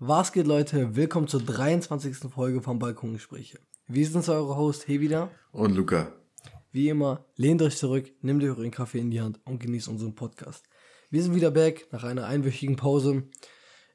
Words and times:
Was 0.00 0.30
geht, 0.30 0.46
Leute? 0.46 0.94
Willkommen 0.94 1.26
zur 1.26 1.42
23. 1.42 2.30
Folge 2.32 2.62
von 2.62 2.78
Balkongespräche. 2.78 3.58
Wir 3.88 4.06
sind 4.06 4.28
eure 4.28 4.56
Host, 4.56 4.86
Hey 4.86 5.00
wieder. 5.00 5.32
Und 5.50 5.74
Luca. 5.74 6.12
Wie 6.70 6.88
immer, 6.88 7.24
lehnt 7.34 7.62
euch 7.62 7.76
zurück, 7.76 8.08
nehmt 8.20 8.44
euch 8.44 8.50
euren 8.50 8.70
Kaffee 8.70 9.00
in 9.00 9.10
die 9.10 9.20
Hand 9.20 9.40
und 9.44 9.58
genießt 9.58 9.88
unseren 9.88 10.14
Podcast. 10.14 10.68
Wir 11.10 11.20
sind 11.20 11.34
wieder 11.34 11.50
back 11.50 11.88
nach 11.90 12.04
einer 12.04 12.26
einwöchigen 12.26 12.76
Pause. 12.76 13.24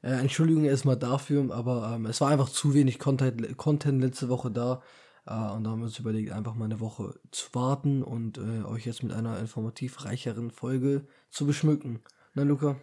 Äh, 0.02 0.10
Entschuldigung 0.10 0.66
erstmal 0.66 0.98
dafür, 0.98 1.50
aber 1.50 1.94
ähm, 1.96 2.04
es 2.04 2.20
war 2.20 2.28
einfach 2.28 2.50
zu 2.50 2.74
wenig 2.74 2.98
Content, 2.98 3.56
Content 3.56 4.02
letzte 4.02 4.28
Woche 4.28 4.50
da. 4.50 4.82
Äh, 5.26 5.30
und 5.32 5.64
da 5.64 5.70
haben 5.70 5.78
wir 5.78 5.86
uns 5.86 5.98
überlegt, 5.98 6.32
einfach 6.32 6.54
mal 6.54 6.66
eine 6.66 6.80
Woche 6.80 7.18
zu 7.30 7.46
warten 7.54 8.02
und 8.02 8.36
äh, 8.36 8.62
euch 8.66 8.84
jetzt 8.84 9.02
mit 9.02 9.14
einer 9.14 9.38
informativ 9.38 10.04
reicheren 10.04 10.50
Folge 10.50 11.06
zu 11.30 11.46
beschmücken. 11.46 12.00
Na, 12.34 12.42
Luca? 12.42 12.76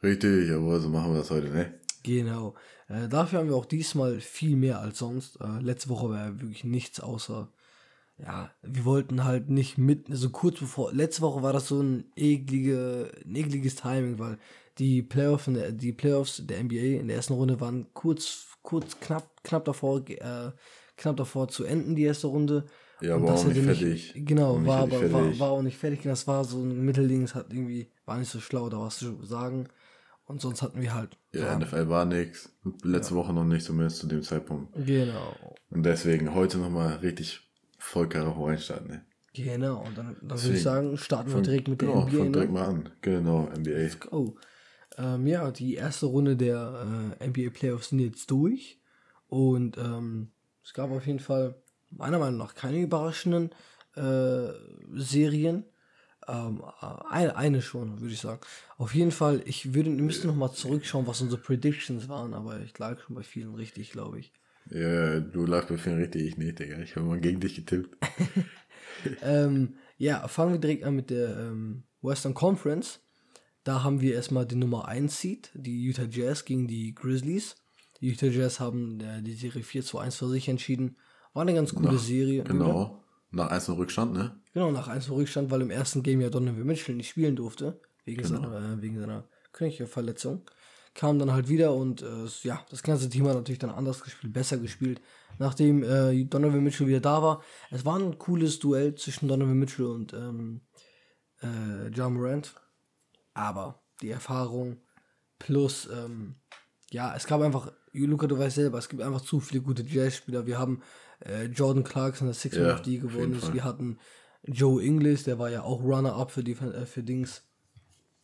Richtig, 0.00 0.48
jawohl, 0.48 0.78
so 0.78 0.88
machen 0.88 1.12
wir 1.12 1.18
das 1.18 1.30
heute, 1.32 1.48
ne? 1.48 1.74
Genau. 2.02 2.54
Äh, 2.88 3.08
dafür 3.08 3.40
haben 3.40 3.48
wir 3.48 3.56
auch 3.56 3.66
diesmal 3.66 4.20
viel 4.20 4.56
mehr 4.56 4.80
als 4.80 4.98
sonst. 4.98 5.40
Äh, 5.40 5.60
letzte 5.60 5.88
Woche 5.88 6.10
war 6.10 6.26
ja 6.26 6.40
wirklich 6.40 6.64
nichts 6.64 7.00
außer, 7.00 7.48
ja, 8.18 8.50
wir 8.62 8.84
wollten 8.84 9.24
halt 9.24 9.48
nicht 9.48 9.78
mit, 9.78 10.06
so 10.06 10.12
also 10.12 10.30
kurz 10.30 10.58
bevor, 10.58 10.92
letzte 10.92 11.22
Woche 11.22 11.42
war 11.42 11.52
das 11.52 11.68
so 11.68 11.80
ein, 11.80 12.04
eklige, 12.16 13.12
ein 13.24 13.36
ekliges 13.36 13.76
Timing, 13.76 14.18
weil 14.18 14.38
die, 14.78 15.02
Playoff 15.02 15.44
der, 15.46 15.72
die 15.72 15.92
Playoffs 15.92 16.42
der 16.44 16.62
NBA 16.62 17.00
in 17.00 17.08
der 17.08 17.16
ersten 17.16 17.34
Runde 17.34 17.60
waren 17.60 17.86
kurz, 17.94 18.46
kurz 18.62 18.98
knapp, 19.00 19.28
knapp 19.44 19.64
davor, 19.64 20.02
äh, 20.08 20.50
knapp 20.96 21.16
davor 21.16 21.48
zu 21.48 21.64
enden, 21.64 21.94
die 21.94 22.04
erste 22.04 22.26
Runde. 22.26 22.64
Ja, 23.00 23.14
aber 23.14 23.34
auch 23.34 23.44
nicht 23.44 23.62
fertig. 23.62 24.12
Genau, 24.16 24.64
war, 24.66 24.82
aber, 24.82 25.12
war, 25.12 25.38
war 25.38 25.50
auch 25.50 25.62
nicht 25.62 25.78
fertig. 25.78 26.00
Das 26.02 26.26
war 26.26 26.44
so 26.44 26.58
ein 26.58 26.84
Mittelding, 26.84 27.22
es 27.22 27.34
hat 27.36 27.52
irgendwie, 27.52 27.88
war 28.04 28.18
nicht 28.18 28.30
so 28.30 28.40
schlau, 28.40 28.68
da 28.68 28.80
was 28.80 28.98
zu 28.98 29.24
sagen. 29.24 29.68
Und 30.28 30.42
sonst 30.42 30.60
hatten 30.60 30.82
wir 30.82 30.94
halt. 30.94 31.16
Ja, 31.32 31.46
ja. 31.46 31.58
NFL 31.58 31.88
war 31.88 32.04
nichts. 32.04 32.52
Letzte 32.82 33.14
ja. 33.14 33.20
Woche 33.20 33.32
noch 33.32 33.44
nicht, 33.44 33.64
zumindest 33.64 33.96
zu 33.96 34.06
dem 34.06 34.22
Zeitpunkt. 34.22 34.74
Genau. 34.86 35.34
Und 35.70 35.84
deswegen 35.84 36.34
heute 36.34 36.58
nochmal 36.58 36.96
richtig 36.98 37.50
voll 37.78 38.08
Karacho 38.08 38.46
reinstarten, 38.46 38.88
ne? 38.88 39.04
Genau, 39.32 39.84
und 39.84 39.96
dann, 39.96 40.16
dann 40.20 40.42
würde 40.42 40.56
ich 40.56 40.62
sagen, 40.62 40.98
starten 40.98 41.32
wir 41.32 41.40
direkt 41.42 41.68
mit 41.68 41.78
genau, 41.78 42.04
der 42.04 42.10
NBA. 42.10 42.18
Fang 42.18 42.32
direkt 42.32 42.52
ne? 42.52 42.58
mal 42.58 42.68
an. 42.68 42.88
Genau, 43.00 43.42
NBA. 43.56 43.70
Let's 43.70 44.00
go. 44.00 44.36
Ähm, 44.98 45.26
ja, 45.26 45.50
die 45.50 45.74
erste 45.74 46.06
Runde 46.06 46.36
der 46.36 47.14
äh, 47.20 47.26
NBA 47.28 47.50
Playoffs 47.50 47.90
sind 47.90 48.00
jetzt 48.00 48.30
durch. 48.30 48.80
Und 49.28 49.78
ähm, 49.78 50.32
es 50.62 50.74
gab 50.74 50.90
auf 50.90 51.06
jeden 51.06 51.20
Fall 51.20 51.54
meiner 51.90 52.18
Meinung 52.18 52.38
nach 52.38 52.54
keine 52.54 52.80
überraschenden 52.80 53.50
äh, 53.96 54.48
Serien. 54.94 55.64
Ähm, 56.28 56.62
eine, 57.08 57.36
eine 57.36 57.62
schon, 57.62 58.00
würde 58.00 58.12
ich 58.12 58.20
sagen. 58.20 58.40
Auf 58.76 58.94
jeden 58.94 59.12
Fall, 59.12 59.42
ich 59.46 59.74
würde, 59.74 59.96
wir 59.96 60.02
müssten 60.02 60.26
nochmal 60.26 60.52
zurückschauen, 60.52 61.06
was 61.06 61.22
unsere 61.22 61.40
Predictions 61.40 62.08
waren, 62.08 62.34
aber 62.34 62.60
ich 62.60 62.78
lag 62.78 63.00
schon 63.00 63.16
bei 63.16 63.22
vielen 63.22 63.54
richtig, 63.54 63.90
glaube 63.92 64.20
ich. 64.20 64.32
Ja, 64.70 65.20
du 65.20 65.46
lagst 65.46 65.70
bei 65.70 65.78
vielen 65.78 65.98
richtig, 65.98 66.22
ich 66.26 66.36
nicht, 66.36 66.58
Digga. 66.58 66.78
Ich 66.80 66.96
habe 66.96 67.06
mal 67.06 67.20
gegen 67.20 67.40
dich 67.40 67.54
getippt. 67.54 67.96
ähm, 69.22 69.74
ja, 69.96 70.28
fangen 70.28 70.52
wir 70.52 70.60
direkt 70.60 70.84
an 70.84 70.96
mit 70.96 71.10
der 71.10 71.36
ähm, 71.38 71.84
Western 72.02 72.34
Conference. 72.34 73.00
Da 73.64 73.82
haben 73.82 74.00
wir 74.00 74.14
erstmal 74.14 74.46
den 74.46 74.58
Nummer 74.58 74.86
1 74.86 75.20
Seed, 75.20 75.50
die 75.54 75.82
Utah 75.82 76.06
Jazz 76.10 76.44
gegen 76.44 76.68
die 76.68 76.94
Grizzlies. 76.94 77.56
Die 78.00 78.08
Utah 78.08 78.26
Jazz 78.26 78.60
haben 78.60 79.00
äh, 79.00 79.22
die 79.22 79.34
Serie 79.34 79.62
4 79.62 79.82
zu 79.82 79.98
1 79.98 80.16
für 80.16 80.28
sich 80.28 80.48
entschieden. 80.48 80.96
War 81.32 81.42
eine 81.42 81.54
ganz 81.54 81.74
coole 81.74 81.98
Serie. 81.98 82.44
Genau. 82.44 83.02
Nach 83.30 83.50
1 83.50 83.68
Rückstand, 83.70 84.14
ne? 84.14 84.40
Genau, 84.54 84.70
nach 84.70 84.88
1 84.88 85.10
Rückstand, 85.10 85.50
weil 85.50 85.60
im 85.60 85.70
ersten 85.70 86.02
Game 86.02 86.20
ja 86.20 86.30
Donovan 86.30 86.64
Mitchell 86.64 86.94
nicht 86.94 87.10
spielen 87.10 87.36
durfte. 87.36 87.80
Wegen 88.04 88.22
genau. 88.22 88.42
seiner, 88.42 88.74
äh, 88.74 88.82
wegen 88.82 88.98
seiner 88.98 89.28
Knöchelverletzung. 89.52 90.42
Kam 90.94 91.18
dann 91.18 91.32
halt 91.32 91.48
wieder 91.48 91.74
und 91.74 92.02
äh, 92.02 92.26
ja, 92.42 92.64
das 92.70 92.82
ganze 92.82 93.08
Team 93.08 93.28
hat 93.28 93.34
natürlich 93.34 93.58
dann 93.58 93.70
anders 93.70 94.02
gespielt, 94.02 94.32
besser 94.32 94.56
gespielt, 94.56 95.00
nachdem 95.38 95.82
äh, 95.82 96.24
Donovan 96.24 96.64
Mitchell 96.64 96.88
wieder 96.88 97.00
da 97.00 97.22
war. 97.22 97.42
Es 97.70 97.84
war 97.84 97.98
ein 97.98 98.18
cooles 98.18 98.58
Duell 98.58 98.94
zwischen 98.94 99.28
Donovan 99.28 99.58
Mitchell 99.58 99.86
und 99.86 100.14
ähm, 100.14 100.62
äh, 101.42 101.88
John 101.88 102.14
Morant. 102.14 102.54
Aber 103.34 103.82
die 104.00 104.10
Erfahrung 104.10 104.78
plus, 105.38 105.88
ähm, 105.92 106.36
ja, 106.90 107.14
es 107.14 107.26
gab 107.26 107.42
einfach, 107.42 107.70
Luca, 107.92 108.26
du 108.26 108.38
weißt 108.38 108.56
selber, 108.56 108.78
es 108.78 108.88
gibt 108.88 109.02
einfach 109.02 109.20
zu 109.20 109.38
viele 109.40 109.62
gute 109.62 109.82
Jazzspieler. 109.82 110.46
Wir 110.46 110.58
haben 110.58 110.82
äh, 111.20 111.44
Jordan 111.46 111.84
Clarkson, 111.84 112.26
der 112.26 112.34
Six 112.34 112.56
Man 112.56 112.66
ja, 112.66 112.74
of 112.74 112.84
the 112.84 112.98
geworden 112.98 113.34
ist. 113.34 113.52
Wir 113.52 113.64
hatten 113.64 113.98
Joe 114.44 114.82
Inglis, 114.82 115.24
der 115.24 115.38
war 115.38 115.50
ja 115.50 115.62
auch 115.62 115.82
Runner-Up 115.82 116.30
für, 116.30 116.40
äh, 116.40 116.86
für 116.86 117.02
Dings, 117.02 117.42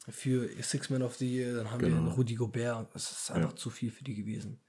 für 0.08 0.48
Six 0.60 0.90
Man 0.90 1.02
of 1.02 1.14
the 1.16 1.32
Year. 1.32 1.54
Dann 1.56 1.70
haben 1.70 1.80
genau. 1.80 2.04
wir 2.04 2.12
Rudy 2.12 2.34
Gobert. 2.34 2.88
Das 2.94 3.10
ist 3.10 3.30
einfach 3.30 3.50
ja. 3.50 3.56
zu 3.56 3.70
viel 3.70 3.90
für 3.90 4.04
die 4.04 4.14
gewesen. 4.14 4.60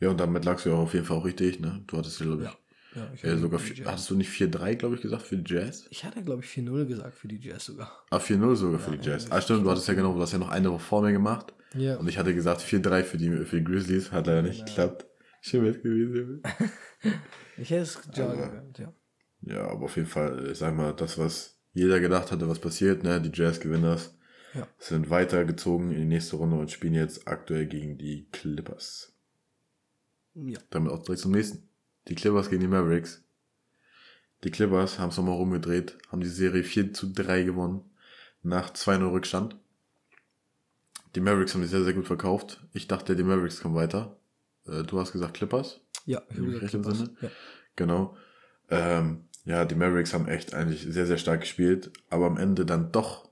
Ja, 0.00 0.10
und 0.10 0.20
damit 0.20 0.44
lagst 0.44 0.66
du 0.66 0.70
ja 0.70 0.76
auf 0.76 0.92
jeden 0.92 1.06
Fall 1.06 1.16
auch 1.16 1.24
richtig, 1.24 1.60
ne? 1.60 1.82
Du 1.86 1.96
hattest 1.96 2.20
ja, 2.20 2.26
glaube 2.26 2.44
ich, 2.44 2.50
ja, 2.96 3.10
ich 3.14 3.22
ja, 3.22 3.36
sogar, 3.36 3.60
hattest 3.60 4.10
du 4.10 4.14
nicht 4.14 4.30
4-3, 4.30 4.74
glaube 4.74 4.96
ich, 4.96 5.02
gesagt 5.02 5.22
für 5.22 5.36
die 5.36 5.54
Jazz? 5.54 5.86
Ich 5.90 6.04
hatte, 6.04 6.22
glaube 6.22 6.42
ich, 6.42 6.50
4-0 6.50 6.86
gesagt 6.86 7.16
für 7.16 7.28
die 7.28 7.38
Jazz 7.38 7.66
sogar. 7.66 8.04
Ah, 8.10 8.18
4-0 8.18 8.56
sogar 8.56 8.78
für 8.78 8.96
die 8.96 9.06
Jazz. 9.06 9.26
Ah, 9.30 9.40
stimmt, 9.40 9.64
du 9.64 9.70
hattest 9.70 9.88
ja 9.88 9.94
genau, 9.94 10.14
du 10.14 10.20
hast 10.20 10.32
ja 10.32 10.38
noch 10.38 10.50
eine 10.50 10.70
Woche 10.70 10.80
vor 10.80 11.02
mir 11.02 11.12
gemacht. 11.12 11.52
Ja. 11.74 11.96
Und 11.96 12.08
ich 12.08 12.18
hatte 12.18 12.34
gesagt 12.34 12.60
4-3 12.60 13.02
für 13.02 13.18
die, 13.18 13.30
für 13.44 13.58
die 13.58 13.64
Grizzlies, 13.64 14.12
hat 14.12 14.26
leider 14.26 14.42
nicht 14.42 14.66
geklappt. 14.66 15.06
Schön 15.46 15.80
gewesen. 15.80 16.42
ich 17.56 17.70
hätte 17.70 17.82
es 17.82 18.02
gehabt, 18.02 18.78
ja. 18.80 18.92
Ja, 19.42 19.68
aber 19.68 19.84
auf 19.84 19.94
jeden 19.94 20.08
Fall, 20.08 20.50
ich 20.50 20.58
sag 20.58 20.74
mal, 20.74 20.92
das, 20.92 21.18
was 21.18 21.56
jeder 21.72 22.00
gedacht 22.00 22.32
hatte, 22.32 22.48
was 22.48 22.58
passiert, 22.58 23.04
ne? 23.04 23.20
Die 23.20 23.30
Jazz-Gewinners 23.32 24.16
ja. 24.54 24.66
sind 24.78 25.08
weitergezogen 25.08 25.92
in 25.92 25.98
die 25.98 26.04
nächste 26.04 26.34
Runde 26.34 26.56
und 26.56 26.72
spielen 26.72 26.94
jetzt 26.94 27.28
aktuell 27.28 27.66
gegen 27.66 27.96
die 27.96 28.26
Clippers. 28.32 29.12
Ja. 30.34 30.58
Damit 30.70 30.90
auch 30.90 31.04
direkt 31.04 31.20
zum 31.20 31.30
nächsten. 31.30 31.68
Die 32.08 32.16
Clippers 32.16 32.50
gegen 32.50 32.62
die 32.62 32.68
Mavericks. 32.68 33.22
Die 34.42 34.50
Clippers 34.50 34.98
haben 34.98 35.10
es 35.10 35.16
nochmal 35.16 35.36
rumgedreht, 35.36 35.96
haben 36.10 36.22
die 36.22 36.28
Serie 36.28 36.64
4 36.64 36.92
zu 36.92 37.12
3 37.12 37.44
gewonnen, 37.44 37.84
nach 38.42 38.72
2-0 38.72 39.12
Rückstand. 39.12 39.56
Die 41.14 41.20
Mavericks 41.20 41.54
haben 41.54 41.62
sich 41.62 41.70
sehr, 41.70 41.84
sehr 41.84 41.94
gut 41.94 42.08
verkauft. 42.08 42.66
Ich 42.72 42.88
dachte, 42.88 43.14
die 43.14 43.22
Mavericks 43.22 43.60
kommen 43.60 43.76
weiter. 43.76 44.16
Äh, 44.68 44.82
du 44.82 44.98
hast 44.98 45.12
gesagt 45.12 45.34
Clippers? 45.34 45.80
Ja, 46.04 46.22
ich 46.30 46.36
gesagt 46.36 46.68
Clippers. 46.68 46.98
Sinne. 46.98 47.16
Ja. 47.20 47.30
Genau. 47.76 48.16
Ähm, 48.70 49.24
ja, 49.44 49.64
die 49.64 49.74
Mavericks 49.74 50.12
haben 50.12 50.28
echt 50.28 50.54
eigentlich 50.54 50.86
sehr, 50.88 51.06
sehr 51.06 51.18
stark 51.18 51.40
gespielt, 51.40 51.92
aber 52.10 52.26
am 52.26 52.36
Ende 52.36 52.66
dann 52.66 52.90
doch 52.92 53.26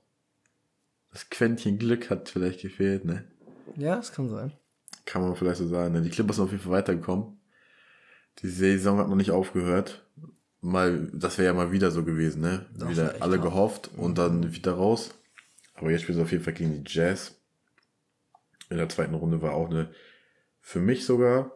das 1.11 1.29
Quäntchen 1.29 1.77
Glück 1.77 2.09
hat 2.09 2.27
vielleicht 2.29 2.61
gefehlt, 2.61 3.05
ne? 3.05 3.23
Ja, 3.77 3.95
das 3.95 4.11
kann 4.11 4.29
sein. 4.29 4.51
Kann 5.05 5.21
man 5.21 5.35
vielleicht 5.35 5.59
so 5.59 5.67
sagen. 5.67 5.93
Ne? 5.93 6.01
Die 6.01 6.09
Clippers 6.09 6.35
sind 6.35 6.45
auf 6.45 6.51
jeden 6.51 6.63
Fall 6.63 6.73
weitergekommen. 6.73 7.39
Die 8.39 8.49
Saison 8.49 8.97
hat 8.97 9.07
noch 9.07 9.15
nicht 9.15 9.31
aufgehört. 9.31 10.05
Mal, 10.59 11.09
das 11.13 11.37
wäre 11.37 11.47
ja 11.47 11.53
mal 11.53 11.71
wieder 11.71 11.91
so 11.91 12.03
gewesen, 12.03 12.41
ne? 12.41 12.65
Das 12.77 12.89
wieder 12.89 13.15
alle 13.21 13.35
hart. 13.35 13.43
gehofft 13.43 13.91
und 13.95 14.11
mhm. 14.11 14.15
dann 14.15 14.53
wieder 14.53 14.73
raus. 14.73 15.11
Aber 15.75 15.91
jetzt 15.91 16.01
spielt 16.01 16.17
es 16.17 16.23
auf 16.23 16.31
jeden 16.31 16.43
Fall 16.43 16.53
gegen 16.53 16.83
die 16.83 16.91
Jazz. 16.91 17.35
In 18.69 18.77
der 18.77 18.89
zweiten 18.89 19.13
Runde 19.13 19.41
war 19.41 19.53
auch 19.53 19.69
eine, 19.69 19.91
für 20.65 20.79
mich 20.79 21.05
sogar, 21.05 21.51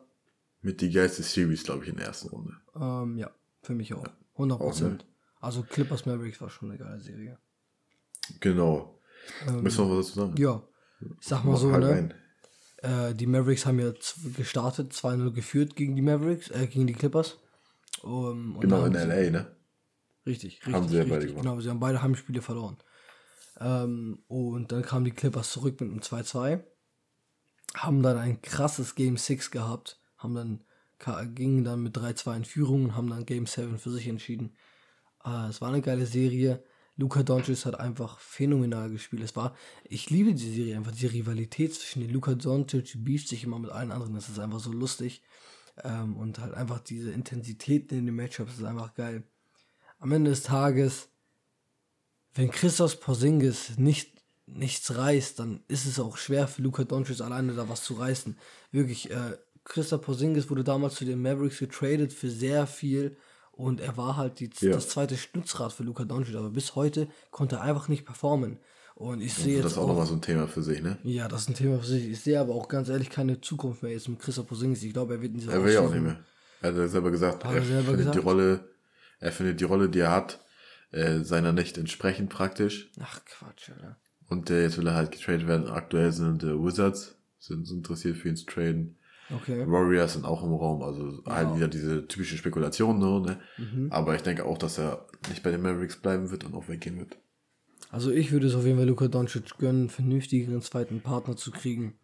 mit 0.62 0.82
die 0.82 0.92
geilste 0.92 1.24
Series, 1.24 1.64
glaube 1.64 1.84
ich, 1.84 1.90
in 1.90 1.96
der 1.96 2.06
ersten 2.06 2.30
Runde. 2.30 2.54
Ähm, 2.76 3.18
ja, 3.18 3.32
für 3.64 3.74
mich 3.74 3.92
auch. 3.96 4.06
100 4.34 4.60
Prozent. 4.60 5.06
Also 5.40 5.64
Clippers 5.64 6.06
Mavericks 6.06 6.40
war 6.42 6.52
schon 6.52 6.70
eine 6.70 6.78
geile 6.78 7.00
Serie. 7.00 7.40
Genau. 8.40 9.00
Ähm, 9.48 9.64
Müssen 9.64 9.90
wir 9.90 9.98
was 9.98 10.08
dazu 10.08 10.20
sagen? 10.20 10.36
Ja. 10.38 10.62
Ich 11.02 11.28
sag 11.28 11.44
mal 11.44 11.54
Mach 11.54 11.60
so, 11.60 11.72
halt 11.72 12.14
ne? 12.84 13.10
Äh, 13.10 13.16
die 13.16 13.26
Mavericks 13.26 13.66
haben 13.66 13.80
ja 13.80 13.92
gestartet, 14.38 14.94
2-0 14.94 15.32
geführt 15.32 15.76
gegen 15.76 15.96
die 15.96 16.04
Mavericks, 16.04 16.52
äh, 16.52 16.68
gegen 16.68 16.86
die 16.86 16.94
Clippers. 16.94 17.40
Um, 18.04 18.60
genau, 18.60 18.86
in 18.86 18.94
LA, 18.94 19.32
ne? 19.32 19.56
Richtig, 20.28 20.60
richtig. 20.60 20.74
Haben 20.74 20.88
sie 20.88 20.98
ja 20.98 21.04
beide 21.06 21.26
gewonnen. 21.26 21.42
Genau, 21.42 21.60
sie 21.60 21.70
haben 21.70 21.80
beide 21.80 22.04
Heimspiele 22.04 22.44
verloren. 22.44 22.78
Ähm, 23.60 24.20
und 24.28 24.72
dann 24.72 24.84
kamen 24.84 25.06
die 25.06 25.12
Clippers 25.12 25.52
zurück 25.52 25.82
mit 25.82 25.90
einem 25.90 26.02
2-2. 26.02 26.64
Haben 27.76 28.02
dann 28.02 28.18
ein 28.18 28.42
krasses 28.42 28.96
Game 28.96 29.18
6 29.18 29.52
gehabt. 29.52 30.00
Haben 30.18 30.36
dann, 30.36 31.36
gingen 31.36 31.64
dann 31.64 31.82
mit 31.82 31.96
3-2 31.98 32.38
in 32.38 32.46
Führung 32.46 32.86
und 32.86 32.96
haben 32.96 33.10
dann 33.10 33.26
Game 33.26 33.46
7 33.46 33.78
für 33.78 33.92
sich 33.92 34.08
entschieden. 34.08 34.56
Äh, 35.24 35.48
es 35.48 35.62
war 35.62 35.70
eine 35.70 35.82
geile 35.82 36.06
Serie. 36.06 36.64
Luka 36.98 37.24
Doncic 37.24 37.66
hat 37.66 37.80
einfach 37.80 38.20
phänomenal 38.20 38.90
gespielt. 38.90 39.24
Es 39.24 39.36
war, 39.36 39.56
ich 39.86 40.10
liebe 40.10 40.34
die 40.34 40.54
Serie 40.54 40.76
einfach, 40.76 40.92
die 40.92 41.06
Rivalität 41.06 41.74
zwischen 41.74 42.02
den 42.02 42.10
Luka 42.10 42.36
Doncic 42.36 42.94
beeft 43.06 43.30
sich 43.30 43.46
immer 43.46 43.58
mit 43.58 43.72
allen 43.72 43.92
anderen. 43.92 44.16
Das 44.16 44.28
ist 44.28 44.40
einfach 44.40 44.60
so 44.60 44.74
lustig. 44.74 45.22
Ähm, 45.84 46.18
und 46.18 46.40
halt 46.40 46.54
einfach 46.54 46.80
diese 46.80 47.12
Intensität 47.12 47.92
in 47.94 48.06
den 48.06 48.16
Matchups 48.16 48.58
ist 48.58 48.64
einfach 48.64 48.94
geil. 48.96 49.24
Am 50.00 50.12
Ende 50.12 50.32
des 50.32 50.44
Tages, 50.44 51.10
wenn 52.34 52.52
Christos 52.52 53.00
Porzingis 53.00 53.78
nicht 53.78 54.19
nichts 54.54 54.96
reißt, 54.96 55.40
dann 55.40 55.62
ist 55.68 55.86
es 55.86 56.00
auch 56.00 56.18
schwer 56.18 56.48
für 56.48 56.62
Luka 56.62 56.84
Doncic 56.84 57.22
alleine 57.22 57.54
da 57.54 57.70
was 57.70 57.84
zu 57.84 57.96
reißen. 57.96 58.38
Wirklich, 58.72 59.12
äh, 59.12 59.38
Christoph 59.64 60.02
Porzingis 60.02 60.50
wurde 60.50 60.64
damals 60.64 60.96
zu 60.96 61.06
den 61.06 61.22
Mavericks 61.22 61.60
getradet 61.60 62.14
für 62.14 62.30
sehr 62.30 62.68
viel 62.68 63.18
und 63.52 63.82
er 63.82 63.98
war 63.98 64.18
halt 64.18 64.40
die, 64.40 64.50
ja. 64.62 64.72
das 64.72 64.90
zweite 64.90 65.18
Stützrad 65.18 65.74
für 65.74 65.84
Luka 65.84 66.06
Doncic, 66.06 66.36
aber 66.36 66.50
bis 66.50 66.76
heute 66.76 67.08
konnte 67.30 67.58
er 67.58 67.62
einfach 67.62 67.88
nicht 67.88 68.06
performen. 68.06 68.60
Und 68.96 69.22
ich 69.22 69.34
sehe 69.34 69.56
jetzt. 69.56 69.64
Das 69.64 69.72
ist 69.74 69.78
auch, 69.78 69.84
auch 69.84 69.88
nochmal 69.90 70.08
so 70.08 70.14
ein 70.14 70.22
Thema 70.22 70.46
für 70.48 70.62
sich, 70.62 70.82
ne? 70.82 70.98
Ja, 71.04 71.30
das 71.30 71.44
ist 71.44 71.50
ein 71.50 71.56
Thema 71.56 71.80
für 71.80 71.86
sich. 71.86 72.10
Ich 72.10 72.20
sehe 72.20 72.38
aber 72.38 72.54
auch 72.54 72.68
ganz 72.68 72.90
ehrlich 72.90 73.10
keine 73.10 73.40
Zukunft 73.40 73.82
mehr 73.82 73.94
jetzt 73.94 74.10
mit 74.10 74.20
Christoph 74.20 74.48
Porzingis. 74.48 74.84
Ich 74.84 74.92
glaube, 74.92 75.14
er 75.14 75.22
wird 75.22 75.32
in 75.34 75.40
dieser 75.40 75.54
Er 75.54 75.64
will 75.64 75.74
ja 75.74 75.80
auch 75.80 75.94
nicht 75.94 76.04
mehr. 76.04 76.20
Er 76.62 76.74
hat 76.74 76.90
selber 76.90 77.10
gesagt, 77.10 77.46
er, 77.46 77.54
er 77.54 77.64
selber 77.64 77.84
findet 77.84 77.98
gesagt? 78.00 78.16
die 78.16 78.20
Rolle, 78.20 78.70
er 79.20 79.32
findet 79.32 79.62
die 79.62 79.64
Rolle, 79.64 79.88
die 79.88 80.00
er 80.00 80.12
hat, 80.12 80.40
äh, 80.92 81.20
seiner 81.20 81.54
nicht 81.54 81.78
entsprechend 81.78 82.30
praktisch. 82.30 82.92
Ach 83.00 83.24
Quatsch, 83.24 83.70
Alter. 83.70 83.98
Und 84.30 84.50
äh, 84.50 84.64
jetzt 84.64 84.78
will 84.78 84.88
er 84.88 84.96
halt 84.96 85.12
getradet 85.12 85.48
werden. 85.48 85.68
Aktuell 85.68 86.12
sind 86.12 86.44
äh, 86.44 86.64
Wizards 86.64 87.20
sind 87.40 87.70
interessiert 87.72 88.18
für 88.18 88.30
ihn 88.30 88.36
zu 88.36 88.46
traden. 88.46 88.98
Okay. 89.34 89.66
Warriors 89.68 90.14
sind 90.14 90.26
auch 90.26 90.44
im 90.44 90.54
Raum, 90.54 90.82
also 90.82 91.22
ja. 91.26 91.36
halt 91.36 91.56
wieder 91.56 91.68
diese 91.68 92.08
typischen 92.08 92.38
Spekulationen, 92.38 93.22
ne? 93.22 93.40
Mhm. 93.58 93.92
Aber 93.92 94.16
ich 94.16 94.24
denke 94.24 94.46
auch, 94.46 94.58
dass 94.58 94.80
er 94.80 95.06
nicht 95.30 95.44
bei 95.44 95.52
den 95.52 95.62
Mavericks 95.62 95.98
bleiben 95.98 96.32
wird 96.32 96.46
und 96.46 96.56
auch 96.56 96.68
weggehen 96.68 96.98
wird. 96.98 97.18
Also 97.92 98.12
ich 98.12 98.32
würde 98.32 98.48
es 98.48 98.56
auf 98.56 98.66
jeden 98.66 98.78
Fall 98.78 98.88
Luka 98.88 99.08
Doncic 99.08 99.58
gönnen, 99.58 99.82
einen 99.82 99.90
vernünftigeren 99.90 100.62
zweiten 100.62 101.02
Partner 101.02 101.36
zu 101.36 101.52
kriegen. 101.52 102.00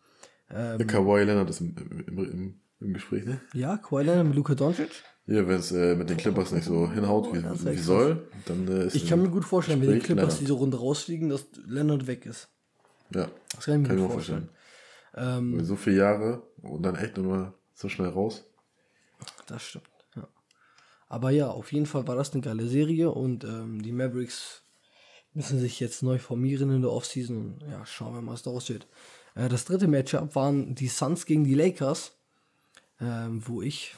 Ähm, 0.49 0.77
Der 0.77 0.87
Kawhi 0.87 1.23
Leonard 1.23 1.49
ist 1.49 1.61
im, 1.61 1.75
im, 2.07 2.17
im, 2.17 2.61
im, 2.79 2.93
Gespräch, 2.93 3.25
ne? 3.25 3.41
Ja, 3.53 3.77
Kawhi 3.77 4.03
Leonard 4.03 4.27
mit 4.27 4.35
Luka 4.35 4.53
Doncic. 4.53 5.03
Ja, 5.27 5.47
wenn 5.47 5.59
es 5.59 5.71
äh, 5.71 5.95
mit 5.95 6.09
den 6.09 6.17
Clippers 6.17 6.51
nicht 6.51 6.65
so 6.65 6.91
hinhaut, 6.91 7.33
wie, 7.33 7.43
wie 7.43 7.77
soll, 7.77 8.27
dann 8.45 8.67
äh, 8.67 8.85
ist 8.85 8.95
Ich 8.95 9.07
kann 9.07 9.21
mir 9.21 9.29
gut 9.29 9.43
vorstellen, 9.43 9.79
Gespräch 9.79 9.95
wenn 9.95 9.99
die 10.01 10.05
Clippers 10.05 10.23
Leonard. 10.25 10.41
diese 10.41 10.53
Runde 10.53 10.77
rausfliegen, 10.77 11.29
dass 11.29 11.45
Leonard 11.65 12.05
weg 12.05 12.25
ist. 12.27 12.47
Ja, 13.11 13.27
das 13.55 13.65
kann 13.65 13.75
ich 13.75 13.81
mir 13.81 13.87
kann 13.87 13.97
gut 14.03 14.11
vorstellen. 14.11 14.49
vorstellen. 15.13 15.57
Ähm, 15.57 15.65
so 15.65 15.75
viele 15.75 15.97
Jahre 15.97 16.43
und 16.61 16.83
dann 16.83 16.95
echt 16.95 17.17
nochmal 17.17 17.53
so 17.73 17.89
schnell 17.89 18.09
raus. 18.09 18.45
Das 19.47 19.63
stimmt, 19.63 19.89
ja. 20.15 20.27
Aber 21.07 21.31
ja, 21.31 21.47
auf 21.47 21.71
jeden 21.71 21.87
Fall 21.87 22.07
war 22.07 22.15
das 22.15 22.33
eine 22.33 22.41
geile 22.41 22.67
Serie 22.67 23.09
und 23.09 23.43
ähm, 23.45 23.81
die 23.81 23.91
Mavericks 23.91 24.61
müssen 25.33 25.59
sich 25.59 25.79
jetzt 25.79 26.03
neu 26.03 26.19
formieren 26.19 26.69
in 26.69 26.81
der 26.81 26.91
Offseason. 26.91 27.63
Ja, 27.69 27.85
schauen 27.85 28.13
wir 28.13 28.21
mal, 28.21 28.33
was 28.33 28.43
daraus 28.43 28.69
wird. 28.69 28.87
Äh, 29.33 29.49
das 29.49 29.65
dritte 29.65 29.87
Matchup 29.87 30.35
waren 30.35 30.75
die 30.75 30.87
Suns 30.87 31.25
gegen 31.25 31.45
die 31.45 31.55
Lakers, 31.55 32.13
ähm, 33.01 33.41
wo 33.47 33.61
ich 33.61 33.95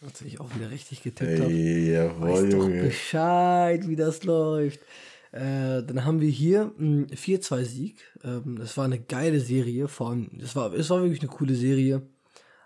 natürlich 0.00 0.40
auch 0.40 0.54
wieder 0.54 0.70
richtig 0.70 1.02
getippt 1.02 1.40
habe. 1.40 1.50
Hey, 1.52 1.92
jawohl, 1.92 2.28
Weiß 2.28 2.50
doch 2.50 2.68
Bescheid, 2.68 3.88
wie 3.88 3.96
das 3.96 4.24
läuft. 4.24 4.80
Äh, 5.32 5.82
dann 5.84 6.04
haben 6.04 6.20
wir 6.20 6.28
hier 6.28 6.72
einen 6.78 7.06
4-2-Sieg. 7.06 8.02
Ähm, 8.24 8.56
das 8.58 8.76
war 8.76 8.84
eine 8.84 8.98
geile 9.00 9.40
Serie. 9.40 9.88
Vor 9.88 10.10
allem, 10.10 10.30
es 10.42 10.56
war, 10.56 10.72
es 10.72 10.90
war 10.90 11.02
wirklich 11.02 11.20
eine 11.20 11.30
coole 11.30 11.54
Serie. 11.54 12.02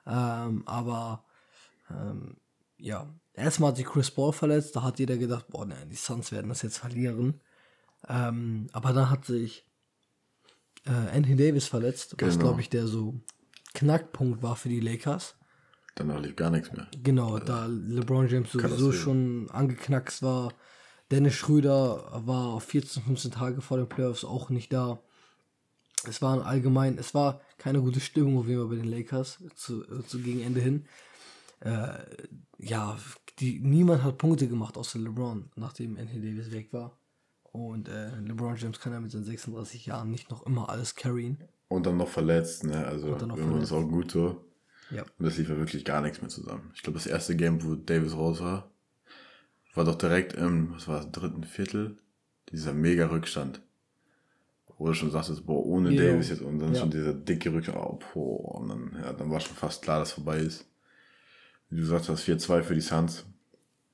Ähm, 0.07 0.63
aber 0.67 1.25
ähm, 1.91 2.37
ja, 2.79 3.13
erstmal 3.35 3.71
hat 3.71 3.77
sich 3.77 3.87
Chris 3.87 4.11
Paul 4.11 4.33
verletzt. 4.33 4.77
Da 4.77 4.83
hat 4.83 4.99
jeder 4.99 5.17
gedacht, 5.17 5.47
boah, 5.49 5.67
nein, 5.67 5.91
die 5.91 5.97
Suns 5.97 6.33
werden 6.33 6.49
das 6.49 6.63
jetzt 6.63 6.79
verlieren. 6.79 7.41
Ähm, 8.09 8.69
aber 8.73 8.93
dann 8.93 9.11
hat 9.11 9.25
sich 9.25 9.67
äh, 10.87 10.91
Anthony 10.91 11.37
Davis 11.37 11.67
verletzt, 11.67 12.17
genau. 12.17 12.31
was 12.31 12.39
glaube 12.39 12.61
ich 12.61 12.69
der 12.69 12.87
so 12.87 13.15
Knackpunkt 13.75 14.43
war 14.43 14.57
für 14.57 14.69
die 14.69 14.81
Lakers. 14.81 15.37
Danach 15.95 16.21
lief 16.21 16.35
gar 16.37 16.51
nichts 16.51 16.73
mehr. 16.73 16.89
Genau, 17.03 17.35
also, 17.35 17.47
da 17.47 17.67
LeBron 17.67 18.29
James 18.29 18.51
sowieso 18.51 18.93
schon 18.93 19.49
angeknackst 19.51 20.23
war. 20.23 20.53
Dennis 21.11 21.35
Schröder 21.35 22.23
war 22.27 22.61
14, 22.61 23.03
15 23.05 23.31
Tage 23.31 23.61
vor 23.61 23.77
den 23.77 23.89
Playoffs 23.89 24.25
auch 24.25 24.51
nicht 24.51 24.73
da. 24.73 24.99
Es 26.07 26.21
war 26.21 26.45
allgemein, 26.45 26.99
es 26.99 27.15
war 27.15 27.41
keine 27.59 27.81
gute 27.81 28.01
Stimmung 28.01 28.39
auf 28.39 28.49
jeden 28.49 28.61
Fall 28.61 28.77
bei 28.77 28.83
den 28.83 28.91
Lakers 28.91 29.43
zu, 29.55 29.83
zu 30.03 30.19
gegen 30.19 30.43
Ende 30.43 30.61
hin. 30.61 30.87
Äh, 31.61 31.99
ja, 32.59 32.99
die, 33.39 33.61
niemand 33.61 34.03
hat 34.03 34.19
Punkte 34.19 34.49
gemacht 34.49 34.77
außer 34.77 34.99
LeBron, 34.99 35.51
nachdem 35.57 35.97
Anthony 35.97 36.21
Davis 36.21 36.51
weg 36.51 36.73
war. 36.73 36.99
Und 37.53 37.89
äh, 37.89 38.17
LeBron 38.19 38.57
James 38.57 38.81
kann 38.81 38.93
ja 38.93 39.01
mit 39.01 39.13
seinen 39.13 39.25
36 39.25 39.87
Jahren 39.87 40.11
nicht 40.11 40.31
noch 40.31 40.45
immer 40.45 40.69
alles 40.69 40.95
carryen. 40.95 41.39
Und 41.69 41.87
dann 41.87 41.97
noch 41.97 42.09
verletzt, 42.09 42.65
ne? 42.65 42.85
Also 42.85 43.09
irgendwann 43.09 43.63
ist 43.63 43.73
auch 43.73 43.87
gut 43.87 44.11
so. 44.11 44.45
Ja. 44.91 45.03
Und 45.03 45.25
das 45.25 45.39
lief 45.39 45.49
ja 45.49 45.57
wirklich 45.57 45.85
gar 45.85 46.01
nichts 46.01 46.21
mehr 46.21 46.31
zusammen. 46.31 46.71
Ich 46.75 46.83
glaube, 46.83 46.99
das 46.99 47.07
erste 47.07 47.37
Game, 47.37 47.63
wo 47.63 47.75
Davis 47.75 48.15
raus 48.15 48.41
war, 48.41 48.71
war 49.75 49.85
doch 49.85 49.97
direkt 49.97 50.35
im, 50.35 50.75
was 50.75 50.89
war 50.89 50.97
das, 51.01 51.11
dritten 51.11 51.45
Viertel, 51.45 51.99
dieser 52.51 52.73
mega 52.73 53.07
Rückstand. 53.07 53.61
Wo 54.77 54.89
du 54.89 54.95
schon 54.95 55.11
sagtest, 55.11 55.47
boah, 55.47 55.65
ohne 55.65 55.93
ja. 55.93 56.03
Davis 56.03 56.31
jetzt 56.31 56.43
und 56.43 56.59
dann 56.59 56.75
ja. 56.75 56.81
schon 56.81 56.91
dieser 56.91 57.15
dicke 57.15 57.53
Rückstand, 57.53 57.79
oh, 57.79 57.99
boah, 58.13 58.57
und 58.57 58.69
dann, 58.69 58.97
ja, 59.01 59.13
dann 59.13 59.31
war 59.31 59.41
schon 59.41 59.57
fast 59.57 59.83
klar, 59.83 60.01
dass 60.01 60.13
vorbei 60.13 60.39
ist. 60.39 60.67
Wie 61.71 61.77
du 61.77 61.83
gesagt 61.83 62.09
hast, 62.09 62.25
4-2 62.29 62.63
für 62.63 62.75
die 62.75 62.81
Suns. 62.81 63.25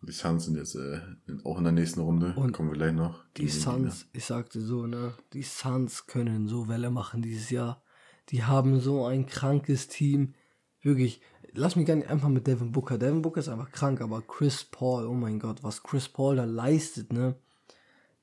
Die 0.02 0.12
Suns 0.12 0.46
sind 0.46 0.56
jetzt 0.56 0.76
äh, 0.76 1.00
auch 1.44 1.58
in 1.58 1.64
der 1.64 1.72
nächsten 1.74 2.00
Runde. 2.00 2.32
Und 2.34 2.52
kommen 2.52 2.70
wir 2.70 2.76
gleich 2.76 2.94
noch. 2.94 3.22
Die 3.36 3.48
Suns, 3.48 4.06
ich 4.12 4.24
sagte 4.24 4.60
so, 4.60 4.86
ne, 4.86 5.12
die 5.34 5.42
Suns 5.42 6.06
können 6.06 6.48
so 6.48 6.68
Welle 6.68 6.90
machen 6.90 7.20
dieses 7.20 7.50
Jahr. 7.50 7.82
Die 8.30 8.44
haben 8.44 8.80
so 8.80 9.04
ein 9.04 9.26
krankes 9.26 9.88
Team. 9.88 10.34
Wirklich, 10.82 11.20
lass 11.52 11.76
mich 11.76 11.86
gar 11.86 11.96
nicht 11.96 12.08
einfach 12.08 12.28
mit 12.28 12.46
Devin 12.46 12.72
Booker. 12.72 12.98
Devin 12.98 13.22
Booker 13.22 13.40
ist 13.40 13.48
einfach 13.48 13.70
krank, 13.70 14.00
aber 14.00 14.22
Chris 14.22 14.64
Paul, 14.64 15.06
oh 15.06 15.14
mein 15.14 15.38
Gott, 15.38 15.62
was 15.62 15.82
Chris 15.82 16.08
Paul 16.08 16.36
da 16.36 16.44
leistet, 16.44 17.12
ne? 17.12 17.34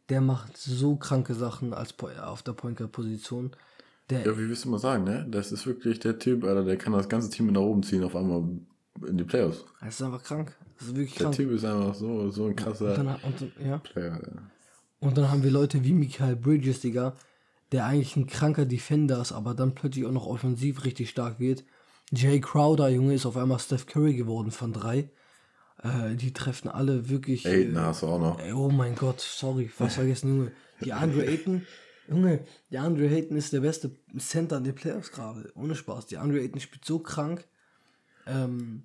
Der 0.09 0.21
macht 0.21 0.55
so 0.55 0.95
kranke 0.95 1.33
Sachen 1.33 1.73
als 1.73 1.93
auf 2.21 2.41
der 2.41 2.53
Point 2.53 2.77
Guard 2.77 2.93
Position. 2.93 3.51
Der 4.09 4.25
ja, 4.25 4.37
wie 4.37 4.47
willst 4.47 4.63
du 4.65 4.69
mal 4.69 4.79
sagen, 4.79 5.03
ne? 5.03 5.27
Das 5.29 5.51
ist 5.51 5.67
wirklich 5.67 5.99
der 5.99 6.17
Typ, 6.17 6.45
Alter, 6.45 6.63
der 6.63 6.77
kann 6.77 6.93
das 6.93 7.09
ganze 7.09 7.29
Team 7.29 7.47
nach 7.47 7.61
oben 7.61 7.83
ziehen, 7.83 8.03
auf 8.03 8.15
einmal 8.15 8.43
in 9.05 9.17
die 9.17 9.25
Playoffs. 9.25 9.65
Das 9.81 9.95
ist 9.95 10.01
einfach 10.01 10.23
krank. 10.23 10.55
Das 10.77 10.87
ist 10.87 10.95
wirklich 10.95 11.15
der 11.15 11.25
krank. 11.25 11.35
Typ 11.35 11.51
ist 11.51 11.65
einfach 11.65 11.93
so, 11.93 12.29
so 12.29 12.45
ein 12.45 12.55
krasser 12.55 12.97
und 12.97 13.05
dann, 13.05 13.15
und, 13.15 13.51
ja. 13.63 13.77
Player. 13.79 14.19
Ja. 14.23 14.41
Und 14.99 15.17
dann 15.17 15.29
haben 15.29 15.43
wir 15.43 15.51
Leute 15.51 15.83
wie 15.83 15.93
Michael 15.93 16.37
Bridges, 16.37 16.79
Digga, 16.79 17.15
der 17.71 17.85
eigentlich 17.85 18.15
ein 18.15 18.27
kranker 18.27 18.65
Defender 18.65 19.21
ist, 19.21 19.33
aber 19.33 19.53
dann 19.53 19.75
plötzlich 19.75 20.05
auch 20.05 20.11
noch 20.11 20.25
offensiv 20.25 20.85
richtig 20.85 21.09
stark 21.09 21.39
wird. 21.39 21.65
Jay 22.11 22.39
Crowder, 22.39 22.89
Junge, 22.89 23.13
ist 23.13 23.25
auf 23.25 23.37
einmal 23.37 23.59
Steph 23.59 23.85
Curry 23.85 24.15
geworden 24.15 24.51
von 24.51 24.73
drei. 24.73 25.09
Äh, 25.83 26.15
die 26.15 26.33
treffen 26.33 26.69
alle 26.69 27.09
wirklich. 27.09 27.45
Aiden 27.47 27.75
äh, 27.75 27.79
hast 27.79 28.03
du 28.03 28.07
auch 28.07 28.19
noch. 28.19 28.39
Ey, 28.39 28.53
oh 28.53 28.69
mein 28.69 28.95
Gott, 28.95 29.19
sorry, 29.19 29.69
was 29.77 29.95
vergessen, 29.95 30.29
Junge. 30.29 30.51
Die 30.83 30.93
Andre 30.93 31.25
Ayton, 31.25 31.65
Junge, 32.07 32.45
der 32.71 32.83
Andre 32.83 33.07
Ayton 33.07 33.37
ist 33.37 33.53
der 33.53 33.61
beste 33.61 33.91
Center 34.17 34.57
in 34.57 34.63
den 34.63 34.75
Playoffs 34.75 35.11
gerade. 35.11 35.51
Ohne 35.55 35.75
Spaß. 35.75 36.07
Die 36.07 36.17
Andre 36.17 36.39
Ayton 36.39 36.61
spielt 36.61 36.85
so 36.85 36.99
krank. 36.99 37.45
Ähm, 38.25 38.83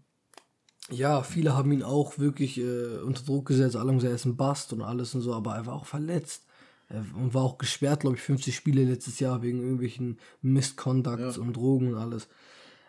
ja, 0.90 1.22
viele 1.22 1.56
haben 1.56 1.72
ihn 1.72 1.82
auch 1.82 2.18
wirklich 2.18 2.58
äh, 2.58 2.98
unter 2.98 3.22
Druck 3.22 3.46
gesetzt. 3.46 3.76
Alle 3.76 3.88
haben 3.88 3.98
gesagt, 3.98 4.12
er 4.12 4.16
ist 4.16 4.24
ein 4.24 4.36
Bast 4.36 4.72
und 4.72 4.82
alles 4.82 5.14
und 5.14 5.20
so, 5.20 5.32
aber 5.32 5.54
er 5.54 5.66
war 5.66 5.74
auch 5.74 5.86
verletzt. 5.86 6.44
und 6.90 7.32
war 7.32 7.42
auch 7.42 7.58
gesperrt, 7.58 8.00
glaube 8.00 8.16
ich, 8.16 8.22
50 8.22 8.54
Spiele 8.54 8.84
letztes 8.84 9.20
Jahr 9.20 9.42
wegen 9.42 9.60
irgendwelchen 9.60 10.18
Misconducts 10.42 11.36
ja. 11.36 11.42
und 11.42 11.54
Drogen 11.54 11.94
und 11.94 11.98
alles. 11.98 12.28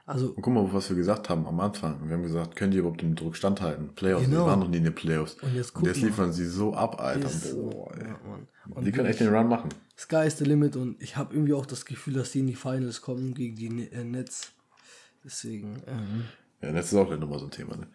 Also, 0.06 0.32
und 0.32 0.42
guck 0.42 0.54
mal, 0.54 0.74
was 0.74 0.90
wir 0.90 0.98
gesagt 0.98 1.30
haben 1.30 1.48
am 1.48 1.60
Anfang. 1.62 2.08
Wir 2.08 2.16
haben 2.16 2.24
gesagt, 2.24 2.58
können 2.58 2.72
die 2.72 2.80
überhaupt 2.80 3.02
dem 3.02 3.16
Druck 3.16 3.38
standhalten? 3.38 3.96
Playoffs, 3.96 4.26
genau. 4.26 4.44
die 4.44 4.48
waren 4.48 4.60
noch 4.60 4.68
nie 4.68 4.78
in 4.78 4.84
den 4.84 4.96
Playoffs. 4.96 5.36
Und 5.42 5.56
jetzt, 5.56 5.76
und 5.76 5.86
jetzt 5.86 6.02
liefern 6.02 6.34
sie 6.34 6.46
so 6.46 6.74
ab, 6.74 7.00
Alter. 7.00 7.30
Boah, 7.56 7.96
ja, 7.98 8.82
die 8.82 8.92
können 8.92 9.08
echt 9.08 9.22
den 9.22 9.34
Run 9.34 9.48
machen. 9.48 9.70
Sky 9.98 10.26
is 10.28 10.38
the 10.38 10.44
limit 10.44 10.76
und 10.76 11.02
ich 11.02 11.16
habe 11.16 11.34
irgendwie 11.34 11.54
auch 11.54 11.66
das 11.66 11.86
Gefühl, 11.86 12.16
dass 12.16 12.34
sie 12.34 12.40
in 12.40 12.48
die 12.48 12.56
Finals 12.56 13.02
kommen 13.02 13.34
gegen 13.34 13.56
die 13.56 13.88
äh, 13.92 14.04
Nets. 14.04 14.52
Deswegen. 15.24 15.82
Ähm, 15.88 16.26
ja, 16.62 16.72
Netz 16.72 16.92
ist 16.92 16.98
auch 16.98 17.10
nochmal 17.18 17.40
so 17.40 17.46
ein 17.46 17.52
Thema, 17.52 17.78
ne? 17.78 17.88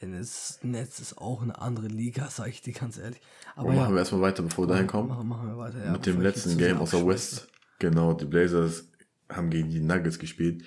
Netz, 0.00 0.60
Netz 0.62 1.00
ist 1.00 1.18
auch 1.18 1.42
eine 1.42 1.60
andere 1.60 1.88
Liga, 1.88 2.28
sag 2.30 2.48
ich 2.48 2.62
dir 2.62 2.72
ganz 2.72 2.98
ehrlich. 2.98 3.20
Aber 3.56 3.72
ja, 3.72 3.80
machen 3.80 3.94
wir 3.94 4.00
erstmal 4.00 4.22
weiter, 4.22 4.42
bevor 4.42 4.64
wir 4.64 4.74
dahin 4.74 4.86
kommen. 4.86 5.08
Machen, 5.08 5.28
machen 5.28 5.48
wir 5.48 5.58
weiter, 5.58 5.84
ja. 5.84 5.92
Mit 5.92 6.06
dem 6.06 6.20
letzten 6.20 6.56
Game 6.56 6.78
aus 6.78 6.90
der 6.90 7.06
West. 7.06 7.48
Genau, 7.78 8.12
die 8.12 8.24
Blazers 8.24 8.88
haben 9.28 9.50
gegen 9.50 9.70
die 9.70 9.80
Nuggets 9.80 10.18
gespielt. 10.18 10.64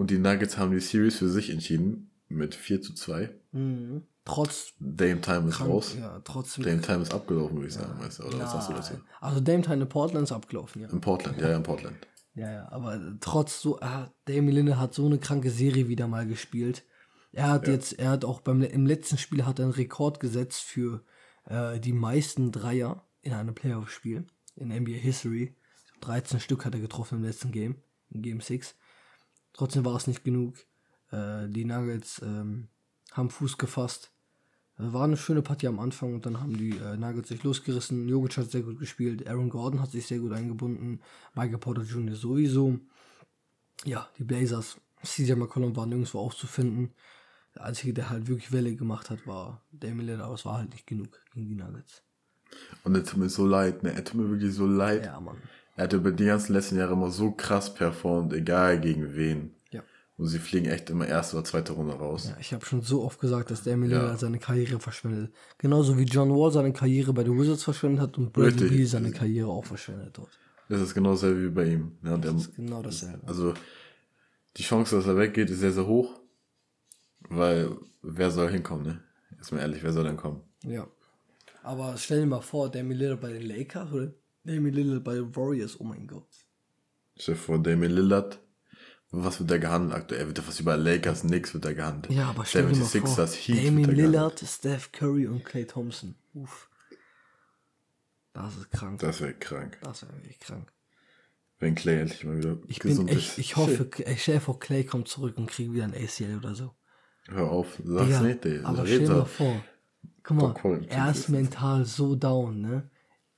Und 0.00 0.10
die 0.10 0.16
Nuggets 0.16 0.56
haben 0.56 0.70
die 0.70 0.80
Series 0.80 1.18
für 1.18 1.28
sich 1.28 1.50
entschieden 1.50 2.10
mit 2.28 2.54
4 2.54 2.80
zu 2.80 2.94
2. 2.94 3.28
Mhm. 3.52 4.04
Trotz 4.24 4.72
Dame 4.80 5.20
Time 5.20 5.50
ist 5.50 5.56
krank, 5.56 5.70
raus. 5.70 5.94
Ja, 5.98 6.20
trotzdem. 6.24 6.64
Dame 6.64 6.80
Time 6.80 7.02
ist 7.02 7.12
abgelaufen, 7.12 7.56
würde 7.56 7.68
ich 7.68 7.74
sagen, 7.74 7.98
ja. 7.98 8.06
weißt 8.06 8.18
du, 8.20 8.22
oder 8.24 8.38
ja, 8.38 8.44
was 8.44 8.52
sagst 8.52 8.70
du 8.70 8.72
dazu? 8.72 8.94
Also 9.20 9.40
Dame 9.40 9.60
Time 9.60 9.82
in 9.82 9.88
Portland 9.90 10.24
ist 10.24 10.32
abgelaufen, 10.32 10.80
ja. 10.80 10.88
In 10.88 11.02
Portland, 11.02 11.38
ja, 11.38 11.50
ja, 11.50 11.56
in 11.58 11.62
Portland. 11.62 11.98
Ja, 12.34 12.50
ja, 12.50 12.72
aber 12.72 12.98
trotz 13.20 13.60
so, 13.60 13.78
ah, 13.80 14.10
Dame 14.24 14.50
Lillard 14.50 14.78
hat 14.78 14.94
so 14.94 15.04
eine 15.04 15.18
kranke 15.18 15.50
Serie 15.50 15.88
wieder 15.88 16.08
mal 16.08 16.26
gespielt. 16.26 16.82
Er 17.32 17.50
hat 17.50 17.66
ja. 17.66 17.74
jetzt, 17.74 17.98
er 17.98 18.08
hat 18.08 18.24
auch 18.24 18.40
beim 18.40 18.62
im 18.62 18.86
letzten 18.86 19.18
Spiel 19.18 19.44
hat 19.44 19.58
er 19.58 19.66
einen 19.66 19.74
Rekord 19.74 20.18
gesetzt 20.18 20.62
für 20.62 21.04
äh, 21.44 21.78
die 21.78 21.92
meisten 21.92 22.52
Dreier 22.52 23.06
in 23.20 23.34
einem 23.34 23.54
Playoff-Spiel 23.54 24.26
in 24.56 24.68
NBA 24.68 24.92
History. 24.92 25.54
13 26.00 26.40
Stück 26.40 26.64
hat 26.64 26.74
er 26.74 26.80
getroffen 26.80 27.18
im 27.18 27.24
letzten 27.24 27.52
Game, 27.52 27.82
in 28.08 28.22
Game 28.22 28.40
6. 28.40 28.76
Trotzdem 29.60 29.84
war 29.84 29.94
es 29.94 30.06
nicht 30.06 30.24
genug. 30.24 30.54
Äh, 31.10 31.46
die 31.48 31.66
Nuggets 31.66 32.22
ähm, 32.24 32.68
haben 33.12 33.28
Fuß 33.28 33.58
gefasst. 33.58 34.10
Äh, 34.78 34.90
war 34.94 35.04
eine 35.04 35.18
schöne 35.18 35.42
Partie 35.42 35.66
am 35.66 35.78
Anfang 35.78 36.14
und 36.14 36.24
dann 36.24 36.40
haben 36.40 36.56
die 36.56 36.78
äh, 36.78 36.96
Nuggets 36.96 37.28
sich 37.28 37.42
losgerissen. 37.42 38.08
Jokic 38.08 38.38
hat 38.38 38.50
sehr 38.50 38.62
gut 38.62 38.78
gespielt. 38.78 39.28
Aaron 39.28 39.50
Gordon 39.50 39.82
hat 39.82 39.90
sich 39.90 40.06
sehr 40.06 40.18
gut 40.18 40.32
eingebunden. 40.32 41.02
Michael 41.34 41.58
Porter 41.58 41.82
Jr. 41.82 42.16
sowieso. 42.16 42.78
Ja, 43.84 44.08
die 44.16 44.24
Blazers. 44.24 44.78
CJ 45.04 45.34
McCollum 45.34 45.76
war 45.76 45.84
nirgendwo 45.84 46.20
aufzufinden. 46.20 46.94
Der 47.54 47.64
einzige, 47.64 47.92
der 47.92 48.08
halt 48.08 48.28
wirklich 48.28 48.52
Welle 48.52 48.74
gemacht 48.74 49.10
hat, 49.10 49.26
war 49.26 49.60
Damian 49.72 50.06
Lillard, 50.06 50.22
aber 50.22 50.36
es 50.36 50.46
war 50.46 50.56
halt 50.56 50.70
nicht 50.70 50.86
genug 50.86 51.20
gegen 51.34 51.50
die 51.50 51.54
Nuggets. 51.54 52.02
Und 52.82 52.94
er 52.94 53.04
tut 53.04 53.18
mir 53.18 53.28
so 53.28 53.46
leid, 53.46 53.82
ne? 53.82 53.92
Er 53.92 54.06
tut 54.06 54.22
mir 54.22 54.30
wirklich 54.30 54.54
so 54.54 54.66
leid. 54.66 55.04
Ja, 55.04 55.20
Mann. 55.20 55.36
Er 55.80 55.84
hat 55.84 55.92
über 55.94 56.12
die 56.12 56.26
ganzen 56.26 56.52
letzten 56.52 56.76
Jahre 56.76 56.92
immer 56.92 57.10
so 57.10 57.30
krass 57.30 57.72
performt, 57.72 58.34
egal 58.34 58.78
gegen 58.82 59.14
wen. 59.16 59.54
Ja. 59.70 59.80
Und 60.18 60.26
sie 60.26 60.38
fliegen 60.38 60.66
echt 60.66 60.90
immer 60.90 61.06
erste 61.08 61.36
oder 61.36 61.44
zweite 61.46 61.72
Runde 61.72 61.94
raus. 61.94 62.28
Ja, 62.28 62.36
ich 62.38 62.52
habe 62.52 62.66
schon 62.66 62.82
so 62.82 63.02
oft 63.02 63.18
gesagt, 63.18 63.50
dass 63.50 63.62
Damian 63.62 63.90
Ja. 63.90 64.02
Lillard 64.02 64.20
seine 64.20 64.38
Karriere 64.38 64.78
verschwendet. 64.78 65.32
Genauso 65.56 65.96
wie 65.96 66.02
John 66.04 66.28
Wall 66.30 66.52
seine 66.52 66.74
Karriere 66.74 67.14
bei 67.14 67.24
den 67.24 67.40
Wizards 67.40 67.64
verschwendet 67.64 68.00
hat 68.02 68.18
und 68.18 68.30
Bradley. 68.30 68.68
Beal 68.68 68.86
seine 68.86 69.10
Karriere 69.10 69.48
auch 69.48 69.64
verschwendet 69.64 70.18
hat. 70.18 70.28
Das 70.68 70.82
ist 70.82 70.92
genau 70.92 71.12
dasselbe 71.12 71.44
wie 71.44 71.48
bei 71.48 71.64
ihm. 71.64 71.92
Ja, 72.04 72.10
er, 72.10 72.18
Das 72.18 72.34
ist 72.34 72.54
genau 72.54 72.82
dasselbe. 72.82 73.26
also 73.26 73.54
die 74.58 74.62
Chance, 74.62 74.96
dass 74.96 75.06
er 75.06 75.16
weggeht, 75.16 75.48
ist 75.48 75.60
sehr, 75.60 75.72
sehr 75.72 75.86
hoch. 75.86 76.20
Weil 77.30 77.70
wer 78.02 78.30
soll 78.30 78.50
hinkommen, 78.50 78.84
ne? 78.84 79.00
Ist 79.40 79.50
mal 79.50 79.60
ehrlich, 79.60 79.82
wer 79.82 79.92
soll 79.94 80.04
denn 80.04 80.18
kommen? 80.18 80.42
Ja. 80.62 80.86
Aber 81.62 81.94
stell 81.96 82.20
dir 82.20 82.26
mal 82.26 82.42
vor, 82.42 82.70
Damian 82.70 82.98
Lillard 82.98 83.20
bei 83.22 83.32
den 83.32 83.42
Lakers 83.48 83.90
oder 83.92 84.12
Damian 84.44 84.74
Lillard 84.74 85.04
bei 85.04 85.20
Warriors, 85.36 85.78
oh 85.80 85.84
mein 85.84 86.06
Gott. 86.06 86.28
Stell 87.18 87.34
dir 87.34 87.40
vor, 87.40 87.58
Damian 87.62 87.92
Lillard, 87.92 88.40
was 89.10 89.38
wird 89.40 89.50
der 89.50 89.58
gehandelt 89.58 89.94
aktuell? 89.94 90.26
Wird 90.26 90.46
was 90.46 90.60
über 90.60 90.76
Lakers, 90.76 91.24
nix 91.24 91.52
wird 91.52 91.64
der 91.64 91.74
gehandelt. 91.74 92.14
Ja, 92.14 92.30
aber 92.30 92.44
stell 92.44 92.66
dir 92.68 92.76
mal 92.78 92.84
vor, 92.84 93.00
76ers, 93.00 93.34
Heat 93.34 93.86
der 93.86 93.92
Lillard, 93.94 94.40
Steph 94.40 94.92
Curry 94.92 95.26
und 95.26 95.44
Clay 95.44 95.66
Thompson. 95.66 96.14
Uff. 96.34 96.68
Das 98.32 98.56
ist 98.56 98.70
krank. 98.70 99.00
Das 99.00 99.20
wäre 99.20 99.34
krank. 99.34 99.78
Das 99.82 100.02
wäre 100.02 100.14
wirklich 100.14 100.38
krank. 100.38 100.72
Wenn 101.58 101.74
Clay 101.74 102.00
endlich 102.00 102.24
mal 102.24 102.38
wieder 102.38 102.56
Ich 102.68 102.78
bin 102.78 102.90
gesund 102.92 103.10
echt, 103.10 103.32
ist. 103.32 103.38
ich 103.38 103.56
hoffe, 103.56 103.90
ich 104.06 104.22
stell 104.22 104.40
vor, 104.40 104.58
Clay 104.58 104.84
kommt 104.84 105.08
zurück 105.08 105.36
und 105.36 105.46
kriegt 105.50 105.72
wieder 105.72 105.84
ein 105.84 105.94
ACL 105.94 106.38
oder 106.38 106.54
so. 106.54 106.74
Hör 107.28 107.50
auf, 107.50 107.78
sag's 107.84 108.06
Digga, 108.06 108.20
nicht, 108.22 108.44
ey. 108.46 108.60
aber 108.64 108.86
stell 108.86 109.00
dir 109.00 109.10
mal 109.10 109.24
vor, 109.26 109.62
guck 110.22 110.64
mal, 110.64 110.84
er 110.88 111.10
ist. 111.10 111.28
mental 111.28 111.84
so 111.84 112.14
down, 112.14 112.62
ne? 112.62 112.90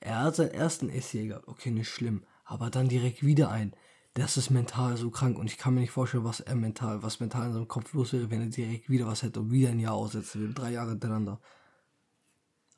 Er 0.05 0.19
hat 0.19 0.35
seinen 0.35 0.51
ersten 0.51 0.89
ACL 0.89 1.27
gehabt, 1.29 1.47
okay, 1.47 1.71
nicht 1.71 1.89
schlimm, 1.89 2.23
aber 2.43 2.69
dann 2.69 2.89
direkt 2.89 3.25
wieder 3.25 3.49
ein. 3.49 3.73
Das 4.15 4.35
ist 4.35 4.49
mental 4.49 4.97
so 4.97 5.09
krank 5.09 5.37
und 5.37 5.47
ich 5.47 5.57
kann 5.57 5.73
mir 5.73 5.79
nicht 5.79 5.91
vorstellen, 5.91 6.25
was 6.25 6.41
er 6.41 6.55
mental, 6.55 7.01
was 7.01 7.21
mental 7.21 7.47
in 7.47 7.53
seinem 7.53 7.67
Kopf 7.69 7.93
los 7.93 8.11
wäre, 8.11 8.29
wenn 8.29 8.41
er 8.41 8.47
direkt 8.47 8.89
wieder 8.89 9.07
was 9.07 9.23
hätte 9.23 9.39
und 9.39 9.51
wieder 9.51 9.69
ein 9.69 9.79
Jahr 9.79 9.93
aussetzen 9.93 10.41
würde, 10.41 10.53
drei 10.53 10.71
Jahre 10.71 10.91
hintereinander. 10.91 11.39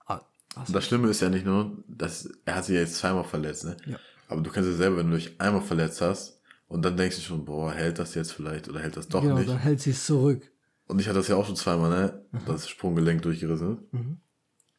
Ah, 0.05 0.21
also, 0.55 0.71
Das 0.71 0.85
Schlimme 0.85 1.09
ist 1.09 1.19
ja 1.19 1.29
nicht 1.29 1.47
nur, 1.47 1.83
dass 1.87 2.29
er 2.45 2.55
hat 2.55 2.65
sich 2.65 2.75
ja 2.75 2.81
jetzt 2.81 2.95
zweimal 2.95 3.23
verletzt, 3.23 3.65
ne? 3.65 3.75
Ja. 3.87 3.97
Aber 4.27 4.41
du 4.41 4.51
kannst 4.51 4.69
ja 4.69 4.75
selber, 4.75 4.97
wenn 4.97 5.09
du 5.09 5.17
dich 5.17 5.41
einmal 5.41 5.63
verletzt 5.63 6.01
hast 6.01 6.39
und 6.67 6.85
dann 6.85 6.95
denkst 6.95 7.15
du 7.15 7.21
schon, 7.23 7.43
boah, 7.43 7.73
hält 7.73 7.97
das 7.97 8.13
jetzt 8.13 8.33
vielleicht 8.33 8.69
oder 8.69 8.79
hält 8.79 8.97
das 8.97 9.07
doch 9.07 9.23
genau, 9.23 9.39
nicht. 9.39 9.49
dann 9.49 9.57
hält 9.57 9.81
sie 9.81 9.91
es 9.91 10.05
zurück. 10.05 10.51
Und 10.87 10.99
ich 10.99 11.07
hatte 11.07 11.17
das 11.17 11.27
ja 11.27 11.35
auch 11.35 11.47
schon 11.47 11.55
zweimal, 11.55 11.89
ne? 11.89 12.25
Das 12.45 12.69
Sprunggelenk 12.69 13.23
durchgerissen. 13.23 13.79
Mhm. 13.91 14.17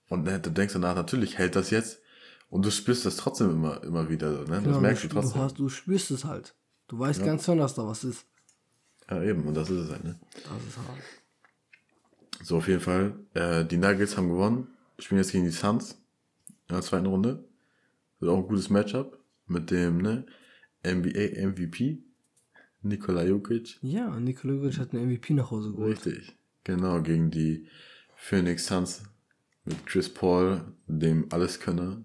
Und 0.09 0.23
ne, 0.23 0.39
du 0.39 0.51
denkst 0.51 0.75
danach, 0.75 0.95
natürlich 0.95 1.39
hält 1.39 1.57
das 1.57 1.71
jetzt. 1.71 2.01
Und 2.49 2.65
du 2.65 2.71
spürst 2.71 3.05
das 3.05 3.17
trotzdem 3.17 3.51
immer, 3.51 3.83
immer 3.83 4.09
wieder, 4.09 4.31
ne? 4.45 4.47
Das 4.47 4.63
Genau, 4.65 4.81
merkst 4.81 5.05
du 5.05 5.09
du, 5.09 5.15
trotzdem. 5.15 5.41
hast, 5.43 5.59
du 5.59 5.69
spürst 5.69 6.11
es 6.11 6.25
halt. 6.25 6.55
Du 6.89 6.99
weißt 6.99 7.25
ganz 7.25 7.45
genau, 7.47 7.63
dass 7.63 7.75
da 7.75 7.87
was 7.87 8.05
ist. 8.05 8.27
ja, 9.11 9.23
eben, 9.23 9.45
und 9.45 9.55
das 9.55 9.69
ist 9.71 9.85
es 9.87 9.91
halt, 9.91 10.05
ne? 10.05 10.19
Das 10.35 10.43
ist 10.67 10.77
hart. 10.79 10.99
So, 12.43 12.59
auf 12.59 12.69
jeden 12.69 12.81
Fall. 12.81 13.15
Äh, 13.35 13.65
die 13.65 13.79
Nuggets 13.79 14.17
haben 14.17 14.29
gewonnen. 14.29 14.69
Spielen 14.99 15.21
jetzt 15.21 15.33
gegen 15.33 15.45
die 15.45 15.51
Suns 15.51 15.93
in 16.69 16.75
der 16.75 16.83
zweiten 16.83 17.07
Runde. 17.07 17.45
Wird 18.21 18.31
auch 18.31 18.39
ein 18.39 18.47
gutes 18.49 18.71
Matchup 18.71 19.19
mit 19.47 19.71
dem 19.71 19.99
ne, 19.99 20.27
NBA 20.87 21.47
MVP 21.49 22.03
Nikola 22.83 23.25
Jokic. 23.25 23.79
Ja, 23.83 24.19
Nikola 24.21 24.55
Jokic 24.55 24.79
hat 24.79 24.93
einen 24.95 25.11
MVP 25.11 25.35
nach 25.35 25.51
Hause 25.51 25.73
geholt. 25.73 26.05
Richtig. 26.07 26.37
Genau, 26.65 27.03
gegen 27.03 27.31
die 27.31 27.69
Phoenix 28.17 28.67
Suns 28.67 29.03
mit 29.65 29.85
Chris 29.87 30.13
Paul, 30.13 30.61
dem 30.87 31.27
Alleskönner 31.33 32.03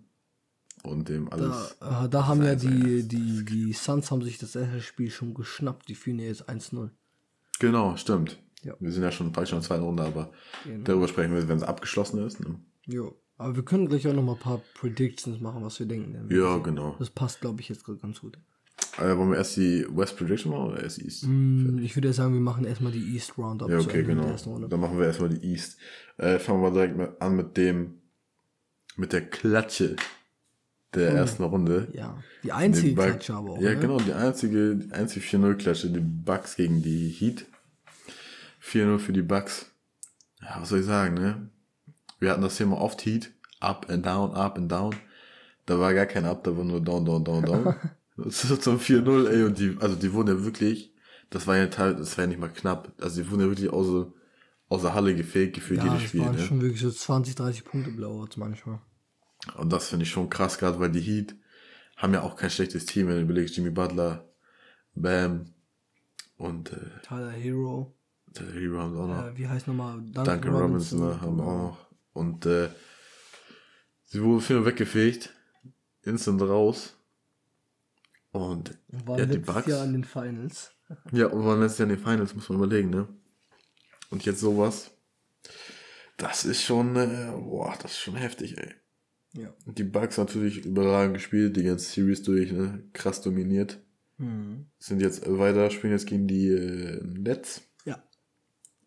und 0.84 1.10
dem 1.10 1.30
Da, 1.30 1.36
alles. 1.38 1.78
äh, 2.06 2.10
da 2.10 2.28
haben 2.28 2.44
ja 2.44 2.56
die, 2.56 3.08
die, 3.08 3.44
die 3.46 3.74
Suns 3.74 4.12
haben 4.12 4.22
sich 4.22 4.38
das 4.38 4.56
erste 4.56 4.82
Spiel 4.82 5.10
schon 5.10 5.34
geschnappt. 5.34 5.88
Die 5.90 5.96
führen 5.96 6.20
ja 6.20 6.26
jetzt 6.26 6.50
1-0. 6.50 6.90
Genau, 7.60 7.96
stimmt. 7.98 8.40
Ja. 8.64 8.76
Wir 8.80 8.92
sind 8.92 9.04
ja 9.04 9.12
schon 9.12 9.34
falsch 9.34 9.52
in 9.52 9.58
der 9.58 9.64
zweiten 9.68 9.84
Runde, 9.84 10.04
aber 10.04 10.32
Genau. 10.66 10.84
darüber 10.84 11.08
sprechen 11.08 11.34
wir, 11.34 11.48
wenn 11.48 11.58
es 11.58 11.64
abgeschlossen 11.64 12.26
ist. 12.26 12.40
Ne? 12.40 12.60
Jo. 12.86 13.16
Aber 13.38 13.56
wir 13.56 13.64
können 13.66 13.88
gleich 13.88 14.08
auch 14.08 14.14
noch 14.14 14.22
mal 14.24 14.34
ein 14.34 14.40
paar 14.40 14.62
Predictions 14.76 15.40
machen, 15.42 15.64
was 15.64 15.80
wir 15.80 15.88
denken. 15.88 16.30
Ja, 16.30 16.58
genau. 16.60 16.96
Das 17.00 17.10
passt, 17.10 17.42
glaube 17.42 17.60
ich, 17.62 17.70
jetzt 17.70 17.84
gerade 17.84 17.98
ganz 17.98 18.22
gut. 18.22 18.38
Äh, 18.98 19.16
wollen 19.18 19.32
wir 19.32 19.38
erst 19.38 19.58
die 19.58 19.86
West 19.90 20.16
Prediction 20.18 20.52
machen 20.52 20.72
oder 20.72 20.84
erst 20.84 20.98
die 20.98 21.06
East? 21.06 21.24
Hm, 21.24 21.80
Ich 21.80 21.96
würde 21.96 22.14
sagen, 22.14 22.34
wir 22.34 22.42
machen 22.42 22.66
erstmal 22.66 22.92
die 22.92 23.14
East 23.16 23.38
Roundup. 23.38 23.70
Ja, 23.70 23.80
okay, 23.80 24.04
genau. 24.04 24.36
Dann 24.68 24.80
machen 24.80 25.00
wir 25.00 25.06
erstmal 25.08 25.30
die 25.30 25.44
East. 25.52 25.78
Äh, 26.18 26.38
fangen 26.40 26.62
wir 26.62 26.72
direkt 26.72 26.98
mal 26.98 27.16
an 27.20 27.36
mit 27.36 27.58
dem, 27.58 27.96
mit 28.96 29.14
der 29.14 29.22
Klatsche 29.28 29.96
der 30.94 31.12
ersten 31.12 31.44
Runde. 31.44 31.88
Ja, 31.94 32.22
die 32.44 32.52
einzige 32.52 32.96
Klatsche 32.96 33.34
aber 33.34 33.52
auch. 33.52 33.62
Ja, 33.62 33.72
ne? 33.72 33.80
genau, 33.80 33.98
die 33.98 34.14
einzige, 34.14 34.76
die 34.76 34.92
einzige 34.92 35.26
4-0-Klatsche, 35.26 35.90
die 35.90 36.00
Bucks 36.00 36.56
gegen 36.56 36.82
die 36.82 37.10
Heat. 37.10 37.46
4-0 38.64 39.00
für 39.00 39.14
die 39.14 39.22
Bucks. 39.22 39.72
Ja, 40.42 40.58
was 40.60 40.70
soll 40.70 40.80
ich 40.80 40.86
sagen, 40.86 41.16
ne? 41.16 41.50
Wir 42.20 42.32
hatten 42.32 42.42
das 42.42 42.58
Thema 42.58 42.80
oft 42.80 43.06
Heat. 43.06 43.32
Up 43.60 43.90
and 43.90 44.06
down, 44.06 44.34
up 44.34 44.58
and 44.58 44.72
down. 44.72 44.96
Da 45.66 45.80
war 45.80 45.94
gar 45.94 46.06
kein 46.06 46.26
Up, 46.26 46.44
da 46.44 46.56
war 46.56 46.64
nur 46.64 46.82
down, 46.82 47.06
down, 47.06 47.24
down, 47.24 47.44
down. 47.44 47.76
zum 48.30 48.78
4-0, 48.78 49.28
ey, 49.30 49.44
und 49.44 49.58
die, 49.58 49.78
also 49.80 49.96
die 49.96 50.12
wurden 50.14 50.38
ja 50.38 50.44
wirklich, 50.44 50.94
das 51.30 51.48
war 51.48 51.58
ja 51.58 51.68
Teil, 51.68 51.96
das 51.96 52.18
war 52.18 52.26
ja 52.26 52.30
nicht 52.30 52.40
mal 52.40 52.50
knapp. 52.50 52.92
Also 53.00 53.22
die 53.22 53.30
wurden 53.30 53.42
ja 53.42 53.48
wirklich 53.48 53.70
außer, 53.70 54.12
außer 54.70 54.94
Halle 54.94 55.16
gefegt, 55.16 55.56
gefühlt 55.56 55.84
Ja, 55.84 55.94
jedes 55.94 56.10
Spiel, 56.10 56.22
waren 56.22 56.36
ne? 56.36 56.42
schon 56.42 56.62
wirklich 56.62 56.82
so 56.82 56.92
20, 56.92 57.36
30 57.36 57.64
Punkte 57.64 57.92
Blowouts 57.92 58.38
manchmal. 58.38 58.80
Und 59.58 59.72
das 59.74 59.90
finde 59.90 60.04
ich 60.04 60.12
schon 60.12 60.30
krass, 60.30 60.58
gerade 60.58 60.80
weil 60.80 60.92
die 60.92 61.02
Heat 61.02 61.36
haben 61.98 62.14
ja 62.14 62.22
auch 62.22 62.36
kein 62.36 62.50
schlechtes 62.50 62.86
Team, 62.86 63.08
wenn 63.08 63.16
du 63.18 63.22
überlegst, 63.22 63.56
Jimmy 63.58 63.70
Butler, 63.72 64.28
Bam 64.96 65.54
und 66.38 66.72
äh, 66.74 67.02
Tyler 67.04 67.32
Hero. 67.32 67.96
der 68.28 68.52
Hero 68.54 68.80
haben 68.80 68.98
auch 68.98 69.08
noch. 69.08 69.26
Äh, 69.26 69.38
wie 69.38 69.48
heißt 69.48 69.68
nochmal? 69.68 69.98
Duncan, 70.02 70.26
Duncan 70.26 70.54
Robinson 70.56 71.00
ne, 71.00 71.22
haben 71.22 71.38
wir 71.38 71.44
auch 71.44 71.58
noch. 71.58 71.88
Und 72.14 72.46
äh, 72.46 72.70
sie 74.06 74.22
wurde 74.22 74.42
viel 74.44 74.66
weggefegt, 74.66 75.34
instant 76.04 76.42
raus. 76.42 76.96
Und 78.32 78.78
Und 78.90 79.08
waren 79.08 79.20
ja, 79.20 79.26
die 79.26 79.34
letztes 79.38 79.54
Bucks. 79.56 79.68
Jahr 79.68 79.84
in 79.86 79.94
den 79.94 80.04
Finals. 80.04 80.72
Ja, 81.14 81.28
und 81.28 81.46
waren 81.46 81.62
letztes 81.62 81.80
Jahr 81.80 81.90
in 81.90 81.96
den 81.96 82.04
Finals, 82.04 82.36
muss 82.36 82.50
man 82.50 82.58
überlegen, 82.58 82.90
ne? 82.90 83.08
Und 84.10 84.26
jetzt 84.26 84.42
sowas. 84.42 84.92
Das 86.18 86.44
ist 86.44 86.64
schon, 86.64 86.96
äh, 86.98 87.32
boah, 87.32 87.74
das 87.82 87.92
ist 87.92 88.00
schon 88.00 88.16
heftig, 88.16 88.58
ey. 88.58 88.76
Ja. 89.34 89.50
Die 89.66 89.84
Bucks 89.84 90.18
natürlich 90.18 90.66
überragend 90.66 91.14
gespielt, 91.16 91.56
die 91.56 91.64
ganze 91.64 91.90
Series 91.90 92.22
durch, 92.24 92.52
ne? 92.52 92.84
Krass 92.94 93.22
dominiert. 93.22 93.80
Mhm. 94.18 94.66
Sind 94.78 95.02
jetzt 95.02 95.24
weiter, 95.28 95.70
spielen 95.70 95.94
jetzt 95.94 96.08
gegen 96.08 96.28
die 96.28 96.48
äh, 96.50 97.02
Nets. 97.04 97.62
Ja. 97.86 98.04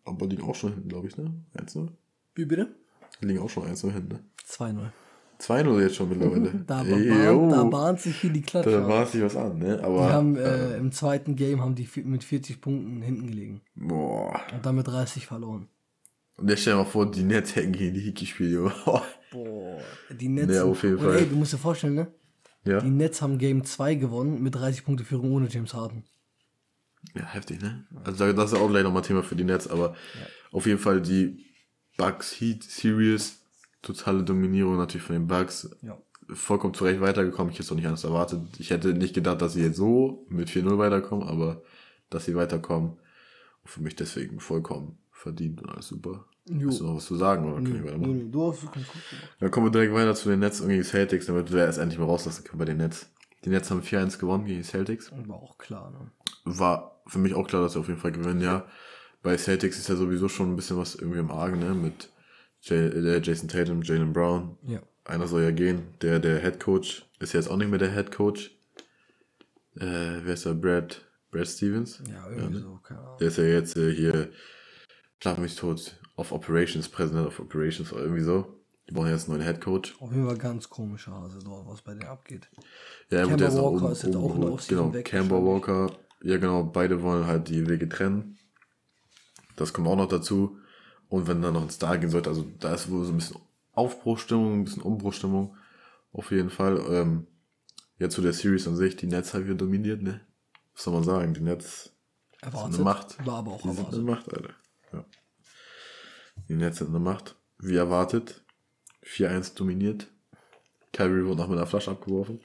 Aber 0.03 0.27
liegen 0.27 0.43
auch 0.43 0.55
schon 0.55 0.73
hinten, 0.73 0.89
glaube 0.89 1.07
ich, 1.07 1.17
ne? 1.17 1.33
1-0. 1.57 1.89
Wie 2.35 2.45
bitte? 2.45 2.75
Liegen 3.21 3.39
auch 3.39 3.49
schon 3.49 3.63
1-0 3.63 3.91
hinten, 3.91 4.07
ne? 4.09 4.19
2-0. 4.47 4.91
2-0 5.39 5.81
jetzt 5.81 5.95
schon 5.95 6.09
mittlerweile. 6.09 6.63
Da, 6.67 6.83
Ey, 6.83 7.09
bahnt, 7.09 7.51
da 7.51 7.63
bahnt 7.63 7.99
sich 7.99 8.21
hier 8.21 8.29
die 8.29 8.41
Klatsche. 8.41 8.71
Da 8.71 8.87
war 8.87 9.05
sich 9.05 9.21
was 9.21 9.35
an, 9.35 9.57
ne? 9.57 9.77
Die 9.77 9.83
Aber. 9.83 10.13
haben 10.13 10.37
äh, 10.37 10.77
im 10.77 10.91
zweiten 10.91 11.35
Game 11.35 11.61
haben 11.61 11.75
die 11.75 11.89
mit 12.03 12.23
40 12.23 12.61
Punkten 12.61 13.01
hinten 13.01 13.27
gelegen. 13.27 13.61
boah. 13.75 14.39
Und 14.53 14.65
dann 14.65 14.75
mit 14.75 14.87
30 14.87 15.25
verloren. 15.25 15.67
Und 16.37 16.49
jetzt 16.49 16.61
stell 16.61 16.73
dir 16.73 16.79
mal 16.79 16.85
vor, 16.85 17.09
die 17.09 17.23
Nets 17.23 17.55
hätten 17.55 17.71
gegen 17.71 17.93
die 17.93 18.01
Heat 18.01 18.17
gespielt, 18.19 18.51
Junge. 18.53 18.73
Boah, 19.31 19.81
die 20.09 20.29
Nets. 20.29 20.53
Ja, 20.53 20.63
auf 20.63 20.83
jeden 20.83 20.97
und 20.97 21.05
Fall. 21.05 21.17
ey, 21.17 21.29
du 21.29 21.35
musst 21.35 21.53
dir 21.53 21.57
vorstellen, 21.57 21.95
ne? 21.95 22.07
ja? 22.65 22.79
Die 22.81 22.89
Nets 22.89 23.21
haben 23.21 23.37
Game 23.37 23.63
2 23.63 23.95
gewonnen 23.95 24.41
mit 24.41 24.55
30 24.55 24.83
Punkte 24.83 25.03
Führung 25.03 25.31
ohne 25.31 25.47
James 25.47 25.73
Harden. 25.73 26.03
Ja, 27.13 27.23
heftig, 27.25 27.61
ne? 27.61 27.85
Also 28.03 28.31
das 28.33 28.51
ist 28.51 28.57
auch 28.57 28.67
gleich 28.67 28.83
nochmal 28.83 29.03
Thema 29.03 29.23
für 29.23 29.35
die 29.35 29.43
Nets, 29.43 29.67
aber 29.67 29.95
auf 30.51 30.65
jeden 30.65 30.79
Fall 30.79 31.01
die 31.01 31.45
Bucks 31.97 32.31
Heat 32.39 32.63
Series, 32.63 33.43
totale 33.81 34.23
Dominierung 34.23 34.77
natürlich 34.77 35.05
von 35.05 35.15
den 35.15 35.27
Bucks. 35.27 35.69
Ja. 35.81 35.97
Vollkommen 36.29 36.73
zurecht 36.73 37.01
weitergekommen. 37.01 37.51
Ich 37.51 37.59
hätte 37.59 37.65
es 37.65 37.71
auch 37.71 37.75
nicht 37.75 37.85
anders 37.85 38.03
erwartet. 38.03 38.41
Ich 38.57 38.71
hätte 38.71 38.93
nicht 38.93 39.13
gedacht, 39.13 39.41
dass 39.41 39.53
sie 39.53 39.61
jetzt 39.61 39.77
so 39.77 40.25
mit 40.29 40.49
4-0 40.49 40.77
weiterkommen, 40.79 41.27
aber 41.27 41.61
dass 42.09 42.25
sie 42.25 42.35
weiterkommen. 42.35 42.97
Und 43.61 43.69
für 43.69 43.81
mich 43.81 43.95
deswegen 43.95 44.39
vollkommen 44.39 44.97
verdient 45.11 45.61
und 45.61 45.69
alles 45.69 45.87
super. 45.87 46.25
Jo. 46.47 46.69
Hast 46.69 46.79
du 46.79 46.85
noch 46.85 46.97
was 46.97 47.05
zu 47.05 47.15
sagen 47.15 47.45
oder 47.45 47.55
kann 47.55 47.75
ich 47.75 47.83
weitermachen? 47.83 48.17
Nee, 48.17 48.23
nee, 48.23 48.31
du 48.31 48.51
hast 48.51 48.61
ganz 48.61 48.87
gut 48.87 49.09
gemacht. 49.09 49.35
Dann 49.39 49.51
kommen 49.51 49.65
wir 49.65 49.71
direkt 49.71 49.93
weiter 49.93 50.13
zu 50.13 50.29
den 50.29 50.39
Nets 50.39 50.61
und 50.61 50.67
gegen 50.67 50.81
die 50.81 50.87
Celtics, 50.87 51.25
damit 51.25 51.51
wir 51.51 51.65
erst 51.65 51.79
endlich 51.79 51.99
mal 51.99 52.05
rauslassen 52.05 52.43
können 52.43 52.59
bei 52.59 52.65
den 52.65 52.77
Nets. 52.77 53.09
Die 53.43 53.49
Nets 53.49 53.71
haben 53.71 53.81
4-1 53.81 54.19
gewonnen 54.19 54.45
gegen 54.45 54.59
die 54.59 54.67
Celtics. 54.67 55.11
War 55.11 55.37
auch 55.37 55.57
klar, 55.57 55.91
ne? 55.91 56.11
War 56.45 57.01
für 57.07 57.19
mich 57.19 57.33
auch 57.33 57.47
klar, 57.47 57.63
dass 57.63 57.73
sie 57.73 57.79
auf 57.79 57.87
jeden 57.87 57.99
Fall 57.99 58.11
gewinnen, 58.11 58.41
ja. 58.41 58.65
Bei 59.23 59.37
Celtics 59.37 59.79
ist 59.79 59.89
ja 59.89 59.95
sowieso 59.95 60.29
schon 60.29 60.51
ein 60.51 60.55
bisschen 60.55 60.77
was 60.77 60.93
irgendwie 60.93 61.19
im 61.19 61.31
Argen, 61.31 61.59
ne? 61.59 61.73
Mit 61.73 62.09
J 62.61 62.93
äh, 62.93 63.21
Jason 63.23 63.47
Tatum, 63.47 63.81
Jalen 63.81 64.13
Brown. 64.13 64.57
Ja. 64.67 64.81
Einer 65.03 65.27
soll 65.27 65.43
ja 65.43 65.51
gehen. 65.51 65.83
Der, 66.01 66.19
der 66.19 66.39
Head 66.39 66.59
Coach 66.59 67.05
ist 67.19 67.33
jetzt 67.33 67.49
auch 67.49 67.57
nicht 67.57 67.69
mehr 67.69 67.79
der 67.79 67.93
Head 67.93 68.11
Coach. 68.11 68.51
Äh, 69.75 70.21
wer 70.23 70.33
ist 70.33 70.45
der? 70.45 70.53
Brad, 70.53 71.05
Brad 71.31 71.47
Stevens? 71.47 72.01
Ja, 72.07 72.29
irgendwie 72.29 72.59
so, 72.59 72.79
keine 72.83 73.01
Ahnung. 73.01 73.17
Der 73.19 73.27
ist 73.27 73.37
ja 73.37 73.43
jetzt 73.43 73.77
äh, 73.77 73.93
hier, 73.93 74.29
schlag 75.21 75.37
mich 75.37 75.55
tot, 75.55 75.95
of 76.15 76.31
Operations, 76.31 76.87
President 76.89 77.27
of 77.27 77.39
Operations 77.39 77.91
oder 77.91 78.03
irgendwie 78.03 78.23
so. 78.23 78.45
Die 78.87 78.93
brauchen 78.93 79.09
jetzt 79.09 79.27
einen 79.27 79.37
neuen 79.39 79.47
Headcoach. 79.47 79.95
Auf 79.99 80.11
jeden 80.11 80.27
Fall 80.27 80.37
ganz 80.37 80.69
komischer 80.69 81.11
Hase 81.11 81.39
dort, 81.43 81.67
was 81.67 81.81
bei 81.81 81.93
denen 81.93 82.07
abgeht. 82.07 82.49
Ja, 83.09 83.21
Kemba 83.23 83.37
der 83.37 83.47
ist 83.47 83.55
Walker 83.55 83.85
um, 83.85 83.91
ist 83.91 84.03
jetzt 84.03 84.15
auch 84.15 84.37
Offseason 84.37 84.77
Genau, 84.77 84.93
weg 84.93 85.05
Kemba 85.05 85.35
Walker. 85.43 85.91
Ja, 86.21 86.37
genau, 86.37 86.63
beide 86.63 87.01
wollen 87.01 87.25
halt 87.25 87.49
die 87.49 87.67
Wege 87.67 87.89
trennen. 87.89 88.37
Das 89.55 89.73
kommt 89.73 89.87
auch 89.87 89.95
noch 89.95 90.07
dazu. 90.07 90.57
Und 91.09 91.27
wenn 91.27 91.41
dann 91.41 91.53
noch 91.53 91.63
ein 91.63 91.69
Star 91.69 91.97
gehen 91.97 92.09
sollte, 92.09 92.29
also 92.29 92.45
da 92.59 92.73
ist 92.73 92.89
wohl 92.89 93.05
so 93.05 93.11
ein 93.11 93.17
bisschen 93.17 93.39
Aufbruchstimmung, 93.73 94.53
ein 94.53 94.63
bisschen 94.65 94.83
Umbruchstimmung. 94.83 95.55
Auf 96.11 96.31
jeden 96.31 96.49
Fall. 96.49 96.79
Ähm, 96.89 97.27
jetzt 97.97 98.15
zu 98.15 98.21
der 98.21 98.33
Series 98.33 98.67
an 98.67 98.75
sich, 98.75 98.95
die 98.95 99.07
Nets 99.07 99.33
halt 99.33 99.45
wieder 99.45 99.55
dominiert, 99.55 100.01
ne? 100.01 100.21
Was 100.73 100.83
soll 100.83 100.93
man 100.93 101.03
sagen? 101.03 101.33
Die 101.33 101.41
Nets 101.41 101.91
Erwartet. 102.41 102.73
sind 102.73 102.75
eine 102.75 102.83
Macht. 102.83 103.25
War 103.25 103.37
aber 103.39 103.51
auch 103.51 103.61
Die 103.61 103.69
sind 103.69 103.87
eine 103.87 103.97
erwartet. 103.97 104.05
Macht, 104.05 104.33
Alter. 104.33 104.53
Ja. 104.93 105.05
Die 106.49 106.55
Nets 106.55 106.77
sind 106.79 106.89
eine 106.89 106.99
Macht. 106.99 107.35
Wie 107.59 107.75
erwartet. 107.75 108.43
4-1 109.05 109.55
dominiert. 109.55 110.11
Kyrie 110.93 111.25
wurde 111.25 111.41
noch 111.41 111.47
mit 111.47 111.57
einer 111.57 111.67
Flasche 111.67 111.91
abgeworfen. 111.91 112.39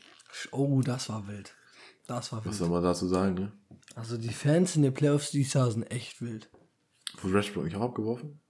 Oh, 0.52 0.80
das 0.82 1.08
war 1.08 1.26
wild. 1.28 1.54
Das 2.06 2.32
war 2.32 2.40
Was 2.40 2.46
wild. 2.46 2.54
soll 2.56 2.68
man 2.68 2.82
dazu 2.82 3.06
sagen, 3.06 3.34
ne? 3.34 3.52
Also 3.94 4.16
die 4.16 4.28
Fans 4.32 4.76
in 4.76 4.82
den 4.82 4.94
Playoffs 4.94 5.30
dieses 5.30 5.54
Jahr 5.54 5.70
sind 5.70 5.84
echt 5.90 6.20
wild. 6.22 6.50
Wurde 7.22 7.34
Westbrook 7.34 7.64
nicht 7.64 7.76
auch 7.76 7.82
abgeworfen? 7.82 8.40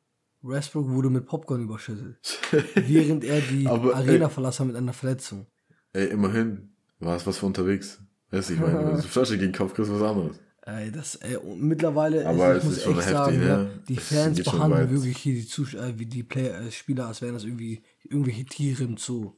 Westbrook 0.42 0.88
wurde 0.88 1.10
mit 1.10 1.26
Popcorn 1.26 1.62
überschüttet, 1.62 2.38
während 2.74 3.24
er 3.24 3.40
die 3.40 3.66
Aber, 3.66 3.94
Arena 3.94 4.26
ey. 4.26 4.30
verlassen 4.30 4.60
hat 4.60 4.66
mit 4.68 4.76
einer 4.76 4.92
Verletzung. 4.94 5.46
Ey, 5.92 6.06
immerhin 6.08 6.72
war 6.98 7.16
es 7.16 7.26
was 7.26 7.38
für 7.38 7.46
unterwegs. 7.46 8.00
Weißt 8.30 8.50
du, 8.50 8.54
ich 8.54 8.60
meine, 8.60 8.78
wenn 8.78 8.96
du 8.96 9.02
Flasche 9.02 9.36
gegen 9.38 9.52
den 9.52 9.58
Kopf 9.58 9.74
kriegst, 9.74 9.90
was 9.92 10.00
anderes. 10.02 10.40
Ey, 10.62 10.92
das, 10.92 11.16
ey, 11.16 11.38
mittlerweile, 11.56 12.26
Aber 12.26 12.54
es 12.54 12.58
ich 12.58 12.64
muss 12.64 12.76
ist 12.78 12.86
echt 12.86 12.96
heftig, 12.96 13.12
sagen, 13.12 13.38
ne? 13.38 13.46
ja, 13.46 13.64
die 13.88 13.96
Es 13.96 14.08
Fans 14.08 14.42
behandeln 14.42 14.90
wirklich 14.90 15.16
hier 15.16 15.34
die 15.34 15.46
Zusch 15.46 15.74
äh, 15.74 15.98
wie 15.98 16.06
die 16.06 16.22
Play 16.22 16.48
äh, 16.48 16.70
Spieler, 16.70 17.06
als 17.06 17.22
wären 17.22 17.34
das 17.34 17.44
irgendwie 17.44 17.82
irgendwelche 18.04 18.44
Tiere 18.44 18.84
im 18.84 18.96
Zoo. 18.98 19.32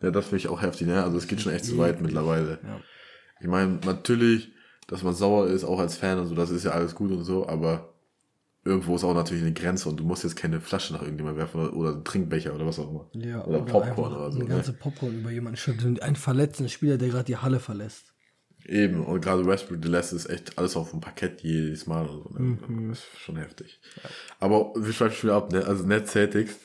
Ja, 0.00 0.10
das 0.10 0.24
finde 0.26 0.38
ich 0.38 0.48
auch 0.48 0.60
heftig, 0.62 0.86
ne? 0.86 1.02
Also 1.02 1.18
es 1.18 1.26
geht 1.26 1.40
schon 1.40 1.52
echt 1.52 1.64
zu 1.64 1.78
weit 1.78 2.00
mittlerweile. 2.00 2.58
Ja. 2.62 2.80
Ich 3.40 3.46
meine, 3.46 3.80
natürlich, 3.84 4.50
dass 4.86 5.02
man 5.02 5.14
sauer 5.14 5.48
ist, 5.48 5.64
auch 5.64 5.78
als 5.78 5.96
Fan 5.96 6.18
und 6.18 6.26
so, 6.26 6.34
das 6.34 6.50
ist 6.50 6.64
ja 6.64 6.70
alles 6.72 6.94
gut 6.94 7.10
und 7.10 7.24
so, 7.24 7.46
aber 7.46 7.92
irgendwo 8.64 8.96
ist 8.96 9.04
auch 9.04 9.14
natürlich 9.14 9.42
eine 9.44 9.52
Grenze 9.54 9.88
und 9.88 9.98
du 10.00 10.04
musst 10.04 10.24
jetzt 10.24 10.36
keine 10.36 10.60
Flasche 10.60 10.92
nach 10.94 11.02
irgendjemand 11.02 11.36
werfen 11.36 11.60
oder, 11.60 11.72
oder 11.76 11.92
einen 11.92 12.04
Trinkbecher 12.04 12.54
oder 12.54 12.66
was 12.66 12.78
auch 12.78 12.90
immer. 12.90 13.10
Ja, 13.14 13.44
oder, 13.44 13.60
Popcorn 13.60 13.82
einfach 13.90 14.06
oder 14.20 14.32
so. 14.32 14.38
Eine 14.38 14.48
Ne? 14.48 14.54
ganze 14.54 14.72
Popcorn 14.72 15.18
über 15.18 15.30
jemanden 15.30 15.56
schütteln. 15.56 15.98
Ein 16.00 16.16
verletzter 16.16 16.68
Spieler, 16.68 16.98
der 16.98 17.08
gerade 17.10 17.24
die 17.24 17.36
Halle 17.36 17.60
verlässt. 17.60 18.12
Eben, 18.68 19.04
und 19.04 19.20
gerade 19.20 19.46
Westbrook, 19.46 19.80
der 19.80 19.90
lässt 19.90 20.12
es 20.12 20.26
echt 20.26 20.58
alles 20.58 20.76
auf 20.76 20.90
dem 20.90 21.00
Parkett 21.00 21.40
jedes 21.42 21.86
Mal 21.86 22.06
und 22.06 22.22
so. 22.24 22.30
Ne? 22.30 22.58
Mhm. 22.68 22.88
Das 22.88 22.98
ist 22.98 23.20
schon 23.20 23.36
heftig. 23.36 23.80
Aber 24.40 24.72
wir 24.76 24.92
schreiben 24.92 25.14
schon 25.14 25.30
ab, 25.30 25.52
ne? 25.52 25.64
Also 25.64 25.86
Net 25.86 26.08
Celtics, 26.08 26.56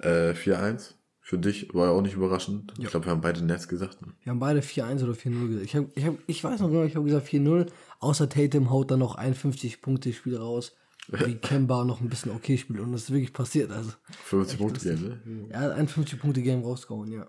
äh, 0.00 0.32
4-1. 0.32 0.94
Für 1.20 1.38
dich 1.38 1.72
war 1.72 1.86
ja 1.86 1.92
auch 1.92 2.02
nicht 2.02 2.14
überraschend. 2.14 2.74
Ich 2.78 2.88
glaube, 2.88 3.06
wir 3.06 3.10
haben 3.10 3.22
beide 3.22 3.42
Nets 3.42 3.66
gesagt. 3.66 4.02
Ne? 4.02 4.12
Wir 4.22 4.30
haben 4.30 4.40
beide 4.40 4.60
4-1 4.60 5.02
oder 5.04 5.14
4-0 5.14 5.48
gesagt. 5.48 5.64
Ich, 5.64 5.74
hab, 5.74 5.96
ich, 5.96 6.04
hab, 6.04 6.14
ich 6.26 6.44
weiß 6.44 6.60
noch 6.60 6.68
genau, 6.68 6.84
ich 6.84 6.94
habe 6.94 7.06
gesagt 7.06 7.26
4-0. 7.28 7.66
Außer 8.00 8.28
Tatum 8.28 8.68
haut 8.68 8.90
dann 8.90 8.98
noch 8.98 9.14
51 9.14 9.80
Punkte 9.80 10.12
Spiel 10.12 10.36
raus. 10.36 10.76
Wie 11.08 11.34
Kemba 11.40 11.84
noch 11.84 12.02
ein 12.02 12.10
bisschen 12.10 12.30
okay 12.32 12.58
spielt. 12.58 12.80
Und 12.80 12.92
das 12.92 13.04
ist 13.04 13.10
wirklich 13.10 13.32
passiert. 13.32 13.72
Also, 13.72 13.92
50 14.24 14.58
Punkte 14.58 14.86
Game, 14.86 15.02
ne? 15.02 15.46
er 15.48 15.60
hat 15.60 15.72
51 15.72 16.20
Punkte 16.20 16.42
Game 16.42 16.62
rausgehauen, 16.62 17.10
ja. 17.10 17.26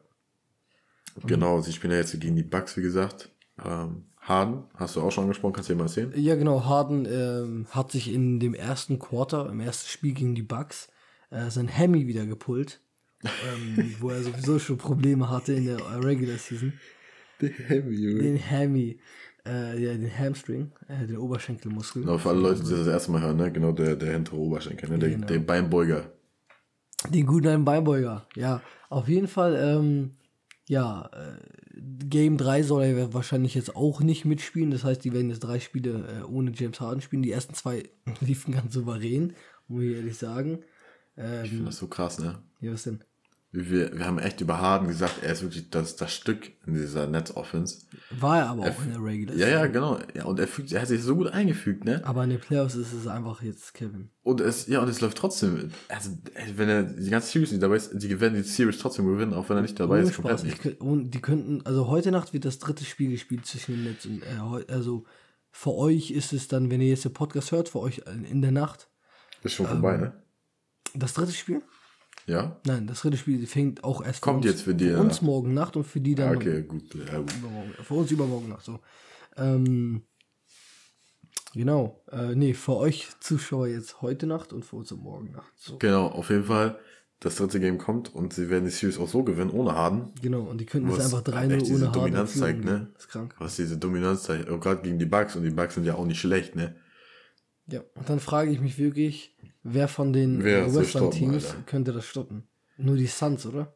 Genau, 1.25 1.61
sie 1.61 1.71
spielen 1.71 1.93
ja 1.93 1.99
jetzt 1.99 2.19
gegen 2.19 2.35
die 2.35 2.43
Bucks, 2.43 2.75
wie 2.75 2.81
gesagt. 2.81 3.29
Ähm, 3.63 4.05
Harden, 4.19 4.63
hast 4.75 4.95
du 4.95 5.01
auch 5.01 5.11
schon 5.11 5.23
angesprochen, 5.25 5.53
kannst 5.53 5.69
du 5.69 5.73
dir 5.73 5.77
mal 5.77 5.85
erzählen? 5.85 6.11
Ja, 6.15 6.35
genau. 6.35 6.65
Harden 6.65 7.05
ähm, 7.05 7.67
hat 7.69 7.91
sich 7.91 8.11
in 8.11 8.39
dem 8.39 8.53
ersten 8.55 8.97
Quarter, 8.99 9.49
im 9.49 9.59
ersten 9.59 9.87
Spiel 9.89 10.13
gegen 10.13 10.33
die 10.35 10.41
Bucks, 10.43 10.87
äh, 11.29 11.49
sein 11.49 11.67
Hemi 11.67 12.07
wieder 12.07 12.25
gepullt. 12.25 12.81
ähm, 13.23 13.95
wo 13.99 14.09
er 14.09 14.23
sowieso 14.23 14.57
schon 14.59 14.77
Probleme 14.77 15.29
hatte 15.29 15.53
in 15.53 15.65
der 15.65 15.77
Regular 16.03 16.37
Season. 16.37 16.73
Den 17.41 18.37
Hemi, 18.37 18.99
äh, 19.45 19.83
ja, 19.83 19.93
den 19.93 20.09
Hamstring, 20.17 20.71
äh, 20.87 21.05
den 21.05 21.17
Oberschenkelmuskel. 21.17 22.01
Genau, 22.03 22.17
für 22.17 22.29
alle 22.29 22.39
Leute, 22.41 22.63
die 22.63 22.69
das 22.69 22.79
das 22.79 22.87
erste 22.87 23.11
Mal 23.11 23.21
hören, 23.21 23.37
ne? 23.37 23.51
Genau, 23.51 23.71
der, 23.71 23.95
der 23.95 24.13
hintere 24.13 24.37
Oberschenkel, 24.37 24.89
ne? 24.89 24.99
Der, 24.99 25.09
Genau. 25.09 25.27
der 25.27 25.39
Beinbeuger. 25.39 26.11
Den 27.09 27.25
guten 27.25 27.47
alten 27.47 27.65
Beinbeuger. 27.65 28.25
Ja, 28.35 28.61
auf 28.89 29.07
jeden 29.07 29.27
Fall, 29.27 29.55
ähm, 29.55 30.11
ja, 30.67 31.09
äh, 31.13 31.37
Game 32.09 32.37
3 32.37 32.63
soll 32.63 32.83
er 32.83 33.13
wahrscheinlich 33.13 33.53
jetzt 33.55 33.75
auch 33.75 34.01
nicht 34.01 34.25
mitspielen. 34.25 34.71
Das 34.71 34.83
heißt, 34.83 35.03
die 35.03 35.13
werden 35.13 35.29
jetzt 35.29 35.41
drei 35.41 35.59
Spiele 35.59 36.21
äh, 36.21 36.23
ohne 36.23 36.51
James 36.53 36.79
Harden 36.79 37.01
spielen. 37.01 37.21
Die 37.23 37.31
ersten 37.31 37.53
zwei 37.53 37.83
liefen 38.21 38.53
ganz 38.53 38.73
souverän, 38.73 39.33
muss 39.67 39.83
ich 39.83 39.95
ehrlich 39.95 40.17
sagen. 40.17 40.59
Ich 41.15 41.23
Ähm, 41.23 41.45
finde 41.45 41.65
das 41.65 41.77
so 41.77 41.87
krass, 41.87 42.19
ne? 42.19 42.39
ja, 42.59 42.73
was 42.73 42.83
denn? 42.83 43.03
Wir, 43.57 43.97
wir 43.97 44.05
haben 44.05 44.19
echt 44.19 44.41
über 44.41 44.59
Harden 44.59 44.89
gesagt, 44.89 45.23
er 45.23 45.31
ist 45.31 45.41
wirklich 45.41 45.69
das, 45.69 45.95
das 45.95 46.13
Stück 46.13 46.51
in 46.67 46.73
dieser 46.73 47.07
Netz-Offense. 47.07 47.85
War 48.11 48.39
er 48.39 48.49
aber 48.49 48.63
auch 48.63 48.81
in 48.83 48.91
der 48.91 49.01
Regular 49.01 49.35
Ja, 49.37 49.45
Season. 49.45 49.59
ja, 49.61 49.67
genau. 49.67 49.99
Ja, 50.13 50.25
und 50.25 50.39
er, 50.39 50.47
fügt, 50.47 50.73
er 50.73 50.81
hat 50.81 50.89
sich 50.89 51.01
so 51.01 51.15
gut 51.15 51.27
eingefügt, 51.27 51.85
ne? 51.85 52.01
Aber 52.05 52.25
in 52.25 52.31
den 52.31 52.39
Playoffs 52.41 52.75
ist 52.75 52.91
es 52.91 53.07
einfach 53.07 53.41
jetzt 53.41 53.73
Kevin. 53.73 54.09
Und 54.23 54.41
es, 54.41 54.67
ja, 54.67 54.81
und 54.81 54.89
es 54.89 54.99
läuft 54.99 55.17
trotzdem. 55.17 55.71
Also, 55.87 56.11
wenn 56.55 56.67
er 56.67 56.83
die 56.83 57.09
ganze 57.09 57.29
Series 57.31 57.51
nicht 57.51 57.63
dabei 57.63 57.77
ist, 57.77 57.91
die 57.93 58.19
werden 58.19 58.33
die 58.35 58.41
Series 58.43 58.77
trotzdem 58.77 59.05
gewinnen, 59.07 59.33
auch 59.33 59.47
wenn 59.47 59.55
er 59.57 59.61
nicht 59.61 59.79
dabei 59.79 59.99
Ohne 59.99 60.09
ist, 60.09 60.15
Spaß. 60.15 60.43
Ich, 60.43 60.63
nicht. 60.63 60.81
und 60.81 61.11
die 61.11 61.21
könnten, 61.21 61.65
also 61.65 61.87
heute 61.87 62.11
Nacht 62.11 62.33
wird 62.33 62.43
das 62.43 62.59
dritte 62.59 62.83
Spiel 62.83 63.11
gespielt 63.11 63.45
zwischen 63.45 63.75
den 63.75 63.83
Nets 63.85 64.05
und, 64.05 64.21
äh, 64.23 64.71
also 64.73 65.05
für 65.51 65.73
euch 65.73 66.11
ist 66.11 66.33
es 66.33 66.49
dann, 66.49 66.69
wenn 66.69 66.81
ihr 66.81 66.89
jetzt 66.89 67.05
den 67.05 67.13
Podcast 67.13 67.53
hört, 67.53 67.69
für 67.69 67.79
euch 67.79 68.01
in 68.29 68.41
der 68.41 68.51
Nacht, 68.51 68.89
Ist 69.43 69.53
schon 69.53 69.65
vorbei, 69.67 69.95
ne? 69.95 70.13
das 70.93 71.13
dritte 71.13 71.31
Spiel? 71.31 71.61
Ja? 72.27 72.59
Nein, 72.65 72.87
das 72.87 73.01
dritte 73.01 73.17
Spiel 73.17 73.45
fängt 73.45 73.83
auch 73.83 74.03
erst 74.03 74.21
Kommt 74.21 74.43
für 74.43 74.49
uns, 74.49 74.57
jetzt 74.57 74.63
für 74.63 74.75
die, 74.75 74.85
Für 74.85 74.91
ja. 74.91 74.99
uns 74.99 75.21
morgen 75.21 75.53
Nacht 75.53 75.75
und 75.75 75.83
für 75.83 76.01
die 76.01 76.15
dann 76.15 76.35
Okay, 76.37 76.63
gut. 76.63 76.95
Ja, 76.95 77.19
gut. 77.19 77.33
übermorgen. 77.37 77.71
Für 77.83 77.93
uns 77.93 78.11
übermorgen 78.11 78.49
Nacht. 78.49 78.65
So. 78.65 78.79
Ähm, 79.37 80.03
genau. 81.53 82.03
Äh, 82.11 82.35
nee, 82.35 82.53
für 82.53 82.77
euch 82.77 83.09
Zuschauer 83.19 83.67
jetzt 83.67 84.01
heute 84.01 84.25
Nacht 84.25 84.53
und 84.53 84.65
für 84.65 84.77
uns 84.77 84.91
Morgen 84.91 85.31
Nacht. 85.31 85.51
So. 85.55 85.77
Genau, 85.77 86.07
auf 86.07 86.29
jeden 86.29 86.45
Fall. 86.45 86.79
Das 87.21 87.37
dritte 87.37 87.59
Game 87.59 87.77
kommt 87.77 88.13
und 88.13 88.33
sie 88.33 88.49
werden 88.49 88.65
die 88.65 88.71
Series 88.71 88.99
auch 88.99 89.07
so 89.07 89.23
gewinnen, 89.23 89.49
ohne 89.49 89.73
Harden. 89.73 90.11
Genau, 90.21 90.41
und 90.41 90.59
die 90.59 90.65
könnten 90.65 90.89
jetzt 90.89 90.99
Was 90.99 91.13
einfach 91.13 91.23
3-0 91.23 91.37
echt 91.37 91.51
ohne 91.51 91.59
diese 91.61 91.85
Harden 91.87 91.93
Dominanz 91.93 92.37
zeigt, 92.37 92.65
ne? 92.65 92.89
Das 92.93 93.05
ist 93.05 93.09
krank. 93.09 93.35
Was 93.39 93.55
diese 93.55 93.77
Dominanz 93.77 94.23
zeigt, 94.23 94.49
auch 94.49 94.59
gerade 94.59 94.81
gegen 94.81 94.99
die 94.99 95.05
Bucks 95.05 95.35
und 95.35 95.43
die 95.43 95.49
Bucks 95.49 95.75
sind 95.75 95.85
ja 95.85 95.95
auch 95.95 96.05
nicht 96.05 96.19
schlecht, 96.19 96.55
ne? 96.55 96.75
Ja, 97.67 97.81
und 97.95 98.09
dann 98.09 98.19
frage 98.19 98.51
ich 98.51 98.59
mich 98.59 98.77
wirklich, 98.77 99.34
wer 99.65 99.87
von 99.87 100.13
den 100.13 100.43
Wer 100.43 100.65
äh, 100.65 100.69
soll 100.69 100.83
Western-Teams 100.83 101.43
stoppen, 101.43 101.57
Alter? 101.57 101.69
könnte 101.69 101.91
das 101.93 102.05
stoppen? 102.05 102.43
Nur 102.77 102.95
die 102.95 103.07
Suns, 103.07 103.45
oder? 103.45 103.75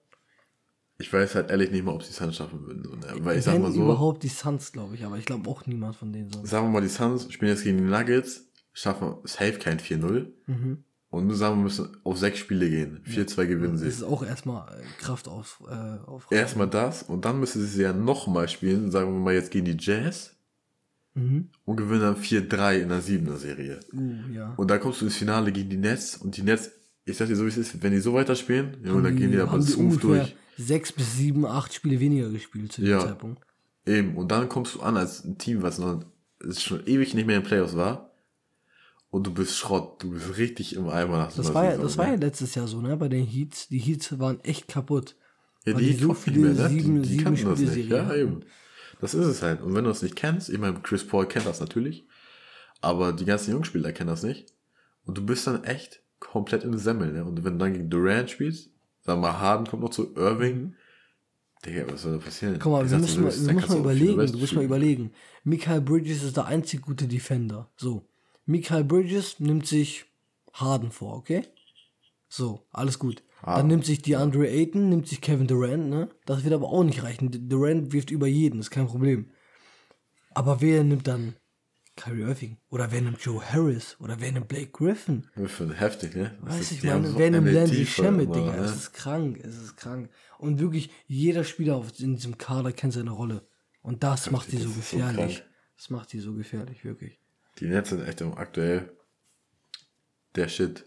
Ich 0.98 1.12
weiß 1.12 1.36
halt 1.36 1.50
ehrlich 1.50 1.72
nicht 1.72 1.84
mal, 1.84 1.94
ob 1.94 2.04
sie 2.04 2.12
es 2.12 2.36
schaffen 2.36 2.66
würden. 2.66 2.84
So, 2.84 2.96
ne? 2.96 3.26
Weil 3.26 3.38
ich 3.38 3.46
sag 3.46 3.60
mal 3.60 3.72
so, 3.72 3.82
überhaupt 3.82 4.24
die 4.24 4.28
Suns, 4.28 4.72
glaube 4.72 4.96
ich, 4.96 5.06
aber 5.06 5.18
ich 5.18 5.26
glaube 5.26 5.50
auch 5.50 5.66
niemand 5.66 5.96
von 5.96 6.12
denen 6.12 6.30
sonst. 6.30 6.50
sagen 6.50 6.68
wir 6.68 6.72
mal, 6.72 6.82
die 6.82 6.90
Suns 6.90 7.32
spielen 7.32 7.52
jetzt 7.52 7.64
gegen 7.64 7.78
die 7.78 7.84
Nuggets, 7.86 8.50
schaffen 8.74 9.16
safe 9.24 9.54
kein 9.60 9.80
4-0. 9.80 10.28
Mhm. 10.48 10.84
Und 11.12 11.26
nur 11.26 11.36
sagen 11.36 11.58
wir 11.58 11.64
müssen 11.64 11.98
auf 12.04 12.20
sechs 12.20 12.38
Spiele 12.38 12.70
gehen. 12.70 13.02
4-2 13.08 13.46
gewinnen 13.48 13.72
Das 13.74 13.82
sie. 13.82 13.88
ist 13.88 14.04
auch 14.04 14.22
erstmal 14.24 14.68
äh, 14.78 14.84
Kraft 15.00 15.28
auf, 15.28 15.64
äh, 15.68 15.74
auf 16.06 16.28
Erstmal 16.30 16.70
das 16.70 17.02
und 17.02 17.26
dann 17.26 17.40
müssen 17.40 17.62
sie 17.62 17.68
sie 17.68 17.82
ja 17.82 17.94
nochmal 17.94 18.48
spielen, 18.48 18.92
sagen 18.92 19.12
wir 19.14 19.20
mal 19.20 19.34
jetzt 19.34 19.50
gegen 19.52 19.66
die 19.66 19.78
Jazz 19.80 20.36
Mhm. 21.16 21.50
und 21.66 21.76
gewinnen 21.76 22.02
dann 22.02 22.16
4-3 22.16 22.80
in 22.82 22.90
der 22.90 23.02
7er 23.02 23.38
Serie. 23.38 23.80
Uh, 23.94 24.14
ja. 24.34 24.54
Und 24.58 24.70
dann 24.70 24.80
kommst 24.80 25.02
du 25.02 25.06
ins 25.06 25.16
Finale 25.18 25.52
gegen 25.52 25.70
die 25.70 25.78
Nets 25.78 26.18
und 26.18 26.38
die 26.38 26.44
Nets, 26.44 26.72
ich 27.06 27.18
sag 27.18 27.28
dir 27.28 27.36
so 27.36 27.44
wie 27.46 27.50
es 27.50 27.58
ist, 27.58 27.82
wenn 27.82 27.92
die 27.92 28.00
so 28.00 28.14
weiterspielen, 28.14 28.78
Haben 28.88 29.04
dann 29.04 29.16
gehen 29.16 29.32
die 29.32 29.40
aber 29.40 29.52
haben 29.52 29.62
smooth 29.64 30.04
ungefähr 30.04 30.10
durch. 30.24 30.36
Sechs 30.58 30.92
bis 30.92 31.18
sieben, 31.18 31.46
acht 31.46 31.74
Spiele 31.74 32.00
weniger 32.00 32.30
gespielt 32.30 32.72
zu 32.72 32.82
dem 32.82 32.92
Ja. 32.92 33.00
Zeitpunkt. 33.00 33.42
Eben. 33.86 34.16
Und 34.18 34.32
dann 34.32 34.50
kommst 34.50 34.76
du 34.76 34.82
an 34.82 34.98
als 34.98 35.24
ein 35.24 35.38
Team, 35.38 35.62
was 35.64 35.80
noch 35.80 36.04
schon 36.52 36.86
ewig 36.86 37.14
nicht 37.14 37.26
mehr 37.26 37.38
in 37.38 37.42
den 37.44 37.48
Playoffs 37.48 37.76
war. 37.76 38.12
Und 39.10 39.26
du 39.26 39.34
bist 39.34 39.56
Schrott. 39.56 40.04
Du 40.04 40.12
bist 40.12 40.38
richtig 40.38 40.76
im 40.76 40.88
Eimer 40.90 41.18
nach 41.18 41.34
Das 41.34 41.54
war, 41.54 41.64
ja, 41.64 41.72
Saison, 41.72 41.86
das 41.86 41.98
war 41.98 42.08
ja 42.10 42.16
letztes 42.16 42.54
Jahr 42.56 42.68
so, 42.68 42.80
ne? 42.82 42.96
Bei 42.98 43.08
den 43.10 43.26
Heats. 43.26 43.68
Die 43.70 43.80
Heats 43.80 44.20
waren 44.20 44.40
echt 44.44 44.68
kaputt. 44.68 45.16
Ja, 45.66 45.74
die, 45.74 45.86
die 45.86 45.94
die 45.94 46.04
so 46.04 46.14
viele 46.14 46.50
nicht 46.50 46.58
mehr, 46.60 46.70
ne? 46.70 46.70
sieben- 46.70 47.02
die, 47.02 47.10
die 47.10 47.18
sieben 47.18 47.50
das 47.50 47.60
nicht. 47.60 47.90
Ja, 47.90 48.14
eben. 48.14 48.42
Das 49.00 49.14
ist 49.14 49.26
es 49.26 49.42
halt. 49.42 49.62
Und 49.62 49.76
wenn 49.76 49.86
du 49.86 49.90
es 49.90 50.02
nicht 50.02 50.16
kennst, 50.16 50.50
ich 50.50 50.58
meine, 50.58 50.80
Chris 50.82 51.08
Paul 51.08 51.28
kennt 51.28 51.46
das 51.46 51.60
natürlich, 51.60 52.06
aber 52.82 53.14
die 53.14 53.26
ganzen 53.26 53.52
Jungspieler 53.52 53.92
kennen 53.92 54.10
das 54.10 54.24
nicht. 54.24 54.54
Und 55.06 55.18
du 55.18 55.26
bist 55.26 55.48
dann 55.48 55.64
echt 55.64 56.02
komplett 56.20 56.64
in 56.64 56.72
der 56.72 56.80
Semmel, 56.80 57.14
ne? 57.14 57.24
Und 57.24 57.44
wenn 57.44 57.54
du 57.54 57.60
dann 57.60 57.74
gegen 57.74 57.90
Durant 57.90 58.30
spielst, 58.30 58.70
wir 59.06 59.16
mal, 59.16 59.40
Harden 59.40 59.66
kommt 59.66 59.84
noch 59.84 59.90
zu 59.90 60.14
Irving, 60.16 60.76
Digga, 61.66 61.92
was 61.92 62.04
soll 62.04 62.14
da 62.14 62.24
passieren? 62.24 62.56
Mhm. 62.56 62.60
Guck 62.60 62.72
mal, 62.72 62.84
wir 62.84 62.90
sag 62.90 63.02
müssen 63.02 63.24
mal, 63.24 63.34
wir 63.34 63.54
müssen 63.54 63.74
mal 63.74 63.80
überlegen, 63.80 64.32
du 64.32 64.38
musst 64.38 64.54
mal 64.54 64.64
überlegen. 64.64 65.12
Michael 65.44 65.82
Bridges 65.82 66.24
ist 66.24 66.38
der 66.38 66.46
einzig 66.46 66.82
gute 66.82 67.08
Defender. 67.08 67.70
So. 67.76 68.06
Michael 68.46 68.84
Bridges 68.84 69.40
nimmt 69.40 69.68
sich 69.68 70.06
Harden 70.54 70.92
vor, 70.92 71.18
okay? 71.18 71.44
So, 72.30 72.66
alles 72.72 72.98
gut. 72.98 73.24
Dann 73.42 73.54
Harden, 73.54 73.68
nimmt 73.70 73.86
sich 73.86 74.02
DeAndre 74.02 74.48
Ayton, 74.50 74.90
nimmt 74.90 75.08
sich 75.08 75.22
Kevin 75.22 75.48
Durant, 75.48 75.90
ne? 75.90 76.10
Das 76.26 76.44
wird 76.44 76.54
aber 76.54 76.68
auch 76.68 76.84
nicht 76.84 77.04
reichen. 77.04 77.48
Durant 77.50 77.94
wirft 77.94 78.12
über 78.12 78.28
jeden, 78.28 78.60
ist 78.60 78.70
kein 78.72 78.88
Problem. 78.88 79.32
Aber 80.34 80.62
wer 80.62 80.84
nimmt 80.84 81.08
dann 81.08 81.36
Kyrie 81.96 82.22
Irving. 82.22 82.58
Oder 82.70 82.92
wer 82.92 83.02
nimmt 83.02 83.20
Joe 83.22 83.42
Harris? 83.44 83.98
Oder 84.00 84.20
wer 84.22 84.32
nimmt 84.32 84.48
Blake 84.48 84.68
Griffin? 84.72 85.28
Griffin, 85.36 85.72
heftig, 85.72 86.16
ne? 86.16 86.38
Das 86.46 86.54
Weiß 86.56 86.62
ist- 86.62 86.72
ich 86.72 86.80
die 86.82 86.88
meine, 86.88 87.10
so 87.12 87.18
wer 87.20 87.32
nimmt 87.32 87.52
Landry 87.52 87.86
Shamet, 87.86 88.34
Digga? 88.34 88.52
ne? 88.56 88.58
Es 88.64 88.76
ist 88.76 88.94
krank, 88.94 89.40
es 89.44 89.58
ist 89.58 89.76
krank. 89.78 90.10
Und 90.38 90.60
wirklich, 90.60 90.90
jeder 91.08 91.44
Spieler 91.44 91.76
auf, 91.76 92.00
in 92.00 92.16
diesem 92.16 92.38
Kader 92.38 92.72
kennt 92.72 92.94
seine 92.94 93.12
Rolle. 93.12 93.46
Und 93.82 94.04
das 94.04 94.32
macht 94.32 94.52
die 94.52 94.58
so 94.58 94.70
so 94.70 94.76
gefährlich. 94.76 95.36
krank. 95.40 95.50
das 95.76 95.90
macht 95.90 96.14
die 96.14 96.20
so 96.20 96.34
gefährlich, 96.34 96.86
wirklich. 96.86 97.20
Die 97.60 97.66
Nets 97.68 97.90
sind 97.90 98.08
echt 98.08 98.22
aktuell 98.22 98.92
der 100.36 100.48
Shit. 100.48 100.86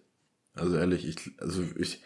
Also 0.54 0.76
ehrlich, 0.76 1.06
ich, 1.06 1.18
also 1.40 1.62
ich, 1.78 2.02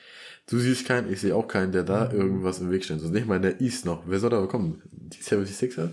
du 0.47 0.59
siehst 0.59 0.87
keinen, 0.87 1.13
ich 1.13 1.21
sehe 1.21 1.35
auch 1.35 1.49
keinen, 1.49 1.73
der 1.73 1.83
Mhm. 1.83 1.87
da 1.87 2.13
irgendwas 2.13 2.61
im 2.61 2.71
Weg 2.71 2.85
steht. 2.85 3.01
So 3.01 3.09
nicht 3.09 3.27
mal 3.27 3.41
der 3.41 3.61
East 3.61 3.85
noch. 3.85 4.03
Wer 4.07 4.19
soll 4.19 4.31
da 4.31 4.45
kommen? 4.47 4.83
Die 4.91 5.19
76er? 5.23 5.91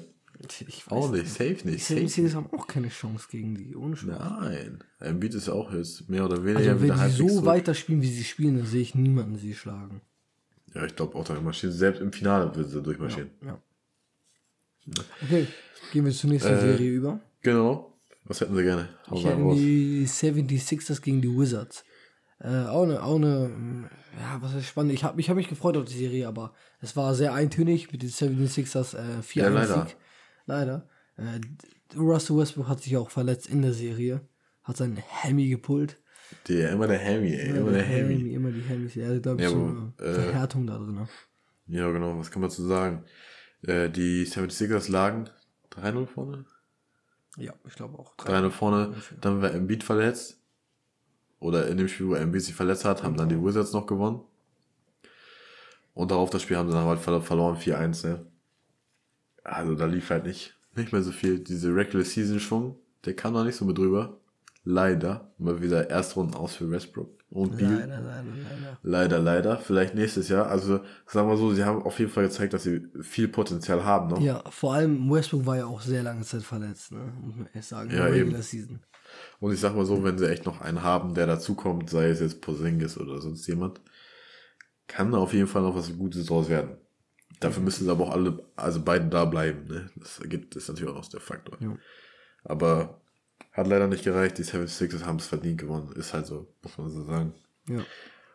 Ich 0.67 0.83
Auch 0.89 1.09
nicht, 1.11 1.27
safe 1.29 1.53
Die 1.55 1.67
nicht. 1.69 1.85
Safe 1.85 1.99
76 2.01 2.35
haben 2.35 2.47
auch 2.51 2.67
keine 2.67 2.89
Chance 2.89 3.27
gegen 3.31 3.55
die, 3.55 3.75
ohne 3.77 3.95
Chance. 3.95 4.17
Nein. 4.19 4.83
Embiid 4.99 5.35
ist 5.35 5.47
ja 5.47 5.53
auch 5.53 5.71
jetzt 5.73 6.09
mehr 6.09 6.25
oder 6.25 6.43
weniger 6.43 6.71
Also 6.71 6.81
wenn 6.81 6.93
die 6.97 7.11
so 7.11 7.27
zurück. 7.27 7.45
weiterspielen, 7.45 8.01
wie 8.01 8.11
sie 8.11 8.23
spielen, 8.25 8.57
dann 8.57 8.65
sehe 8.65 8.81
ich 8.81 8.93
niemanden 8.93 9.37
sie 9.37 9.53
schlagen. 9.53 10.01
Ja, 10.73 10.85
ich 10.85 10.95
glaube 10.95 11.15
auch, 11.15 11.23
da 11.23 11.39
marschieren 11.39 11.73
selbst 11.73 12.01
im 12.01 12.11
Finale 12.11 12.53
wird 12.55 12.69
sie 12.69 12.81
durchmarschieren. 12.81 13.29
Ja. 13.45 13.57
Okay, 15.23 15.47
gehen 15.93 16.03
wir 16.05 16.11
zur 16.11 16.29
nächsten 16.31 16.51
Äh, 16.51 16.59
Serie 16.59 16.91
über. 16.91 17.19
Genau. 17.41 17.93
Was 18.25 18.41
hätten 18.41 18.55
sie 18.55 18.63
gerne? 18.63 18.89
Hau 19.09 19.15
Ich 19.17 19.25
hätte 19.25 19.53
die 19.55 20.05
76ers 20.07 21.01
gegen 21.01 21.21
die 21.21 21.29
Wizards. 21.29 21.83
Äh, 22.43 22.65
auch 22.65 22.83
eine, 22.83 23.01
auch 23.01 23.15
eine, 23.15 23.89
ja, 24.19 24.41
was 24.41 24.53
ist 24.53 24.67
spannend. 24.67 24.91
Ich 24.91 25.03
habe 25.03 25.19
ich 25.19 25.29
hab 25.29 25.37
mich 25.37 25.47
gefreut 25.47 25.77
auf 25.77 25.85
die 25.85 25.97
Serie, 25.97 26.27
aber 26.27 26.53
es 26.81 26.95
war 26.95 27.15
sehr 27.15 27.33
eintönig 27.33 27.91
mit 27.91 28.01
den 28.01 28.09
76ers 28.09 28.97
äh, 28.97 29.21
4 29.21 29.43
Ja, 29.43 29.49
leider. 29.49 29.85
Sieg. 29.85 29.95
Leider. 30.45 30.89
Äh, 31.15 31.39
Russell 31.97 32.37
Westbrook 32.37 32.67
hat 32.67 32.81
sich 32.81 32.97
auch 32.97 33.09
verletzt 33.09 33.47
in 33.47 33.61
der 33.61 33.73
Serie. 33.73 34.21
Hat 34.63 34.77
seinen 34.77 34.97
Hemi 34.97 35.47
gepullt. 35.47 35.97
Der, 36.47 36.71
immer 36.71 36.87
der 36.87 36.99
Hammy, 36.99 37.33
ey. 37.33 37.57
Immer 37.57 37.71
der 37.71 37.87
Hammy. 37.87 38.33
Immer 38.33 38.51
die 38.51 38.63
hat, 38.63 39.23
glaube 39.23 39.41
ich, 39.41 39.43
Ja, 39.43 39.49
so 39.49 39.65
eine 39.65 39.93
äh, 39.99 40.13
Verhärtung 40.13 40.67
da 40.67 40.77
drin. 40.77 41.07
Ja, 41.67 41.91
genau. 41.91 42.17
Was 42.17 42.31
kann 42.31 42.41
man 42.41 42.49
zu 42.49 42.63
sagen? 42.63 43.05
Äh, 43.61 43.89
die 43.89 44.25
76ers 44.25 44.91
lagen 44.91 45.29
3-0 45.71 46.07
vorne. 46.07 46.45
Ja, 47.37 47.53
ich 47.65 47.75
glaube 47.75 47.99
auch. 47.99 48.15
3-0 48.17 48.49
vorne. 48.49 48.95
Dann 49.21 49.41
war 49.41 49.53
Embiid 49.53 49.83
verletzt. 49.83 50.42
Oder 51.43 51.67
in 51.67 51.77
dem 51.77 51.89
Spiel, 51.89 52.07
wo 52.07 52.13
Embiid 52.15 52.41
sich 52.41 52.55
verletzt 52.55 52.85
hat, 52.85 53.03
haben 53.03 53.17
dann 53.17 53.27
die 53.27 53.41
Wizards 53.43 53.73
noch 53.73 53.85
gewonnen. 53.85 54.21
Und 55.93 56.09
darauf 56.09 56.29
das 56.29 56.41
Spiel 56.41 56.55
haben 56.57 56.69
sie 56.69 56.75
dann 56.75 56.85
halt 56.85 56.99
verlo- 57.01 57.19
verloren, 57.21 57.57
4-1, 57.57 58.07
ne? 58.07 58.25
Also 59.43 59.75
da 59.75 59.85
lief 59.85 60.09
halt 60.09 60.25
nicht, 60.25 60.55
nicht 60.75 60.93
mehr 60.93 61.03
so 61.03 61.11
viel. 61.11 61.39
Diese 61.39 61.75
Regular 61.75 62.05
Season 62.05 62.39
Schwung, 62.39 62.77
der 63.05 63.13
kam 63.15 63.33
da 63.33 63.43
nicht 63.43 63.57
so 63.57 63.65
mit 63.65 63.77
drüber. 63.77 64.17
Leider. 64.63 65.33
Mal 65.37 65.61
wieder 65.61 65.89
Erstrunden 65.89 66.35
aus 66.35 66.55
für 66.55 66.71
Westbrook 66.71 67.09
und 67.29 67.57
Beal. 67.57 67.73
Leider, 67.73 67.99
leider, 67.99 68.23
leider. 68.23 68.77
Leider, 68.81 69.19
leider. 69.19 69.57
Vielleicht 69.57 69.95
nächstes 69.95 70.29
Jahr. 70.29 70.47
Also, 70.47 70.79
sagen 71.05 71.27
wir 71.27 71.35
so, 71.35 71.53
sie 71.53 71.65
haben 71.65 71.83
auf 71.83 71.99
jeden 71.99 72.09
Fall 72.09 72.23
gezeigt, 72.23 72.53
dass 72.53 72.63
sie 72.63 72.87
viel 73.01 73.27
Potenzial 73.27 73.83
haben 73.83 74.07
noch. 74.07 74.21
Ja, 74.21 74.41
vor 74.49 74.75
allem 74.75 75.11
Westbrook 75.11 75.45
war 75.45 75.57
ja 75.57 75.65
auch 75.65 75.81
sehr 75.81 76.03
lange 76.03 76.21
Zeit 76.23 76.43
verletzt, 76.43 76.93
ne? 76.93 77.11
Muss 77.21 77.35
man 77.35 77.47
echt 77.47 77.65
sagen. 77.67 77.91
Ja, 77.91 78.07
eben. 78.07 78.13
Regular 78.29 78.41
Season. 78.41 78.79
Und 79.39 79.53
ich 79.53 79.59
sag 79.59 79.75
mal 79.75 79.85
so, 79.85 80.03
wenn 80.03 80.17
sie 80.17 80.29
echt 80.29 80.45
noch 80.45 80.61
einen 80.61 80.83
haben, 80.83 81.13
der 81.13 81.27
dazukommt, 81.27 81.89
sei 81.89 82.09
es 82.09 82.19
jetzt 82.19 82.41
Posingis 82.41 82.97
oder 82.97 83.21
sonst 83.21 83.45
jemand, 83.47 83.81
kann 84.87 85.13
auf 85.15 85.33
jeden 85.33 85.47
Fall 85.47 85.61
noch 85.61 85.75
was 85.75 85.97
Gutes 85.97 86.25
draus 86.27 86.49
werden. 86.49 86.77
Dafür 87.39 87.63
müssen 87.63 87.85
sie 87.85 87.91
aber 87.91 88.05
auch 88.05 88.11
alle, 88.11 88.45
also 88.55 88.81
beide 88.81 89.07
da 89.07 89.25
bleiben, 89.25 89.67
ne? 89.67 89.89
Das 89.95 90.19
ergibt, 90.19 90.55
ist 90.55 90.69
natürlich 90.69 90.91
auch 90.91 90.97
noch 90.97 91.09
der 91.09 91.19
Faktor. 91.19 91.57
Ja. 91.59 91.75
Aber 92.43 93.01
hat 93.51 93.67
leider 93.67 93.87
nicht 93.87 94.03
gereicht. 94.03 94.37
Die 94.37 94.43
76ers 94.43 95.05
haben 95.05 95.17
es 95.17 95.27
verdient 95.27 95.59
gewonnen. 95.59 95.91
Ist 95.93 96.13
halt 96.13 96.25
so, 96.25 96.47
muss 96.61 96.77
man 96.77 96.89
so 96.89 97.03
sagen. 97.03 97.33
Ja. 97.67 97.85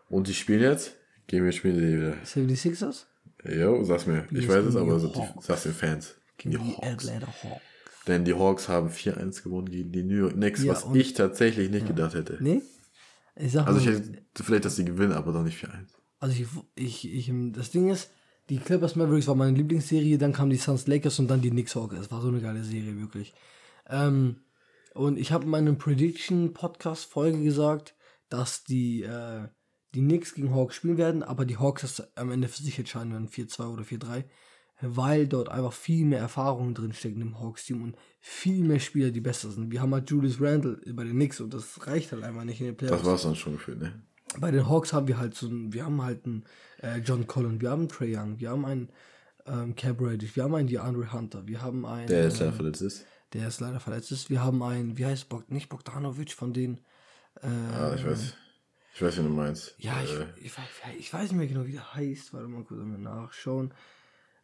Und 0.09 0.29
die 0.29 0.35
spielen 0.35 0.62
jetzt? 0.62 0.94
Gehen 1.27 1.44
wir 1.44 1.53
spielen 1.53 1.79
die 1.79 1.96
wieder. 1.96 2.14
76ers 2.24 3.05
Jo, 3.44 3.85
sag's 3.85 4.07
mir. 4.07 4.27
Ich 4.31 4.48
weiß 4.48 4.64
es, 4.64 4.77
aber 4.77 4.98
so 4.98 5.09
die, 5.09 5.22
sag's 5.40 5.64
den 5.64 5.72
Fans. 5.72 6.14
gegen 6.37 6.53
Die 6.53 6.59
die, 6.59 6.77
Hawks. 6.77 7.09
Atlanta 7.09 7.27
Hawks. 7.27 7.62
Denn 8.09 8.25
die 8.25 8.35
Hawks 8.35 8.68
haben 8.68 8.88
4-1 8.88 9.42
gewonnen 9.42 9.71
gegen 9.71 9.92
die 9.92 10.03
New 10.03 10.16
York 10.16 10.33
Knicks, 10.33 10.64
Ja, 10.64 10.73
was 10.73 10.87
ich 10.94 11.12
tatsächlich 11.12 11.71
nicht 11.71 11.87
gedacht 11.87 12.14
hätte. 12.14 12.38
Nee? 12.40 12.62
Ich 13.37 13.53
sag 13.53 13.66
Also 13.66 13.79
ich 13.81 13.87
hätte 13.87 14.42
vielleicht, 14.42 14.64
dass 14.64 14.77
sie 14.77 14.85
gewinnen, 14.85 15.12
aber 15.12 15.33
doch 15.33 15.44
nicht 15.44 15.62
4-1. 15.62 15.87
also 16.18 16.35
ich, 16.35 16.49
ich, 16.75 17.29
ich, 17.29 17.33
das 17.53 17.71
Ding 17.71 17.90
ist, 17.90 18.11
die 18.49 18.59
Clippers 18.59 18.97
Mavericks 18.97 19.29
war 19.29 19.35
meine 19.35 19.57
Lieblingsserie, 19.57 20.16
dann 20.16 20.33
kamen 20.33 20.51
die 20.51 20.57
Suns 20.57 20.87
Lakers 20.87 21.18
und 21.18 21.29
dann 21.29 21.42
die 21.42 21.51
Knicks 21.51 21.77
Hawks. 21.77 21.97
Es 21.97 22.11
war 22.11 22.23
so 22.23 22.29
eine 22.29 22.40
geile 22.40 22.64
Serie, 22.64 22.99
wirklich. 22.99 23.35
Ähm, 23.88 24.40
und 24.94 25.18
ich 25.18 25.33
habe 25.33 25.44
in 25.44 25.51
meinem 25.51 25.77
Prediction-Podcast-Folge 25.79 27.42
gesagt, 27.44 27.94
dass 28.31 28.64
die, 28.64 29.03
äh, 29.03 29.49
die 29.94 30.01
Knicks 30.01 30.35
gegen 30.35 30.55
Hawks 30.55 30.77
spielen 30.77 30.97
werden, 30.97 31.23
aber 31.23 31.44
die 31.44 31.59
Hawks 31.59 31.83
das 31.83 32.16
am 32.16 32.31
Ende 32.31 32.49
für 32.49 32.62
sich 32.62 32.79
entscheiden 32.79 33.12
werden, 33.12 33.29
4-2 33.29 33.66
oder 33.68 33.83
4-3, 33.83 34.25
weil 34.80 35.26
dort 35.26 35.48
einfach 35.48 35.72
viel 35.72 36.04
mehr 36.04 36.20
Erfahrung 36.20 36.74
drinstecken 36.74 37.20
im 37.20 37.40
Hawks-Team 37.40 37.82
und 37.82 37.96
viel 38.20 38.64
mehr 38.64 38.78
Spieler, 38.80 39.10
die 39.10 39.20
besser 39.20 39.50
sind. 39.50 39.70
Wir 39.72 39.80
haben 39.82 39.92
halt 39.94 40.08
Julius 40.10 40.40
Randle 40.40 40.80
bei 40.94 41.04
den 41.04 41.14
Knicks 41.14 41.40
und 41.40 41.52
das 41.54 41.86
reicht 41.86 42.12
halt 42.12 42.22
einfach 42.22 42.44
nicht 42.44 42.60
in 42.60 42.66
den 42.66 42.76
Playoffs 42.76 42.98
Das 43.02 43.06
war's 43.10 43.22
dann 43.22 43.34
schon 43.36 43.54
gefühlt, 43.54 43.80
ne? 43.80 44.02
bei 44.40 44.50
den 44.50 44.68
Hawks 44.68 44.92
haben 44.92 45.08
wir 45.08 45.18
halt 45.18 45.34
so 45.34 45.46
einen, 45.48 45.72
wir 45.72 45.84
haben 45.86 46.02
halt 46.02 46.26
einen 46.26 46.44
äh, 46.82 46.98
John 46.98 47.26
Collin, 47.26 47.60
wir 47.60 47.70
haben 47.70 47.80
einen 47.80 47.88
Trey 47.88 48.14
Young, 48.16 48.38
wir 48.38 48.50
haben 48.50 48.64
einen 48.66 48.88
ähm, 49.46 49.74
Cam 49.74 49.96
Reddish, 49.96 50.36
wir 50.36 50.44
haben 50.44 50.54
einen 50.54 50.68
DeAndre 50.68 51.12
Hunter, 51.12 51.46
wir 51.46 51.62
haben 51.62 51.86
einen, 51.86 52.06
Der 52.08 52.24
jetzt 52.24 52.40
äh, 52.40 52.44
leider 52.44 52.52
verletzt 52.56 52.82
ist. 52.82 53.06
der 53.32 53.48
ist 53.48 53.60
leider 53.60 53.80
verletzt 53.80 54.12
ist, 54.12 54.28
wir 54.28 54.44
haben 54.44 54.62
einen, 54.62 54.98
wie 54.98 55.06
heißt 55.06 55.28
Bog, 55.30 55.50
nicht 55.50 55.70
Bogdanovic 55.70 56.32
von 56.32 56.52
denen, 56.52 56.80
Ah, 57.40 57.94
ich 57.94 58.04
weiß. 58.04 58.34
Ich 58.94 59.02
weiß, 59.02 59.18
wie 59.18 59.22
du 59.22 59.28
meinst. 59.28 59.74
ja, 59.78 59.94
ich, 60.02 60.10
Äh, 60.12 60.26
ich, 60.42 60.58
weiß, 60.58 60.64
ich 60.98 61.12
weiß 61.12 61.22
nicht 61.30 61.38
mehr 61.38 61.46
genau, 61.46 61.66
wie 61.66 61.72
der 61.72 61.94
heißt, 61.94 62.32
warte 62.32 62.48
mal 62.48 62.64
kurz 62.64 62.80
mal 62.82 62.98
nachschauen. 62.98 63.72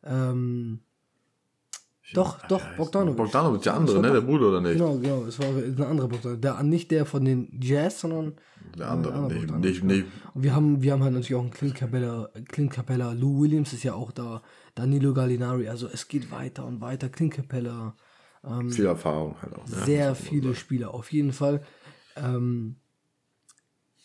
Ähm, 0.05 0.81
doch, 2.13 2.39
ach, 2.43 2.49
doch, 2.49 2.63
heißt 2.63 2.77
Bogdanovic. 2.77 3.17
der? 3.17 3.23
Bogdanovic, 3.25 3.63
der 3.63 3.75
andere, 3.75 4.01
ne? 4.01 4.13
Der 4.13 4.21
Bruder 4.21 4.49
oder 4.49 4.61
nicht? 4.61 4.75
Genau, 4.75 4.99
genau, 4.99 5.25
es 5.25 5.39
war 5.39 5.49
ein 5.49 5.83
anderer 5.83 6.09
Bogdanovic, 6.09 6.43
der, 6.43 6.63
nicht 6.63 6.91
der 6.91 7.07
von 7.07 7.25
den 7.25 7.59
Jazz, 7.61 8.01
sondern 8.01 8.35
Der 8.79 8.91
andere, 8.91 9.23
nicht, 9.23 9.41
Bogdanovic, 9.41 9.83
nicht, 9.83 9.85
nicht. 9.85 10.07
Und 10.35 10.43
wir 10.43 10.55
haben, 10.55 10.83
wir 10.83 10.93
haben 10.93 11.03
halt 11.03 11.15
natürlich 11.15 11.35
auch 11.35 11.41
einen 11.43 11.51
Clint 11.51 11.75
Capella, 11.75 12.29
Clint 12.49 12.71
Capella, 12.71 13.13
Lou 13.13 13.41
Williams 13.41 13.73
ist 13.73 13.83
ja 13.83 13.95
auch 13.95 14.13
da, 14.13 14.43
Danilo 14.75 15.15
Gallinari, 15.15 15.69
also 15.69 15.89
es 15.91 16.09
geht 16.09 16.31
weiter 16.31 16.67
und 16.67 16.81
weiter, 16.81 17.09
Clint 17.09 17.35
Capella, 17.35 17.95
Viel 18.69 18.87
Erfahrung 18.87 19.37
halt 19.41 19.55
auch. 19.55 19.67
Ne? 19.67 19.85
sehr 19.85 20.07
man 20.09 20.17
viele 20.17 20.43
sagen. 20.49 20.57
Spieler, 20.57 20.95
auf 20.95 21.13
jeden 21.13 21.33
Fall. 21.33 21.63
Ähm, 22.17 22.77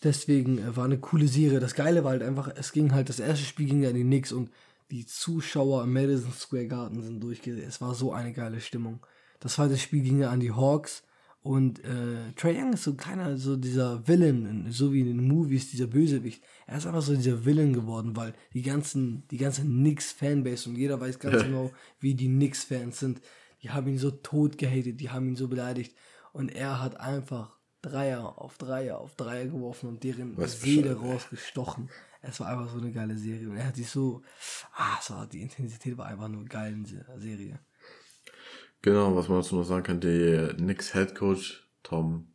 deswegen 0.04 0.60
äh, 0.60 0.76
war 0.76 0.86
eine 0.86 0.98
coole 0.98 1.28
Serie. 1.28 1.60
Das 1.60 1.76
Geile 1.76 2.04
war 2.04 2.12
halt 2.12 2.24
einfach, 2.24 2.50
es 2.56 2.72
ging 2.72 2.94
halt, 2.94 3.10
das 3.10 3.20
erste 3.20 3.46
Spiel 3.46 3.68
ging 3.68 3.84
ja 3.84 3.90
in 3.90 3.96
die 3.96 4.04
Knicks 4.04 4.32
und 4.32 4.50
die 4.92 5.06
Zuschauer 5.06 5.84
im 5.84 5.94
Madison 5.94 6.32
Square 6.32 6.68
Garden 6.68 7.02
sind 7.02 7.22
durchgedreht. 7.22 7.68
Es 7.68 7.82
war 7.82 7.94
so 7.94 8.12
eine 8.12 8.34
geile 8.34 8.60
Stimmung. 8.60 9.06
Das 9.40 9.54
zweite 9.54 9.78
Spiel 9.78 10.02
ging 10.04 10.20
ja 10.20 10.30
an 10.30 10.40
die 10.40 10.52
Hawks 10.52 11.04
und 11.42 11.84
äh, 11.86 12.34
Trae 12.36 12.54
Young 12.54 12.74
ist 12.74 12.84
so 12.84 12.96
keiner, 12.96 13.38
so 13.38 13.56
dieser 13.56 14.06
Villain, 14.08 14.68
so 14.72 14.92
wie 14.92 15.02
in 15.02 15.08
den 15.08 15.28
Movies, 15.28 15.72
dieser 15.72 15.88
Bösewicht. 15.88 16.44
Er 16.68 16.78
ist 16.78 16.86
einfach 16.86 17.02
so 17.02 17.16
dieser 17.16 17.46
Villain 17.46 17.72
geworden, 17.72 18.16
weil 18.18 18.34
die 18.54 18.62
ganzen, 18.62 19.26
die 19.30 19.38
ganze 19.38 19.62
Knicks-Fanbase 19.62 20.70
und 20.70 20.76
jeder 20.76 21.00
weiß 21.00 21.20
ganz 21.20 21.44
genau, 21.44 21.72
wie 22.00 22.14
die 22.14 22.28
Knicks-Fans 22.28 23.00
sind. 23.00 23.22
Die 23.64 23.70
haben 23.70 23.88
ihn 23.88 23.98
so 23.98 24.12
tot 24.12 24.58
gehatet, 24.58 25.00
die 25.00 25.10
haben 25.10 25.30
ihn 25.30 25.36
so 25.36 25.48
beleidigt. 25.48 25.96
Und 26.34 26.50
er 26.50 26.82
hat 26.82 27.00
einfach 27.00 27.58
Dreier 27.82 28.38
auf 28.38 28.58
Dreier 28.58 29.00
auf 29.00 29.16
Dreier 29.16 29.46
geworfen 29.46 29.88
und 29.88 30.04
deren 30.04 30.36
Seele 30.46 30.96
rausgestochen. 30.96 31.90
Es 32.22 32.40
war 32.40 32.48
einfach 32.48 32.70
so 32.70 32.80
eine 32.80 32.92
geile 32.92 33.18
Serie. 33.18 33.50
Und 33.50 33.58
er 33.58 33.68
hat 33.68 33.76
sich 33.76 33.90
so, 33.90 34.22
ah, 34.76 34.98
es 35.00 35.10
war, 35.10 35.28
die 35.28 35.42
Intensität 35.42 35.98
war 35.98 36.08
einfach 36.08 36.28
nur 36.28 36.44
geil 36.46 36.74
in 36.74 36.84
dieser 36.84 37.20
Serie. 37.20 37.60
Genau, 38.82 39.16
was 39.16 39.28
man 39.28 39.40
dazu 39.40 39.56
noch 39.56 39.64
sagen 39.64 39.84
kann, 39.84 40.00
der 40.02 40.56
Knicks 40.56 40.94
Head 40.94 41.16
Coach, 41.16 41.68
Tom 41.84 42.28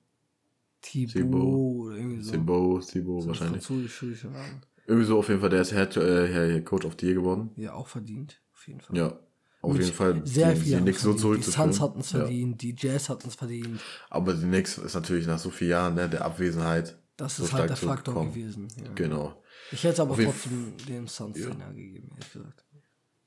Thibaut, 0.83 1.33
oder 1.33 1.97
irgendwie 1.97 2.23
so. 2.23 2.33
Thibaut 2.33 2.85
So 2.85 3.27
wahrscheinlich. 3.29 3.69
Namen. 3.69 4.63
Irgendwie 4.87 5.07
so 5.07 5.19
auf 5.19 5.29
jeden 5.29 5.41
Fall, 5.41 5.51
der 5.51 5.63
ist 5.63 5.73
Head, 5.73 5.97
äh, 5.97 6.61
Coach 6.61 6.85
of 6.85 6.97
the 7.01 7.07
Year 7.07 7.15
geworden. 7.15 7.51
Ja, 7.57 7.73
auch 7.73 7.89
verdient. 7.89 8.41
Auf 8.53 8.67
jeden 8.69 8.81
Fall. 8.81 8.97
Ja, 8.97 9.19
auf 9.63 9.73
Mit 9.73 9.83
jeden 9.83 9.95
Fall. 9.95 10.21
Sehr 10.27 10.53
die, 10.55 10.61
viel. 10.61 10.77
die 10.77 10.83
Knicks 10.83 11.03
so 11.03 11.17
verdient. 11.17 11.47
Die. 11.47 11.51
Suns 11.51 11.81
hatten 11.81 12.01
es 12.01 12.13
Ja. 12.13 12.19
verdient, 12.21 12.61
die 12.61 12.75
Jazz 12.79 13.09
hatten 13.09 13.29
es 13.29 13.35
verdient. 13.35 13.81
Aber 14.11 14.35
die 14.35 14.43
Knicks 14.45 14.77
ist 14.77 14.95
natürlich 14.95 15.27
nach 15.27 15.39
so 15.39 15.49
vielen 15.49 15.71
Jahren 15.71 15.95
ne, 15.95 16.09
der 16.09 16.25
Abwesenheit. 16.25 16.99
Das 17.17 17.37
so 17.37 17.45
ist 17.45 17.53
halt 17.55 17.71
der 17.71 17.77
Faktor 17.77 18.27
gewesen. 18.27 18.69
Ja. 18.77 18.93
Genau. 18.95 19.43
Ich 19.75 19.85
hätte 19.85 19.95
es 19.95 20.01
aber 20.01 20.17
trotzdem 20.17 20.73
dem 20.89 21.07
Suns 21.09 21.39
Trainer 21.41 21.73
gegeben, 21.73 22.09
ehrlich 22.13 22.33
gesagt. 22.33 22.65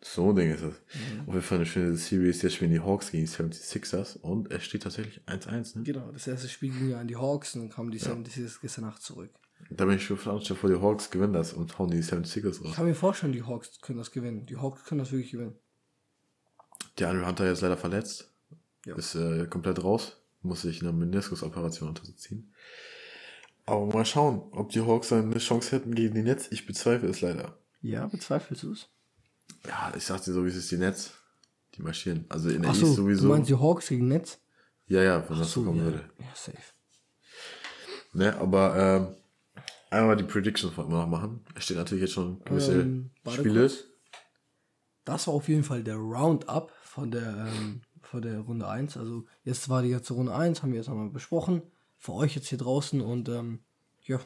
So 0.02 0.30
ein 0.30 0.36
Ding 0.36 0.52
ist 0.54 0.62
es. 0.62 0.74
Mhm. 0.74 1.22
Auf 1.22 1.34
jeden 1.34 1.42
Fall 1.42 1.58
eine 1.58 1.66
schöne 1.66 1.98
Series. 1.98 2.42
Jetzt 2.42 2.56
spielen 2.56 2.72
die 2.72 2.80
Hawks 2.80 3.12
gegen 3.12 3.26
die 3.26 3.32
76ers 3.32 4.18
und 4.20 4.52
es 4.52 4.64
steht 4.64 4.84
tatsächlich 4.84 5.22
1-1. 5.26 5.78
Ne? 5.80 5.84
Genau, 5.84 6.12
das 6.12 6.28
erste 6.28 6.48
Spiel 6.48 6.72
ging 6.72 6.90
ja 6.92 7.00
an 7.00 7.08
die 7.08 7.16
Hawks 7.16 7.56
und 7.56 7.62
dann 7.62 7.70
kamen 7.70 7.92
die 7.92 8.00
76ers 8.00 8.60
gestern 8.62 8.86
Nacht 8.86 9.02
zurück. 9.02 9.32
Da 9.72 9.86
bin 9.86 9.96
ich 9.96 10.04
schon 10.06 10.18
veranstaltet 10.18 10.62
vor, 10.62 10.70
die 10.70 10.80
Hawks 10.80 11.10
gewinnen 11.10 11.34
das 11.34 11.52
und 11.54 11.78
hauen 11.80 11.90
die 11.90 12.04
76ers 12.04 12.60
Ich 12.60 12.66
raus. 12.66 12.76
kann 12.76 12.86
mir 12.86 12.94
vorstellen, 12.96 13.34
die 13.34 13.44
Hawks 13.44 13.82
können 13.82 13.98
das 13.98 14.12
gewinnen. 14.12 14.46
Die 14.46 14.58
Hawks 14.58 14.86
können 14.86 15.00
das 15.00 15.12
wirklich 15.12 15.32
gewinnen. 15.32 15.56
Der 17.00 17.10
Andrew 17.10 17.26
Hunter 17.26 17.48
jetzt 17.48 17.62
leider 17.62 17.78
verletzt. 17.78 18.32
Ja. 18.86 18.96
Ist 18.96 19.16
äh, 19.16 19.48
komplett 19.48 19.84
raus. 19.84 20.22
muss 20.44 20.62
sich 20.62 20.82
eine 20.82 20.94
Meniskusoperation 20.94 21.90
unterziehen. 21.90 22.54
Aber 23.67 23.86
mal 23.86 24.06
schauen, 24.06 24.41
ob 24.51 24.69
die 24.69 24.82
Hawks 24.82 25.12
eine 25.13 25.38
Chance 25.38 25.75
hätten 25.75 25.93
gegen 25.93 26.15
die 26.15 26.23
Nets. 26.23 26.47
Ich 26.51 26.65
bezweifle 26.65 27.10
es 27.10 27.21
leider. 27.21 27.60
Ja, 27.82 28.08
bezweifelst 28.08 28.63
du 28.63 28.71
es? 28.71 28.89
Ja, 29.67 29.93
ich 29.95 30.03
sagte 30.03 30.34
so, 30.34 30.43
wie 30.45 30.49
es 30.49 30.56
ist 30.56 30.71
die 30.71 30.77
Nets. 30.77 31.12
Die 31.75 31.82
marschieren. 31.84 32.25
Also 32.30 32.49
in 32.49 32.62
der 32.63 32.71
Ach 32.71 32.75
East 32.75 32.88
so, 32.88 32.93
sowieso. 32.93 33.27
du 33.27 33.34
meinst 33.34 33.49
die 33.49 33.56
Hawks 33.56 33.89
gegen 33.89 34.08
Nets? 34.08 34.39
ja, 34.88 35.03
ja, 35.03 35.21
wenn 35.30 35.36
Ach 35.36 35.39
das 35.41 35.51
so, 35.51 35.63
kommen 35.63 35.80
ja. 35.80 35.84
würde. 35.84 36.10
Ja, 36.17 36.25
safe. 36.34 36.58
Ne, 38.13 38.36
aber 38.38 38.75
ähm, 38.77 39.15
einmal 39.91 40.15
die 40.15 40.23
Predictions 40.23 40.75
wollen 40.77 40.89
wir 40.89 40.97
noch 41.01 41.08
machen. 41.08 41.43
Es 41.56 41.65
steht 41.65 41.77
natürlich 41.77 42.03
jetzt 42.03 42.13
schon 42.13 42.41
gewisse 42.45 42.82
Ähm, 42.82 43.12
Spiele. 43.30 43.69
Das 45.03 45.27
war 45.27 45.34
auf 45.34 45.47
jeden 45.49 45.63
Fall 45.63 45.84
der 45.84 45.97
Roundup 45.97 46.71
von 46.84 47.12
der, 47.12 47.47
ähm, 47.47 47.82
von 48.01 48.21
der 48.21 48.39
Runde 48.39 48.67
1. 48.67 48.97
Also 48.97 49.25
jetzt 49.43 49.67
war 49.69 49.82
die 49.82 49.89
ganze 49.89 50.13
Runde 50.13 50.34
1, 50.34 50.63
haben 50.63 50.71
wir 50.71 50.77
jetzt 50.80 50.88
nochmal 50.88 51.10
besprochen. 51.10 51.62
Für 51.98 52.14
euch 52.14 52.36
jetzt 52.36 52.48
hier 52.48 52.58
draußen 52.58 53.02
und 53.02 53.28
ähm, 53.30 53.60
ja, 54.06 54.20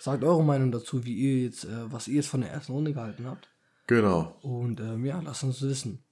sagt 0.00 0.24
eure 0.24 0.42
Meinung 0.42 0.72
dazu, 0.72 1.04
wie 1.04 1.14
ihr 1.14 1.44
jetzt, 1.44 1.64
äh, 1.64 1.92
was 1.92 2.08
ihr 2.08 2.16
jetzt 2.16 2.28
von 2.28 2.40
der 2.40 2.50
ersten 2.50 2.72
Runde 2.72 2.92
gehalten 2.92 3.26
habt. 3.26 3.48
Genau, 3.86 4.36
Und 4.42 4.80
ähm, 4.80 5.04
ja, 5.04 5.20
lasst 5.20 5.42
uns 5.44 5.60
wissen. 5.62 6.02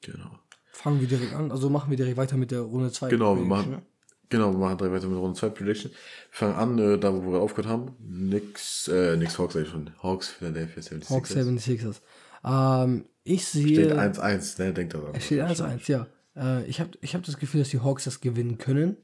genau. 0.00 0.38
Fangen 0.74 1.00
wir 1.00 1.08
direkt 1.08 1.34
an, 1.34 1.50
also 1.50 1.68
machen 1.68 1.90
wir 1.90 1.96
direkt 1.98 2.16
weiter 2.16 2.36
mit 2.38 2.50
der 2.50 2.60
Runde 2.60 2.90
2. 2.90 3.10
Genau, 3.10 3.36
wir 3.36 3.44
machen, 3.44 3.82
genau, 4.30 4.50
wir 4.52 4.58
machen 4.58 4.78
direkt 4.78 4.94
weiter 4.96 5.06
mit 5.08 5.18
Runde 5.18 5.38
2 5.38 5.50
Prediction. 5.50 5.90
Wir 5.90 5.98
fangen 6.30 6.54
an, 6.54 6.78
äh, 6.78 6.98
da 6.98 7.12
wo 7.12 7.30
wir 7.32 7.40
aufgehört 7.40 7.70
haben. 7.70 7.94
Nix, 7.98 8.88
äh, 8.88 9.16
nix 9.16 9.38
Hawks 9.38 9.52
sag 9.54 9.64
ich 9.64 9.68
schon. 9.68 9.90
Hawks, 10.02 10.28
Philadelphia 10.28 10.82
76ers. 10.82 11.10
Hawks 11.10 11.36
76ers. 11.36 12.00
Ähm, 12.44 13.04
ich 13.24 13.44
sehe. 13.46 13.66
Steht 13.66 13.92
1-1, 13.92 14.62
ne, 14.62 14.72
denkt 14.72 14.94
daran. 14.94 15.20
Steht 15.20 15.40
1-1, 15.42 15.90
ja. 15.90 16.06
Äh, 16.36 16.64
ich 16.66 16.80
habe 16.80 16.90
ich 17.02 17.14
hab 17.14 17.22
das 17.22 17.36
Gefühl, 17.38 17.60
dass 17.60 17.68
die 17.68 17.80
Hawks 17.80 18.04
das 18.04 18.20
gewinnen 18.20 18.56
können. 18.56 18.96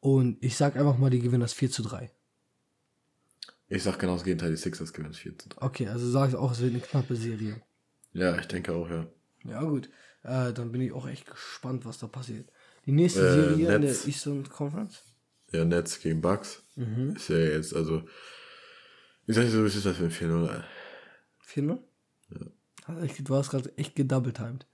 Und 0.00 0.42
ich 0.44 0.56
sag 0.56 0.76
einfach 0.76 0.96
mal, 0.98 1.10
die 1.10 1.20
gewinnen 1.20 1.40
das 1.40 1.52
4 1.52 1.70
zu 1.70 1.82
3. 1.82 2.10
Ich 3.68 3.82
sag 3.82 3.98
genau 3.98 4.14
das 4.14 4.24
Gegenteil, 4.24 4.50
die 4.50 4.56
Sixers 4.56 4.92
gewinnen 4.92 5.12
4 5.14 5.38
zu 5.38 5.48
3. 5.50 5.62
Okay, 5.66 5.88
also 5.88 6.08
sag 6.10 6.30
ich 6.30 6.36
auch, 6.36 6.52
es 6.52 6.60
wird 6.60 6.70
eine 6.72 6.80
knappe 6.80 7.16
Serie. 7.16 7.60
Ja, 8.12 8.38
ich 8.38 8.46
denke 8.46 8.72
auch, 8.74 8.88
ja. 8.88 9.06
Ja, 9.44 9.62
gut. 9.62 9.88
Äh, 10.22 10.52
dann 10.52 10.72
bin 10.72 10.80
ich 10.80 10.92
auch 10.92 11.06
echt 11.08 11.26
gespannt, 11.26 11.84
was 11.84 11.98
da 11.98 12.06
passiert. 12.06 12.50
Die 12.86 12.92
nächste 12.92 13.26
Äh, 13.26 13.32
Serie 13.32 13.74
in 13.76 13.82
der. 13.82 13.90
Eastern 14.06 14.48
Conference? 14.48 15.02
Ja, 15.52 15.64
Nets 15.64 16.00
gegen 16.00 16.20
Bucks. 16.20 16.62
Mhm. 16.76 17.16
Ist 17.16 17.28
ja 17.28 17.38
jetzt, 17.38 17.74
also. 17.74 18.02
Ich 19.26 19.34
sag 19.34 19.46
so, 19.48 19.62
wie 19.62 19.66
ist 19.66 19.84
das 19.84 19.96
für 19.96 20.04
ein 20.04 20.10
4-0? 20.10 20.62
4-0? 21.46 21.78
Also 22.86 23.02
ich, 23.02 23.22
du 23.22 23.34
hast 23.34 23.50
gerade 23.50 23.76
echt 23.76 23.94
gedoubletimed. 23.94 24.66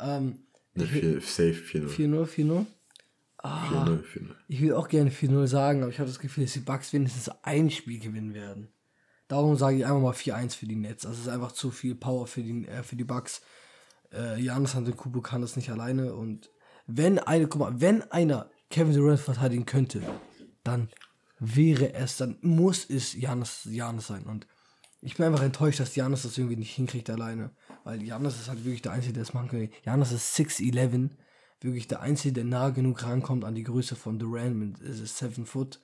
Ähm, 0.00 0.46
Ne, 0.74 0.86
vier- 0.86 1.20
safe 1.20 1.52
4-0. 1.54 1.86
4-0, 1.88 2.24
4-0. 2.26 2.66
4-0, 3.42 4.02
4-0. 4.02 4.34
Ich 4.48 4.60
will 4.60 4.74
auch 4.74 4.88
gerne 4.88 5.10
4-0 5.10 5.46
sagen, 5.46 5.82
aber 5.82 5.90
ich 5.90 5.98
habe 5.98 6.08
das 6.08 6.18
Gefühl, 6.18 6.44
dass 6.44 6.52
die 6.52 6.60
Bucks 6.60 6.92
wenigstens 6.92 7.30
ein 7.42 7.70
Spiel 7.70 7.98
gewinnen 7.98 8.34
werden. 8.34 8.68
Darum 9.28 9.56
sage 9.56 9.78
ich 9.78 9.86
einfach 9.86 10.00
mal 10.00 10.12
4-1 10.12 10.56
für 10.56 10.66
die 10.66 10.76
Nets. 10.76 11.02
Das 11.02 11.18
ist 11.18 11.28
einfach 11.28 11.52
zu 11.52 11.70
viel 11.70 11.94
Power 11.94 12.26
für 12.26 12.42
die, 12.42 12.66
äh, 12.68 12.82
für 12.82 12.96
die 12.96 13.04
Bucks. 13.04 13.42
Äh, 14.12 14.40
Janis 14.40 14.76
Antetokounmpo 14.76 15.20
kann 15.22 15.40
das 15.40 15.56
nicht 15.56 15.70
alleine 15.70 16.14
und 16.14 16.50
wenn 16.86 17.18
eine, 17.18 17.46
guck 17.46 17.60
mal, 17.60 17.80
wenn 17.80 18.02
einer 18.10 18.50
Kevin 18.70 18.94
Durant 18.94 19.20
verteidigen 19.20 19.66
könnte, 19.66 20.02
dann 20.64 20.88
wäre 21.38 21.94
es, 21.94 22.16
dann 22.16 22.38
muss 22.42 22.88
es 22.88 23.14
Janis, 23.14 23.66
Janis 23.70 24.08
sein 24.08 24.24
und 24.24 24.46
ich 25.00 25.16
bin 25.16 25.26
einfach 25.26 25.42
enttäuscht, 25.42 25.80
dass 25.80 25.96
Janis 25.96 26.22
das 26.22 26.38
irgendwie 26.38 26.56
nicht 26.56 26.74
hinkriegt 26.74 27.10
alleine, 27.10 27.50
weil 27.84 28.02
Janis 28.02 28.38
ist 28.38 28.48
halt 28.48 28.64
wirklich 28.64 28.82
der 28.82 28.92
Einzige, 28.92 29.14
der 29.14 29.24
es 29.24 29.34
machen 29.34 29.48
kann. 29.48 29.68
Janis 29.84 30.12
ist 30.12 30.36
6'11, 30.36 31.10
wirklich 31.64 31.88
der 31.88 32.00
Einzige, 32.00 32.34
der 32.34 32.44
nah 32.44 32.70
genug 32.70 33.04
rankommt 33.04 33.44
an 33.44 33.54
die 33.54 33.64
Größe 33.64 33.96
von 33.96 34.18
Durant 34.18 34.56
mit 34.56 34.80
äh, 34.80 34.92
7 34.92 35.46
Foot. 35.46 35.80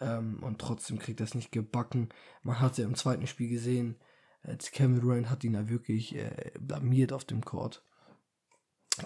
Ähm, 0.00 0.42
und 0.42 0.60
trotzdem 0.60 0.98
kriegt 0.98 1.20
er 1.20 1.24
es 1.24 1.34
nicht 1.34 1.52
gebacken. 1.52 2.08
Man 2.42 2.60
hat 2.60 2.72
es 2.72 2.78
ja 2.78 2.84
im 2.84 2.94
zweiten 2.94 3.26
Spiel 3.26 3.48
gesehen. 3.48 3.96
Äh, 4.42 4.56
Kevin 4.56 5.00
Durant 5.00 5.30
hat 5.30 5.44
ihn 5.44 5.54
ja 5.54 5.68
wirklich 5.68 6.14
äh, 6.14 6.52
blamiert 6.58 7.12
auf 7.12 7.24
dem 7.24 7.44
Court. 7.44 7.84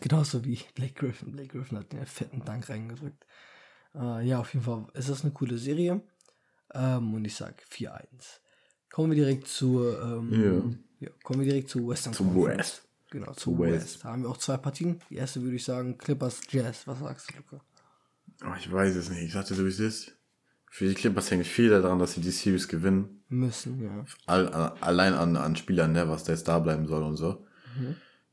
Genauso 0.00 0.44
wie 0.44 0.58
Blake 0.74 0.94
Griffin. 0.94 1.32
Blake 1.32 1.48
Griffin 1.48 1.78
hat 1.78 1.92
den 1.92 2.04
fetten 2.06 2.44
Dank 2.44 2.68
reingedrückt. 2.68 3.26
Äh, 3.94 4.26
ja, 4.26 4.40
auf 4.40 4.52
jeden 4.52 4.64
Fall 4.64 4.86
ist 4.94 5.08
das 5.08 5.22
eine 5.22 5.32
coole 5.32 5.58
Serie. 5.58 6.02
Ähm, 6.74 7.14
und 7.14 7.24
ich 7.24 7.34
sag 7.34 7.62
4-1. 7.70 8.40
Kommen 8.90 9.10
wir 9.10 9.16
direkt 9.16 9.48
zur, 9.48 10.02
ähm, 10.02 10.84
ja. 11.00 11.10
kommen 11.22 11.40
wir 11.40 11.48
direkt 11.48 11.68
zu 11.68 11.88
Western 11.88 12.12
Zum 12.12 12.32
Conference. 12.32 12.58
West. 12.58 12.87
Genau, 13.10 13.32
zu 13.32 13.52
Zu 13.52 13.58
West. 13.60 13.74
West. 13.84 14.04
Da 14.04 14.10
haben 14.10 14.22
wir 14.22 14.28
auch 14.28 14.36
zwei 14.36 14.56
Partien. 14.58 15.00
Die 15.10 15.16
erste 15.16 15.42
würde 15.42 15.56
ich 15.56 15.64
sagen, 15.64 15.96
Clippers 15.96 16.40
Jazz. 16.50 16.86
Was 16.86 16.98
sagst 16.98 17.30
du, 17.32 17.36
Luca? 17.38 17.64
Aber 18.40 18.56
ich 18.56 18.70
weiß 18.70 18.94
es 18.96 19.08
nicht. 19.10 19.22
Ich 19.22 19.32
sagte 19.32 19.54
so, 19.54 19.64
wie 19.64 19.68
es 19.70 19.80
ist. 19.80 20.14
Für 20.70 20.86
die 20.86 20.94
Clippers 20.94 21.30
hängt 21.30 21.46
viel 21.46 21.70
daran, 21.70 21.98
dass 21.98 22.12
sie 22.12 22.20
die 22.20 22.30
Series 22.30 22.68
gewinnen. 22.68 23.22
Müssen, 23.30 23.82
ja. 23.82 24.04
All, 24.26 24.48
allein 24.48 25.14
an, 25.14 25.36
an 25.36 25.56
Spielern, 25.56 25.92
ne, 25.92 26.08
was 26.08 26.24
da 26.24 26.32
jetzt 26.32 26.46
da 26.46 26.58
bleiben 26.58 26.86
soll 26.86 27.02
und 27.02 27.16
so. 27.16 27.46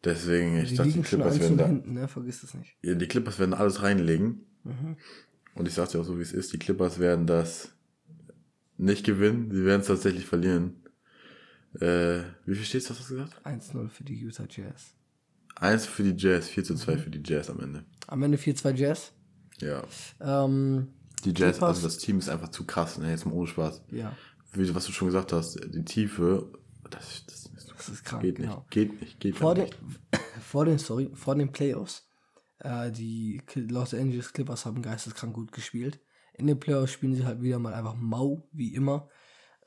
Deswegen, 0.03 0.57
ich 0.57 0.69
Die 0.69 0.75
dachte, 0.75 0.91
die 0.91 1.01
Clippers 1.01 1.39
werden 1.39 1.57
da. 1.57 1.65
hinten, 1.65 1.93
ne? 1.93 2.07
Vergiss 2.07 2.41
das 2.41 2.53
nicht. 2.53 2.75
Ja, 2.81 2.93
die 2.93 3.07
Clippers 3.07 3.39
werden 3.39 3.53
alles 3.53 3.81
reinlegen. 3.81 4.45
Mhm. 4.63 4.97
Und 5.55 5.67
ich 5.67 5.73
sagte 5.73 5.99
auch 5.99 6.03
so, 6.03 6.17
wie 6.17 6.21
es 6.21 6.33
ist. 6.33 6.51
Die 6.53 6.59
Clippers 6.59 6.99
werden 6.99 7.25
das 7.25 7.71
nicht 8.77 9.05
gewinnen. 9.05 9.49
Sie 9.51 9.63
werden 9.65 9.81
es 9.81 9.87
tatsächlich 9.87 10.25
verlieren. 10.25 10.75
Äh, 11.81 12.23
wie 12.45 12.55
viel 12.55 12.65
steht's, 12.65 12.89
hast 12.89 13.09
du 13.09 13.15
gesagt? 13.15 13.41
1-0 13.45 13.89
für 13.89 14.03
die 14.03 14.15
Utah 14.15 14.45
Jazz. 14.49 14.93
Eins 15.55 15.85
für 15.85 16.03
die 16.03 16.15
Jazz, 16.21 16.47
4 16.49 16.63
zu 16.63 16.73
Mhm. 16.73 16.77
2 16.77 16.97
für 16.97 17.09
die 17.09 17.21
Jazz 17.23 17.49
am 17.49 17.59
Ende. 17.59 17.85
Am 18.07 18.21
Ende 18.23 18.37
4-2 18.37 18.73
Jazz. 18.75 19.13
Ja. 19.59 19.83
Ähm, 20.19 20.93
Die 21.23 21.33
Jazz, 21.35 21.61
also 21.61 21.81
das 21.87 21.97
Team 21.97 22.19
ist 22.19 22.29
einfach 22.29 22.49
zu 22.49 22.65
krass, 22.65 22.97
ne? 22.97 23.09
Jetzt 23.09 23.25
mal 23.25 23.31
ohne 23.33 23.47
Spaß. 23.47 23.83
ja, 23.91 24.15
Wie, 24.53 24.73
was 24.75 24.85
du 24.85 24.91
schon 24.91 25.07
gesagt 25.07 25.31
hast, 25.33 25.57
die 25.73 25.83
Tiefe, 25.85 26.51
das, 26.89 27.25
das, 27.25 27.51
das, 27.53 27.65
das 27.67 27.89
ist 27.89 28.03
krank. 28.05 28.21
geht 28.21 28.39
nicht. 28.39 28.49
genau. 28.49 28.65
Geht 28.69 28.99
nicht, 29.01 29.19
geht 29.19 29.37
Vor 29.37 29.55
den, 29.55 29.63
nicht. 29.65 29.77
vor 30.41 30.65
den, 30.65 30.77
sorry, 30.77 31.09
vor 31.13 31.35
den 31.35 31.51
Playoffs, 31.51 32.07
äh, 32.59 32.91
die 32.91 33.41
Los 33.55 33.93
Angeles 33.93 34.33
Clippers 34.33 34.65
haben 34.65 34.81
geisteskrank 34.81 35.33
gut 35.33 35.51
gespielt. 35.51 35.99
In 36.33 36.47
den 36.47 36.59
Playoffs 36.59 36.91
spielen 36.91 37.15
sie 37.15 37.25
halt 37.25 37.41
wieder 37.41 37.59
mal 37.59 37.73
einfach 37.73 37.95
mau, 37.95 38.45
wie 38.51 38.75
immer. 38.75 39.09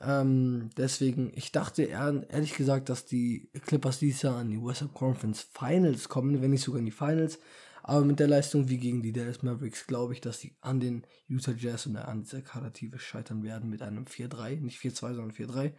Ähm, 0.01 0.69
deswegen, 0.77 1.31
ich 1.35 1.51
dachte 1.51 1.83
ehrlich 1.83 2.55
gesagt, 2.55 2.89
dass 2.89 3.05
die 3.05 3.49
Clippers 3.65 3.99
dieses 3.99 4.21
Jahr 4.21 4.37
an 4.37 4.49
die 4.49 4.61
Western 4.61 4.93
Conference 4.93 5.41
Finals 5.41 6.07
kommen, 6.07 6.41
wenn 6.41 6.51
nicht 6.51 6.63
sogar 6.63 6.79
in 6.79 6.85
die 6.85 6.91
Finals. 6.91 7.39
Aber 7.83 8.05
mit 8.05 8.19
der 8.19 8.27
Leistung 8.27 8.69
wie 8.69 8.77
gegen 8.77 9.01
die 9.01 9.11
Dallas 9.11 9.41
Mavericks 9.41 9.87
glaube 9.87 10.13
ich, 10.13 10.21
dass 10.21 10.39
sie 10.39 10.55
an 10.61 10.79
den 10.79 11.05
Utah 11.27 11.53
Jazz 11.53 11.85
und 11.85 11.97
an 11.97 12.21
dieser 12.21 12.41
Kadertiefe 12.41 12.99
scheitern 12.99 13.43
werden 13.43 13.69
mit 13.69 13.81
einem 13.81 14.05
4-3, 14.05 14.61
nicht 14.61 14.79
4-2, 14.79 15.15
sondern 15.15 15.31
4-3. 15.31 15.73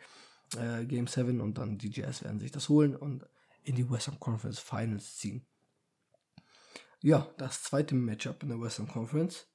Äh, 0.56 0.86
Game 0.86 1.06
7 1.06 1.40
und 1.40 1.58
dann 1.58 1.78
die 1.78 1.90
Jazz 1.90 2.24
werden 2.24 2.40
sich 2.40 2.50
das 2.50 2.68
holen 2.68 2.96
und 2.96 3.24
in 3.62 3.76
die 3.76 3.88
Western 3.88 4.18
Conference 4.18 4.58
Finals 4.58 5.16
ziehen. 5.16 5.46
Ja, 7.02 7.32
das 7.38 7.62
zweite 7.62 7.94
Matchup 7.94 8.42
in 8.42 8.48
der 8.50 8.60
Western 8.60 8.88
Conference 8.88 9.46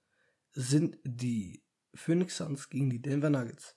sind 0.53 0.97
die 1.03 1.61
Phoenix 1.93 2.37
Suns 2.37 2.69
gegen 2.69 2.89
die 2.89 3.01
Denver 3.01 3.29
Nuggets. 3.29 3.75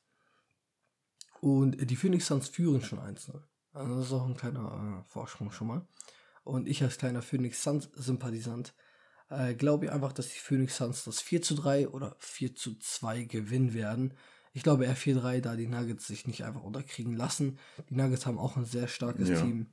Und 1.41 1.91
die 1.91 1.97
Phoenix 1.97 2.27
Suns 2.27 2.49
führen 2.49 2.83
schon 2.83 2.99
1-0. 2.99 3.41
Also 3.73 3.97
das 3.97 4.07
ist 4.07 4.13
auch 4.13 4.27
ein 4.27 4.37
kleiner 4.37 5.03
äh, 5.07 5.09
Vorsprung 5.11 5.51
schon 5.53 5.69
mal. 5.69 5.87
Und 6.45 6.67
ich 6.67 6.83
als 6.83 6.99
kleiner 6.99 7.23
Phoenix 7.23 7.63
Suns 7.63 7.91
Sympathisant 7.95 8.75
äh, 9.31 9.55
glaube 9.55 9.85
ich 9.85 9.93
einfach, 9.93 10.13
dass 10.13 10.29
die 10.29 10.39
Phoenix 10.39 10.77
Suns 10.77 11.05
das 11.05 11.21
4 11.21 11.43
zu 11.43 11.55
3 11.55 11.89
oder 11.89 12.17
4 12.19 12.55
zu 12.55 12.75
2 12.79 13.25
gewinnen 13.25 13.75
werden. 13.75 14.15
Ich 14.55 14.63
glaube 14.63 14.87
eher 14.87 14.97
4-3, 14.97 15.41
da 15.41 15.55
die 15.55 15.67
Nuggets 15.69 16.07
sich 16.07 16.27
nicht 16.27 16.45
einfach 16.45 16.63
unterkriegen 16.63 17.15
lassen. 17.15 17.59
Die 17.91 17.95
Nuggets 17.95 18.27
haben 18.27 18.39
auch 18.39 18.57
ein 18.57 18.65
sehr 18.65 18.89
starkes 18.89 19.29
Ja. 19.29 19.41
Team. 19.41 19.67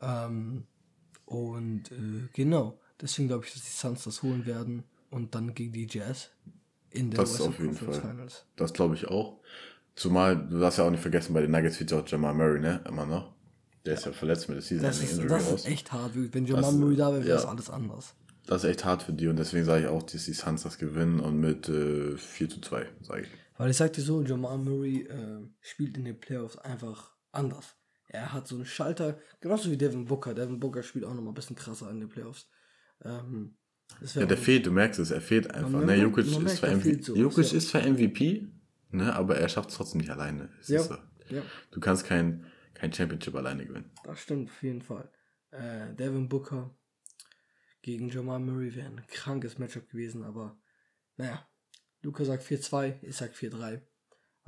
Ähm, 0.00 0.66
und 1.24 1.92
äh, 1.92 2.28
genau, 2.32 2.78
deswegen 3.00 3.28
glaube 3.28 3.46
ich, 3.46 3.52
dass 3.54 3.62
die 3.62 3.70
Suns 3.70 4.04
das 4.04 4.22
holen 4.22 4.44
werden 4.44 4.82
und 5.10 5.34
dann 5.34 5.54
gegen 5.54 5.72
die 5.72 5.86
Jazz 5.88 6.30
in 6.90 7.10
der 7.10 7.20
Das 7.20 7.40
auf 7.40 7.58
jeden 7.58 7.74
Fall. 7.74 7.94
Finals. 7.94 8.44
Das 8.56 8.72
glaube 8.72 8.96
ich 8.96 9.06
auch. 9.06 9.40
Zumal, 9.94 10.36
du 10.48 10.58
darfst 10.58 10.78
ja 10.78 10.84
auch 10.84 10.90
nicht 10.90 11.00
vergessen, 11.00 11.34
bei 11.34 11.42
den 11.42 11.50
Nuggets 11.50 11.76
fehlt 11.76 11.90
ja 11.90 12.00
auch 12.00 12.08
Jamal 12.08 12.34
Murray, 12.34 12.60
ne? 12.60 12.80
Immer 12.88 13.06
noch. 13.06 13.34
Der 13.84 13.94
ist 13.94 14.06
ja 14.06 14.12
verletzt 14.12 14.48
mit 14.48 14.56
der 14.56 14.62
Season 14.62 14.84
Das, 14.84 15.02
ist, 15.02 15.18
das 15.28 15.52
ist 15.52 15.66
echt 15.66 15.92
hart. 15.92 16.12
Wenn 16.14 16.46
Jamal 16.46 16.72
Murray 16.72 16.96
da 16.96 17.12
wäre, 17.12 17.24
wäre 17.24 17.34
das 17.34 17.46
alles 17.46 17.68
anders. 17.68 18.14
Das 18.46 18.64
ist 18.64 18.70
echt 18.70 18.84
hart 18.84 19.02
für 19.02 19.12
die 19.12 19.28
und 19.28 19.36
deswegen 19.36 19.64
sage 19.64 19.84
ich 19.84 19.88
auch, 19.88 20.02
dass 20.02 20.24
die 20.24 20.32
Suns 20.32 20.62
das 20.62 20.78
gewinnen 20.78 21.20
und 21.20 21.38
mit 21.38 21.68
äh, 21.68 22.16
4 22.16 22.48
zu 22.48 22.60
2, 22.60 22.86
sage 23.02 23.22
ich. 23.22 23.28
Weil 23.56 23.70
ich 23.70 23.76
sagte 23.76 24.00
so, 24.00 24.22
Jamal 24.22 24.58
Murray 24.58 25.02
äh, 25.02 25.46
spielt 25.60 25.96
in 25.96 26.04
den 26.04 26.18
Playoffs 26.18 26.56
einfach 26.58 27.12
anders. 27.30 27.76
Er 28.08 28.32
hat 28.32 28.48
so 28.48 28.56
einen 28.56 28.66
Schalter, 28.66 29.18
genauso 29.40 29.70
wie 29.70 29.76
Devin 29.76 30.04
Booker. 30.04 30.34
Devin 30.34 30.58
Booker 30.58 30.82
spielt 30.82 31.04
auch 31.04 31.14
noch 31.14 31.22
mal 31.22 31.30
ein 31.30 31.34
bisschen 31.34 31.56
krasser 31.56 31.90
in 31.90 32.00
den 32.00 32.08
Playoffs. 32.08 32.48
Ähm, 33.04 33.56
Ja, 34.14 34.26
der 34.26 34.36
fehlt, 34.36 34.66
du 34.66 34.72
merkst 34.72 35.00
es, 35.00 35.10
er 35.10 35.20
fehlt 35.20 35.50
einfach. 35.50 35.84
Ne? 35.84 35.96
Jokic, 35.96 36.26
ist 36.26 36.38
merkt, 36.38 36.58
zwar, 36.58 36.70
da 36.70 36.76
MV 36.76 36.82
fehlt 36.82 37.04
sowas, 37.04 37.20
Jokic 37.20 37.52
ja. 37.52 37.58
ist 37.58 37.68
zwar 37.68 37.82
MVP, 37.82 38.48
ne? 38.92 39.14
aber 39.14 39.36
er 39.36 39.48
schafft 39.48 39.70
es 39.70 39.76
trotzdem 39.76 40.00
nicht 40.00 40.10
alleine. 40.10 40.50
Ja. 40.66 40.82
so. 40.82 40.96
ja, 41.28 41.42
Du 41.70 41.80
kannst 41.80 42.04
kein, 42.04 42.46
kein 42.74 42.92
Championship 42.92 43.34
alleine 43.34 43.66
gewinnen. 43.66 43.90
das 44.04 44.20
stimmt 44.20 44.50
auf 44.50 44.62
jeden 44.62 44.82
Fall. 44.82 45.10
Äh, 45.50 45.94
Devin 45.94 46.28
Booker 46.28 46.74
gegen 47.82 48.08
Jamal 48.08 48.40
Murray 48.40 48.74
wäre 48.74 48.86
ein 48.86 49.02
krankes 49.08 49.58
Matchup 49.58 49.88
gewesen, 49.88 50.24
aber 50.24 50.56
naja, 51.16 51.46
Luca 52.02 52.24
sagt 52.24 52.44
4-2, 52.44 53.02
ich 53.02 53.16
sag 53.16 53.34
4-3. 53.34 53.80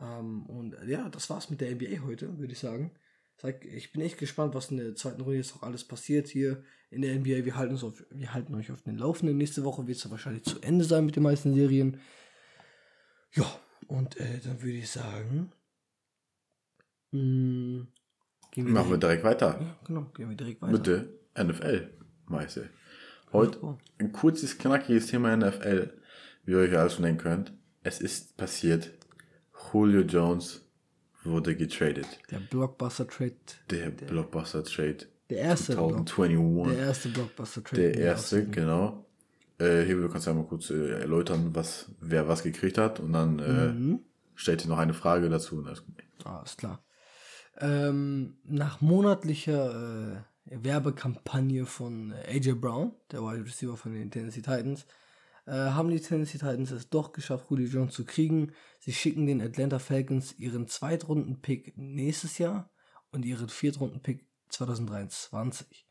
Ähm, 0.00 0.46
und 0.46 0.76
ja, 0.87 1.09
das 1.09 1.30
war's 1.30 1.50
mit 1.50 1.61
der 1.61 1.74
NBA 1.74 2.04
heute, 2.04 2.38
würde 2.38 2.52
ich 2.52 2.59
sagen. 2.59 2.92
Sag, 3.37 3.64
ich 3.64 3.92
bin 3.92 4.02
echt 4.02 4.18
gespannt, 4.18 4.54
was 4.54 4.70
in 4.70 4.76
der 4.76 4.94
zweiten 4.94 5.20
Runde 5.20 5.38
jetzt 5.38 5.54
noch 5.54 5.62
alles 5.62 5.85
passiert 5.85 6.28
hier 6.28 6.62
in 6.90 7.02
der 7.02 7.14
NBA. 7.18 7.44
Wir 7.44 7.57
halten, 7.57 7.72
uns 7.72 7.85
auf, 7.85 8.04
wir 8.11 8.33
halten 8.33 8.54
euch 8.54 8.70
auf 8.70 8.83
den 8.83 8.96
Laufenden. 8.96 9.37
Nächste 9.37 9.64
Woche 9.64 9.87
wird 9.87 9.98
es 9.98 10.11
wahrscheinlich 10.11 10.44
zu 10.44 10.61
Ende 10.61 10.85
sein 10.85 11.04
mit 11.04 11.16
den 11.16 11.24
meisten 11.24 11.54
Serien. 11.54 12.00
Ja, 13.33 13.44
und 13.88 14.16
äh, 14.18 14.40
dann 14.44 14.62
würde 14.62 14.79
ich 14.79 14.90
sagen, 14.90 15.53
mh, 17.12 17.20
hm, 17.20 17.88
wir 18.55 18.64
machen 18.64 18.90
wir 18.90 18.99
direkt 18.99 19.25
weiter. 19.25 19.59
Ja, 19.61 19.77
genau, 19.87 20.03
gehen 20.14 20.29
wir 20.29 20.37
direkt 20.37 20.62
weiter. 20.62 20.73
Mit 20.73 20.87
der 20.87 21.44
NFL, 21.44 21.90
Meister. 22.27 22.62
Heute 23.33 23.79
ein 23.99 24.12
kurzes, 24.12 24.59
knackiges 24.59 25.09
Thema 25.09 25.37
NFL, 25.37 25.90
wie 26.44 26.53
ihr 26.53 26.59
euch 26.59 26.77
alles 26.77 26.94
schon 26.94 27.05
denken 27.05 27.23
könnt. 27.23 27.53
Es 27.83 28.01
ist 28.01 28.37
passiert. 28.37 28.92
Julio 29.73 30.03
Jones 30.03 30.64
wurde 31.25 31.57
getradet. 31.57 32.07
Der 32.31 32.38
Blockbuster-Trade. 32.38 33.35
Der, 33.70 33.90
der 33.90 34.07
Blockbuster-Trade. 34.07 34.99
Der 35.31 35.38
erste. 35.38 35.73
2021. 35.75 36.77
Der 36.77 36.87
erste 36.87 37.09
Blockbuster-Trade. 37.09 37.83
Der 37.83 37.94
erste, 37.97 38.47
genau. 38.47 39.04
Äh, 39.59 39.83
hier, 39.83 39.97
du 39.97 40.09
kannst 40.09 40.27
ja 40.27 40.35
mal 40.35 40.47
kurz 40.47 40.71
äh, 40.71 41.01
erläutern, 41.01 41.55
was, 41.55 41.90
wer 42.01 42.29
was 42.29 42.43
gekriegt 42.43 42.79
hat 42.79 43.01
und 43.01 43.12
dann 43.12 43.38
äh, 43.38 43.73
mhm. 43.73 44.01
stellt 44.35 44.64
dir 44.64 44.69
noch 44.69 44.79
eine 44.79 44.95
Frage 44.95 45.29
dazu. 45.29 45.59
Und 45.59 45.69
alles, 45.69 45.85
alles 46.25 46.57
klar. 46.57 46.85
Ähm, 47.59 48.38
nach 48.45 48.81
monatlicher 48.81 50.23
äh, 50.47 50.64
Werbekampagne 50.64 51.67
von 51.67 52.12
AJ 52.12 52.55
Brown, 52.55 52.93
der 53.12 53.23
Wide 53.23 53.45
Receiver 53.45 53.77
von 53.77 53.93
den 53.93 54.11
Tennessee 54.11 54.43
Titans, 54.43 54.87
äh, 55.47 55.53
haben 55.53 55.90
die 55.90 56.01
Tennessee 56.01 56.38
Titans 56.38 56.71
es 56.71 56.88
doch 56.88 57.12
geschafft, 57.12 57.47
Julio 57.51 57.69
Jones 57.69 57.95
zu 57.95 58.05
kriegen. 58.05 58.53
Sie 58.81 58.93
schicken 58.93 59.27
den 59.27 59.40
Atlanta 59.40 59.79
Falcons 59.79 60.33
ihren 60.38 60.67
Zweitrunden-Pick 60.67 61.77
nächstes 61.77 62.38
Jahr 62.38 62.71
und 63.11 63.25
ihren 63.25 63.49
Viertrunden-Pick 63.49 64.27
2023. 64.49 65.84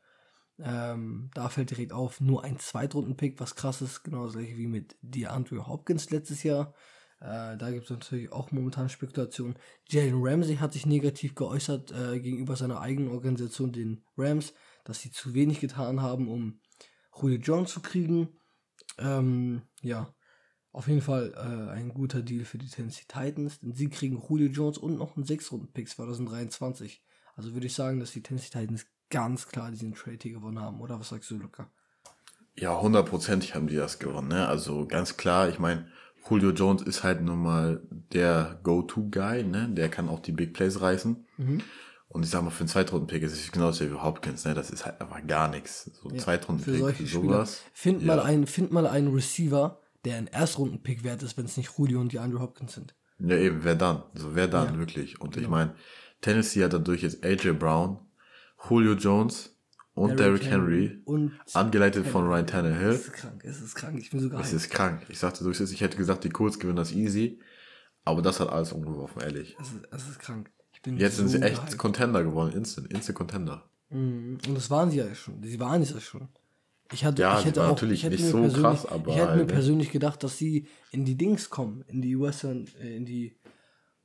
Ähm, 0.59 1.31
da 1.33 1.49
fällt 1.49 1.71
direkt 1.71 1.93
auf, 1.93 2.21
nur 2.21 2.43
ein 2.43 2.59
Zweitrunden-Pick, 2.59 3.39
was 3.39 3.55
krass 3.55 3.81
ist, 3.81 4.03
genauso 4.03 4.39
wie 4.39 4.67
mit 4.67 4.95
DeAndre 5.01 5.67
Hopkins 5.67 6.09
letztes 6.11 6.43
Jahr. 6.43 6.73
Äh, 7.19 7.57
da 7.57 7.71
gibt 7.71 7.85
es 7.85 7.89
natürlich 7.89 8.31
auch 8.31 8.51
momentan 8.51 8.89
Spekulationen. 8.89 9.55
Jalen 9.87 10.15
Ramsey 10.17 10.57
hat 10.57 10.73
sich 10.73 10.85
negativ 10.85 11.35
geäußert 11.35 11.91
äh, 11.91 12.19
gegenüber 12.19 12.55
seiner 12.55 12.81
eigenen 12.81 13.09
Organisation, 13.09 13.71
den 13.71 14.03
Rams, 14.17 14.53
dass 14.83 15.01
sie 15.01 15.11
zu 15.11 15.33
wenig 15.33 15.59
getan 15.59 16.01
haben, 16.01 16.27
um 16.27 16.59
Julio 17.15 17.39
Jones 17.39 17.71
zu 17.71 17.81
kriegen. 17.81 18.29
Ähm, 18.99 19.61
ja, 19.81 20.13
auf 20.73 20.87
jeden 20.87 21.01
Fall 21.01 21.33
äh, 21.35 21.71
ein 21.71 21.93
guter 21.93 22.21
Deal 22.21 22.45
für 22.45 22.57
die 22.57 22.67
Tennessee 22.67 23.05
Titans, 23.07 23.59
denn 23.59 23.73
sie 23.73 23.89
kriegen 23.89 24.21
Julio 24.27 24.47
Jones 24.47 24.77
und 24.77 24.97
noch 24.97 25.15
einen 25.15 25.25
6-Runden-Pick 25.25 25.87
2023. 25.87 27.03
Also 27.35 27.53
würde 27.53 27.67
ich 27.67 27.73
sagen, 27.73 27.99
dass 27.99 28.11
die 28.11 28.21
Tennessee 28.21 28.49
Titans 28.49 28.85
ganz 29.13 29.47
klar 29.47 29.69
diesen 29.69 29.93
Trade 29.93 30.17
hier 30.21 30.33
gewonnen 30.33 30.59
haben. 30.59 30.81
Oder 30.81 30.99
was 30.99 31.09
sagst 31.09 31.29
du, 31.29 31.37
Luca? 31.37 31.69
Ja, 32.55 32.79
hundertprozentig 32.79 33.53
haben 33.55 33.67
die 33.67 33.75
das 33.75 33.99
gewonnen. 33.99 34.29
Ne? 34.29 34.47
Also 34.47 34.87
ganz 34.87 35.17
klar, 35.17 35.49
ich 35.49 35.59
meine, 35.59 35.87
Julio 36.29 36.51
Jones 36.51 36.81
ist 36.81 37.03
halt 37.03 37.21
nun 37.21 37.41
mal 37.41 37.81
der 37.89 38.59
Go-To-Guy, 38.63 39.43
ne? 39.43 39.69
Der 39.69 39.89
kann 39.89 40.09
auch 40.09 40.19
die 40.19 40.31
Big 40.31 40.53
Plays 40.53 40.81
reißen. 40.81 41.25
Mhm. 41.37 41.61
Und 42.07 42.23
ich 42.23 42.29
sag 42.29 42.43
mal, 42.43 42.49
für 42.49 42.61
einen 42.61 42.69
Zweitrunden-Pick 42.69 43.23
ist 43.23 43.33
es 43.33 43.51
genauso 43.51 43.85
wie 43.85 43.93
Hopkins, 43.93 44.45
ne? 44.45 44.53
Das 44.53 44.69
ist 44.69 44.85
halt 44.85 45.01
einfach 45.01 45.25
gar 45.27 45.49
nichts. 45.49 45.91
So 46.01 46.09
ein 46.09 46.15
ja, 46.15 46.21
Zweitrunden-Pick, 46.21 46.95
für, 46.95 47.05
sowas. 47.05 47.61
Find, 47.73 48.01
ja. 48.01 48.07
mal 48.07 48.19
einen, 48.19 48.47
find 48.47 48.71
mal 48.71 48.87
einen 48.87 49.13
Receiver, 49.13 49.81
der 50.05 50.17
ein 50.17 50.27
Erstrunden-Pick 50.27 51.03
wert 51.03 51.23
ist, 51.23 51.37
wenn 51.37 51.45
es 51.45 51.57
nicht 51.57 51.71
Julio 51.77 51.99
und 51.99 52.13
die 52.13 52.19
Andrew 52.19 52.39
Hopkins 52.39 52.73
sind. 52.73 52.95
Ja, 53.19 53.35
eben, 53.35 53.63
wer 53.63 53.75
dann? 53.75 54.03
So, 54.13 54.35
wer 54.35 54.47
dann 54.47 54.73
ja. 54.73 54.79
wirklich? 54.79 55.19
Und 55.19 55.33
genau. 55.33 55.43
ich 55.43 55.49
meine, 55.49 55.75
Tennessee 56.21 56.63
hat 56.63 56.73
dadurch 56.73 57.01
jetzt 57.01 57.23
AJ 57.25 57.53
Brown, 57.53 57.99
Julio 58.69 58.93
Jones, 58.93 59.53
und 59.95 60.19
Derrick, 60.19 60.45
Henry, 60.45 60.87
Henry, 60.87 61.01
und 61.05 61.33
angeleitet 61.53 62.07
von 62.07 62.25
Ryan 62.25 62.47
Tannehill. 62.47 62.89
Es 62.89 63.07
ist 63.07 63.13
krank, 63.13 63.43
es 63.45 63.61
ist 63.61 63.75
krank, 63.75 63.99
ich 63.99 64.09
bin 64.09 64.19
sogar. 64.19 64.41
Es 64.41 64.53
ist 64.53 64.69
krank. 64.69 65.05
Ich 65.09 65.19
sagte, 65.19 65.47
ich 65.49 65.81
hätte 65.81 65.97
gesagt, 65.97 66.23
die 66.23 66.29
Colts 66.29 66.57
gewinnen 66.57 66.77
das 66.77 66.91
easy, 66.91 67.39
aber 68.03 68.21
das 68.21 68.39
hat 68.39 68.49
alles 68.49 68.73
umgeworfen, 68.73 69.21
ehrlich. 69.21 69.55
Es 69.59 69.67
ist, 69.67 69.87
es 69.91 70.09
ist 70.09 70.19
krank. 70.19 70.51
Jetzt 70.85 71.17
so 71.17 71.27
sind 71.27 71.29
sie 71.29 71.47
echt 71.47 71.63
gehypt. 71.63 71.77
Contender 71.77 72.23
geworden, 72.23 72.53
Instant, 72.53 72.91
Instant 72.91 73.17
Contender. 73.17 73.69
Mhm. 73.89 74.39
Und 74.47 74.55
das 74.55 74.69
waren 74.69 74.89
sie 74.91 74.97
ja 74.97 75.13
schon. 75.15 75.41
Sie 75.41 75.59
waren 75.59 75.81
es 75.81 75.91
ja 75.91 75.99
schon. 75.99 76.27
Ich 76.91 77.05
hatte, 77.05 77.21
ja, 77.21 77.39
ich 77.39 77.45
hätte 77.45 77.63
auch, 77.63 77.69
natürlich 77.69 78.03
nicht 78.03 78.25
so 78.25 78.47
krass, 78.49 78.85
aber. 78.85 79.11
Ich 79.11 79.15
hätte 79.15 79.29
halt, 79.29 79.39
mir 79.39 79.45
ne? 79.45 79.53
persönlich 79.53 79.91
gedacht, 79.91 80.23
dass 80.23 80.37
sie 80.37 80.67
in 80.91 81.05
die 81.05 81.15
Dings 81.15 81.49
kommen, 81.49 81.83
in 81.87 82.01
die 82.01 82.19
Western, 82.19 82.67
äh, 82.81 82.97
in 82.97 83.05
die 83.05 83.35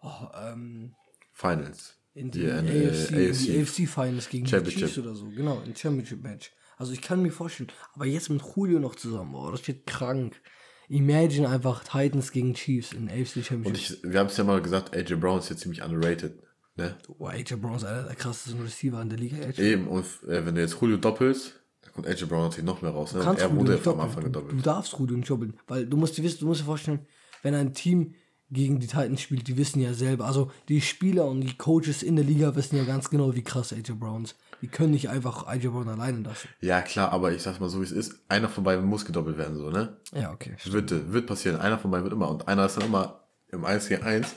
oh, 0.01 0.29
ähm, 0.35 0.95
Finals 1.33 1.98
in 2.19 2.31
die, 2.31 2.43
yeah, 2.43 2.59
AFC, 2.59 3.13
AFC. 3.13 3.49
In 3.49 3.63
AFC 3.63 3.89
Finals 3.89 4.29
gegen 4.29 4.45
die 4.45 4.71
Chiefs 4.71 4.99
oder 4.99 5.15
so. 5.15 5.27
Genau, 5.29 5.63
ein 5.65 5.75
Championship 5.75 6.23
Match. 6.23 6.51
Also 6.77 6.93
ich 6.93 7.01
kann 7.01 7.23
mir 7.23 7.33
vorstellen, 7.33 7.71
aber 7.95 8.07
jetzt 8.07 8.29
mit 8.31 8.43
Julio 8.55 8.79
noch 8.79 8.95
zusammen, 8.95 9.35
oh, 9.35 9.51
das 9.51 9.67
wird 9.67 9.87
krank. 9.87 10.41
Imagine 10.89 11.49
einfach 11.49 11.85
Titans 11.85 12.33
gegen 12.33 12.55
Chiefs 12.55 12.93
in 12.93 13.09
AFC 13.09 13.45
Championship. 13.45 13.67
Und 13.67 13.77
ich, 13.77 14.03
wir 14.03 14.19
haben 14.19 14.29
es 14.29 14.37
ja 14.37 14.45
mal 14.45 14.63
gesagt, 14.63 14.97
AJ 14.97 15.17
Brown 15.17 15.39
ist 15.39 15.51
jetzt 15.51 15.61
ziemlich 15.61 15.83
underrated. 15.83 16.39
Ne? 16.77 16.97
Oh, 17.19 17.27
AJ 17.27 17.57
Brown 17.57 17.77
ist 17.77 17.85
einer 17.85 18.05
der 18.05 18.15
krassesten 18.15 18.63
Receiver 18.63 19.03
in 19.03 19.09
der 19.11 19.19
Liga. 19.19 19.37
AJ. 19.45 19.61
Eben, 19.61 19.89
und 19.89 20.05
äh, 20.29 20.47
wenn 20.47 20.55
du 20.55 20.61
jetzt 20.61 20.81
Julio 20.81 20.97
doppelst, 20.97 21.61
dann 21.83 21.93
kommt 21.93 22.07
AJ 22.07 22.25
Brown 22.27 22.45
natürlich 22.45 22.65
noch 22.65 22.81
mehr 22.81 22.93
raus. 22.93 23.13
Ne? 23.13 23.21
er 23.21 23.55
wurde 23.55 23.81
am 23.85 24.01
Anfang 24.01 24.25
gedoppelt. 24.25 24.53
Du 24.59 24.63
darfst 24.63 24.95
Julio 24.99 25.17
nicht 25.17 25.29
doppeln, 25.29 25.55
weil 25.67 25.87
du 25.87 25.97
musst 25.97 26.17
dir 26.17 26.23
wissen, 26.23 26.39
du 26.41 26.47
musst 26.47 26.63
dir 26.63 26.67
vorstellen, 26.67 27.07
wenn 27.43 27.55
ein 27.55 27.75
Team 27.75 28.15
gegen 28.51 28.81
die 28.81 28.87
Titans 28.87 29.21
spielt, 29.21 29.47
die 29.47 29.57
wissen 29.57 29.81
ja 29.81 29.93
selber, 29.93 30.25
also 30.25 30.51
die 30.69 30.81
Spieler 30.81 31.27
und 31.27 31.43
die 31.43 31.57
Coaches 31.57 32.03
in 32.03 32.17
der 32.17 32.25
Liga 32.25 32.57
wissen 32.57 32.77
ja 32.77 32.85
ganz 32.85 33.11
genau, 33.11 33.35
wie 33.35 33.43
krass 33.43 33.73
AJ 33.73 33.93
Brown 33.93 34.25
ist. 34.25 34.37
Die 34.63 34.69
können 34.69 34.93
nicht 34.93 35.09
einfach 35.09 35.47
AJ 35.47 35.69
Brown 35.69 35.89
alleine 35.89 36.21
lassen. 36.21 36.49
Ja, 36.61 36.81
klar, 36.83 37.13
aber 37.13 37.33
ich 37.33 37.43
sag's 37.43 37.61
mal 37.61 37.69
so, 37.69 37.81
wie 37.81 37.85
es 37.85 37.93
ist. 37.93 38.15
Einer 38.29 38.49
von 38.49 38.65
beiden 38.65 38.85
muss 38.87 39.05
gedoppelt 39.05 39.37
werden, 39.37 39.57
so, 39.57 39.71
ne? 39.71 39.97
Ja, 40.15 40.33
okay. 40.33 40.57
Wird, 40.65 41.13
wird 41.13 41.27
passieren. 41.27 41.61
Einer 41.61 41.79
von 41.79 41.91
beiden 41.91 42.05
wird 42.05 42.15
immer. 42.15 42.31
Und 42.31 42.49
einer 42.49 42.67
ist 42.67 42.77
dann 42.77 42.87
immer 42.87 43.25
im 43.49 43.65
1 43.65 43.89
gegen 43.89 44.03
1. 44.03 44.35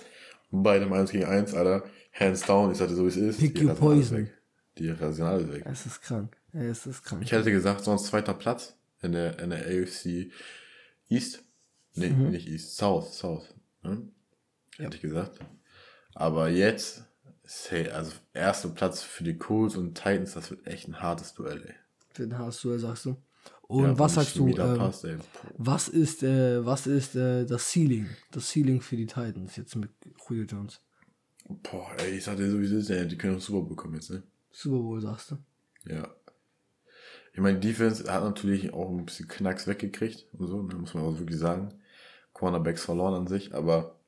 Und 0.52 0.64
beide 0.64 0.86
im 0.86 0.94
1 0.94 1.12
gegen 1.12 1.26
1, 1.26 1.54
Alter. 1.54 1.84
Hands 2.14 2.42
down, 2.42 2.72
ich 2.72 2.78
sagte 2.78 2.94
so, 2.94 3.06
wie 3.06 3.10
es 3.10 3.18
ist. 3.18 3.40
Pick 3.40 3.56
die 3.56 3.66
your 3.66 3.74
poison. 3.74 4.30
Die 4.78 4.90
Rational 4.90 5.42
ist 5.42 5.54
weg. 5.54 5.64
Es 5.66 5.86
ist 5.86 6.02
krank. 6.02 6.36
Es 6.54 6.86
ist 6.86 7.04
krank. 7.04 7.22
Ich 7.24 7.32
hätte 7.32 7.52
gesagt, 7.52 7.84
sonst 7.84 8.08
zweiter 8.08 8.34
Platz 8.34 8.76
in 9.02 9.14
der, 9.14 9.40
in 9.40 9.50
der 9.50 9.60
AFC 9.60 10.32
East. 11.10 11.44
Nee, 11.96 12.10
mhm. 12.10 12.32
nicht 12.32 12.48
East. 12.48 12.78
South, 12.78 13.14
South. 13.14 13.54
Ne? 13.84 14.12
ja. 14.78 14.86
hätte 14.86 14.96
ich 14.98 15.02
gesagt. 15.02 15.40
Aber 16.14 16.50
jetzt, 16.50 17.04
also 17.94 18.12
erster 18.34 18.70
Platz 18.70 19.02
für 19.02 19.24
die 19.24 19.38
Colts 19.38 19.76
und 19.76 19.96
Titans, 19.96 20.34
das 20.34 20.52
wird 20.52 20.68
echt 20.68 20.88
ein 20.88 21.02
hartes 21.02 21.34
Duell, 21.34 21.64
ey. 21.66 21.76
Für 22.14 22.24
ein 22.24 22.38
hartes 22.38 22.62
Duell, 22.62 22.80
sagst 22.80 23.06
du. 23.06 23.18
Und 23.64 23.86
ja, 23.86 24.00
was 24.00 24.16
sagst 24.16 24.36
du, 24.36 24.50
ähm, 24.50 24.78
passt, 24.78 25.08
was 25.58 25.88
ist, 25.88 26.24
äh, 26.24 26.66
was 26.66 26.88
ist 26.88 27.16
äh, 27.16 27.46
das 27.46 27.72
Ceiling, 27.72 28.10
das 28.32 28.52
Ceiling 28.52 28.82
für 28.82 28.98
die 28.98 29.06
Titans 29.06 29.56
jetzt 29.56 29.76
mit 29.78 29.92
Julio 30.28 30.44
Jones? 30.44 30.82
Boah, 31.48 31.96
ey, 32.00 32.18
ich 32.18 32.24
sag 32.26 32.36
dir 32.36 32.52
sowieso, 32.52 33.06
die 33.06 33.18
können 33.18 33.38
auch 33.38 33.42
Super 33.42 33.60
Bowl 33.60 33.70
bekommen 33.70 33.96
jetzt, 33.96 34.10
ne? 34.10 34.24
Super 34.52 34.80
Bowl, 34.80 35.00
sagst 35.00 35.32
du? 35.32 35.38
Ja. 35.86 36.14
Ich 37.34 37.40
meine, 37.40 37.60
Defense 37.60 38.12
hat 38.12 38.24
natürlich 38.24 38.74
auch 38.74 38.90
ein 38.90 39.06
bisschen 39.06 39.30
Knacks 39.30 39.68
weggekriegt 39.68 40.28
und 40.34 40.48
so, 40.48 40.62
ne, 40.62 40.76
muss 40.76 40.94
man 40.94 41.06
auch 41.06 41.18
wirklich 41.18 41.40
sagen. 41.40 41.74
Cornerbacks 42.42 42.86
verloren 42.86 43.14
an 43.14 43.28
sich, 43.28 43.54
aber 43.54 44.00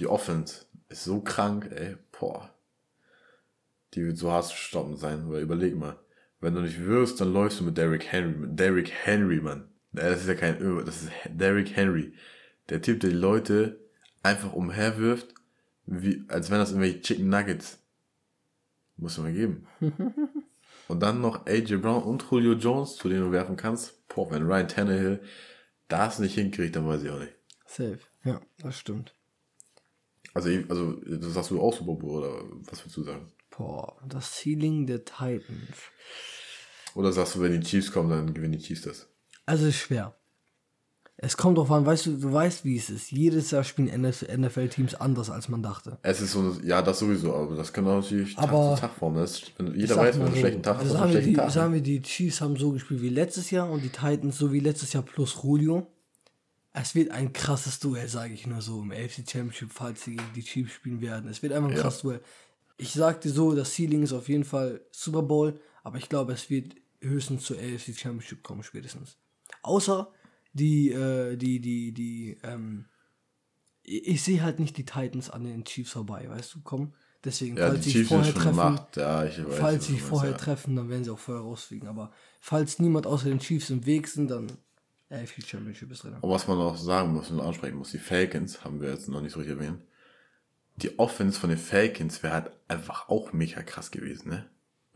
die 0.00 0.08
Offense 0.08 0.66
ist 0.88 1.04
so 1.04 1.20
krank, 1.20 1.70
ey, 1.70 1.96
boah. 2.18 2.52
Die 3.94 4.04
wird 4.04 4.18
so 4.18 4.32
hart 4.32 4.46
zu 4.46 4.56
stoppen 4.56 4.96
sein, 4.96 5.30
weil 5.30 5.42
überleg 5.42 5.76
mal, 5.76 5.96
wenn 6.40 6.54
du 6.54 6.62
nicht 6.62 6.84
wirst, 6.84 7.20
dann 7.20 7.32
läufst 7.32 7.60
du 7.60 7.64
mit 7.64 7.78
Derrick 7.78 8.10
Henry, 8.10 8.36
mit 8.36 8.58
Derrick 8.58 8.90
Henry, 8.90 9.40
Mann. 9.40 9.68
Das 9.92 10.22
ist 10.22 10.26
ja 10.26 10.34
kein, 10.34 10.58
das 10.84 11.02
ist 11.02 11.12
Derrick 11.28 11.76
Henry. 11.76 12.12
Der 12.70 12.82
Typ, 12.82 12.98
der 12.98 13.10
die 13.10 13.16
Leute 13.16 13.78
einfach 14.24 14.52
umherwirft, 14.52 15.32
wie, 15.86 16.24
als 16.26 16.50
wenn 16.50 16.58
das 16.58 16.70
irgendwelche 16.70 17.02
Chicken 17.02 17.28
Nuggets. 17.28 17.78
Muss 18.96 19.16
man 19.16 19.32
geben. 19.32 19.68
und 20.88 21.00
dann 21.00 21.20
noch 21.20 21.46
AJ 21.46 21.76
Brown 21.76 22.02
und 22.02 22.26
Julio 22.28 22.54
Jones, 22.54 22.96
zu 22.96 23.08
denen 23.08 23.26
du 23.26 23.30
werfen 23.30 23.56
kannst. 23.56 24.08
Boah, 24.08 24.28
wenn 24.32 24.42
Ryan 24.42 24.66
Tannehill 24.66 25.20
das 25.88 26.18
nicht 26.18 26.34
hinkriegt, 26.34 26.76
dann 26.76 26.86
weiß 26.86 27.02
ich 27.02 27.10
auch 27.10 27.18
nicht. 27.18 27.34
Safe. 27.66 27.98
Ja, 28.24 28.40
das 28.58 28.78
stimmt. 28.78 29.14
Also, 30.34 30.50
also 30.68 30.92
das 30.92 31.32
sagst 31.32 31.50
du 31.50 31.60
auch 31.60 31.74
Super 31.74 31.94
Bowl 31.94 32.22
oder 32.22 32.44
was 32.70 32.80
würdest 32.80 32.96
du 32.96 33.02
sagen? 33.04 33.32
Boah, 33.50 34.00
das 34.06 34.38
Ceiling 34.38 34.86
der 34.86 35.04
Titans. 35.04 35.78
Oder 36.94 37.12
sagst 37.12 37.34
du, 37.34 37.40
wenn 37.40 37.60
die 37.60 37.66
Chiefs 37.66 37.92
kommen, 37.92 38.10
dann 38.10 38.34
gewinnen 38.34 38.52
die 38.52 38.62
Chiefs 38.62 38.82
das? 38.82 39.08
Also 39.46 39.66
ist 39.66 39.76
schwer. 39.76 40.17
Es 41.20 41.36
kommt 41.36 41.58
drauf 41.58 41.68
an, 41.72 41.84
weißt 41.84 42.06
du, 42.06 42.16
du 42.16 42.32
weißt, 42.32 42.64
wie 42.64 42.76
es 42.76 42.90
ist. 42.90 43.10
Jedes 43.10 43.50
Jahr 43.50 43.64
spielen 43.64 43.88
NFL-Teams 44.00 44.94
anders, 44.94 45.30
als 45.30 45.48
man 45.48 45.64
dachte. 45.64 45.98
Es 46.02 46.20
ist 46.20 46.30
so, 46.30 46.56
ja, 46.62 46.80
das 46.80 47.00
sowieso, 47.00 47.34
aber 47.34 47.56
das 47.56 47.72
kann 47.72 47.84
natürlich 47.84 48.38
aber 48.38 48.76
Tag 48.78 48.94
zu 48.94 49.00
Tag 49.00 49.24
ist, 49.24 49.52
jeder 49.74 49.96
weiß, 49.96 50.14
wenn 50.14 50.20
du 50.20 50.26
einen 50.28 50.36
schlechten 50.36 50.62
Tag 50.62 50.78
also 50.78 50.92
sagen, 50.92 51.12
wir 51.12 51.20
die, 51.20 51.32
Tag, 51.32 51.50
sagen 51.50 51.74
wir, 51.74 51.80
die 51.80 52.00
Chiefs 52.02 52.40
haben 52.40 52.56
so 52.56 52.70
gespielt 52.70 53.02
wie 53.02 53.08
letztes 53.08 53.50
Jahr 53.50 53.68
und 53.68 53.82
die 53.82 53.88
Titans 53.88 54.38
so 54.38 54.52
wie 54.52 54.60
letztes 54.60 54.92
Jahr 54.92 55.02
plus 55.02 55.36
Julio. 55.42 55.88
Es 56.72 56.94
wird 56.94 57.10
ein 57.10 57.32
krasses 57.32 57.80
Duell, 57.80 58.06
sage 58.06 58.34
ich 58.34 58.46
nur 58.46 58.62
so, 58.62 58.80
im 58.80 58.92
AFC 58.92 59.28
Championship, 59.28 59.72
falls 59.72 60.04
sie 60.04 60.14
gegen 60.14 60.32
die 60.36 60.44
Chiefs 60.44 60.74
spielen 60.74 61.00
werden. 61.00 61.28
Es 61.28 61.42
wird 61.42 61.52
einfach 61.52 61.68
ein 61.68 61.74
ja. 61.76 61.82
krasses 61.82 62.02
Duell. 62.02 62.20
Ich 62.76 62.92
sagte 62.92 63.28
so, 63.30 63.56
das 63.56 63.74
Ceiling 63.74 64.04
ist 64.04 64.12
auf 64.12 64.28
jeden 64.28 64.44
Fall 64.44 64.82
Super 64.92 65.22
Bowl, 65.22 65.58
aber 65.82 65.98
ich 65.98 66.08
glaube, 66.08 66.32
es 66.32 66.48
wird 66.48 66.76
höchstens 67.00 67.42
zur 67.42 67.56
AFC 67.56 67.98
Championship 67.98 68.44
kommen, 68.44 68.62
spätestens. 68.62 69.16
Außer 69.62 70.12
die, 70.58 70.92
äh, 70.92 71.36
die, 71.36 71.60
die, 71.60 71.92
die, 71.92 72.38
ähm, 72.42 72.86
ich, 73.82 74.22
sehe 74.22 74.42
halt 74.42 74.58
nicht 74.58 74.76
die 74.76 74.84
Titans 74.84 75.30
an 75.30 75.44
den 75.44 75.64
Chiefs 75.64 75.92
vorbei, 75.92 76.28
weißt 76.28 76.54
du, 76.54 76.60
komm. 76.62 76.92
Deswegen, 77.24 77.56
ja, 77.56 77.68
falls 77.68 77.84
sie 77.84 78.04
vorher 78.04 78.32
treffen, 78.32 78.78
ja, 78.94 79.24
ich 79.24 79.44
weiß, 79.44 79.58
falls 79.58 79.86
sie 79.86 79.98
vorher 79.98 80.30
ja. 80.30 80.36
treffen, 80.36 80.76
dann 80.76 80.88
werden 80.88 81.02
sie 81.02 81.10
auch 81.10 81.18
vorher 81.18 81.42
rausfliegen. 81.42 81.88
Aber 81.88 82.12
falls 82.38 82.78
niemand 82.78 83.06
außer 83.08 83.28
den 83.28 83.40
Chiefs 83.40 83.70
im 83.70 83.84
Weg 83.86 84.06
sind, 84.06 84.30
dann 84.30 84.46
AFC 85.10 85.42
Championship 85.44 85.90
ist 85.90 86.04
drin. 86.04 86.14
Und 86.20 86.30
was 86.30 86.46
man 86.46 86.58
auch 86.58 86.76
sagen 86.76 87.14
muss 87.14 87.30
und 87.30 87.40
ansprechen 87.40 87.76
muss, 87.76 87.90
die 87.90 87.98
Falcons, 87.98 88.64
haben 88.64 88.80
wir 88.80 88.90
jetzt 88.90 89.08
noch 89.08 89.20
nicht 89.20 89.32
so 89.32 89.40
richtig 89.40 89.58
erwähnt, 89.58 89.82
die 90.76 90.96
Offense 90.98 91.40
von 91.40 91.50
den 91.50 91.58
Falcons 91.58 92.22
wäre 92.22 92.34
halt 92.34 92.50
einfach 92.68 93.08
auch 93.08 93.32
mega 93.32 93.62
krass 93.62 93.90
gewesen, 93.90 94.28
ne? 94.28 94.46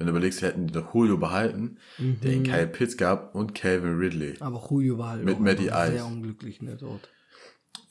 Wenn 0.02 0.06
du 0.06 0.18
überlegst, 0.18 0.40
sie 0.40 0.46
hätten 0.46 0.66
den 0.66 0.84
Julio 0.92 1.16
behalten, 1.16 1.76
mhm. 1.96 2.18
der 2.22 2.32
in 2.32 2.42
Kyle 2.42 2.66
Pitts 2.66 2.96
gab 2.96 3.36
und 3.36 3.54
Calvin 3.54 3.98
Ridley. 3.98 4.34
Aber 4.40 4.60
Julio 4.68 4.98
war 4.98 5.10
halt 5.10 5.24
mit 5.24 5.38
Matty 5.38 5.68
Ice. 5.68 5.92
sehr 5.92 6.06
unglücklich, 6.06 6.60
ne, 6.60 6.76
dort. 6.76 7.08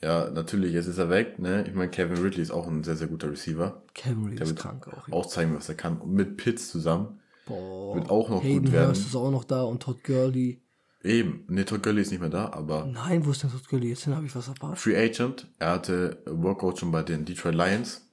Ja, 0.02 0.28
natürlich, 0.28 0.74
jetzt 0.74 0.88
ist 0.88 0.98
er 0.98 1.08
weg, 1.08 1.38
ne? 1.38 1.64
Ich 1.66 1.72
meine, 1.72 1.90
Kevin 1.90 2.18
Ridley 2.18 2.42
ist 2.42 2.50
auch 2.50 2.66
ein 2.66 2.84
sehr, 2.84 2.96
sehr 2.96 3.06
guter 3.06 3.30
Receiver. 3.30 3.82
Kevin 3.94 4.24
Ridley 4.24 4.42
ist 4.42 4.56
krank 4.56 4.88
auch. 4.88 5.08
Ja. 5.08 5.14
Auch 5.14 5.24
zeigen, 5.24 5.56
was 5.56 5.70
er 5.70 5.74
kann. 5.74 6.02
Und 6.02 6.12
mit 6.12 6.36
Pitts 6.36 6.70
zusammen. 6.70 7.20
Boah. 7.46 7.94
Wird 7.94 8.10
auch 8.10 8.28
noch 8.28 8.44
Hayden 8.44 8.64
gut 8.64 8.72
werden. 8.72 8.88
Hurst 8.88 9.06
ist 9.06 9.16
auch 9.16 9.30
noch 9.30 9.44
da 9.44 9.62
und 9.62 9.82
Todd 9.82 10.04
Gurley. 10.04 10.60
Eben, 11.02 11.46
ne, 11.48 11.64
Todd 11.64 11.82
Gurley 11.82 12.02
ist 12.02 12.10
nicht 12.10 12.20
mehr 12.20 12.28
da, 12.28 12.50
aber. 12.52 12.84
Nein, 12.84 13.24
wo 13.24 13.30
ist 13.30 13.42
denn 13.42 13.50
Todd 13.50 13.66
Gurley? 13.70 13.88
Jetzt 13.88 14.06
habe 14.06 14.26
ich 14.26 14.36
was 14.36 14.44
verpasst. 14.44 14.82
Free 14.82 15.02
Agent. 15.02 15.46
Er 15.58 15.70
hatte 15.70 16.18
Workout 16.26 16.78
schon 16.78 16.92
bei 16.92 17.02
den 17.02 17.24
Detroit 17.24 17.54
Lions, 17.54 18.06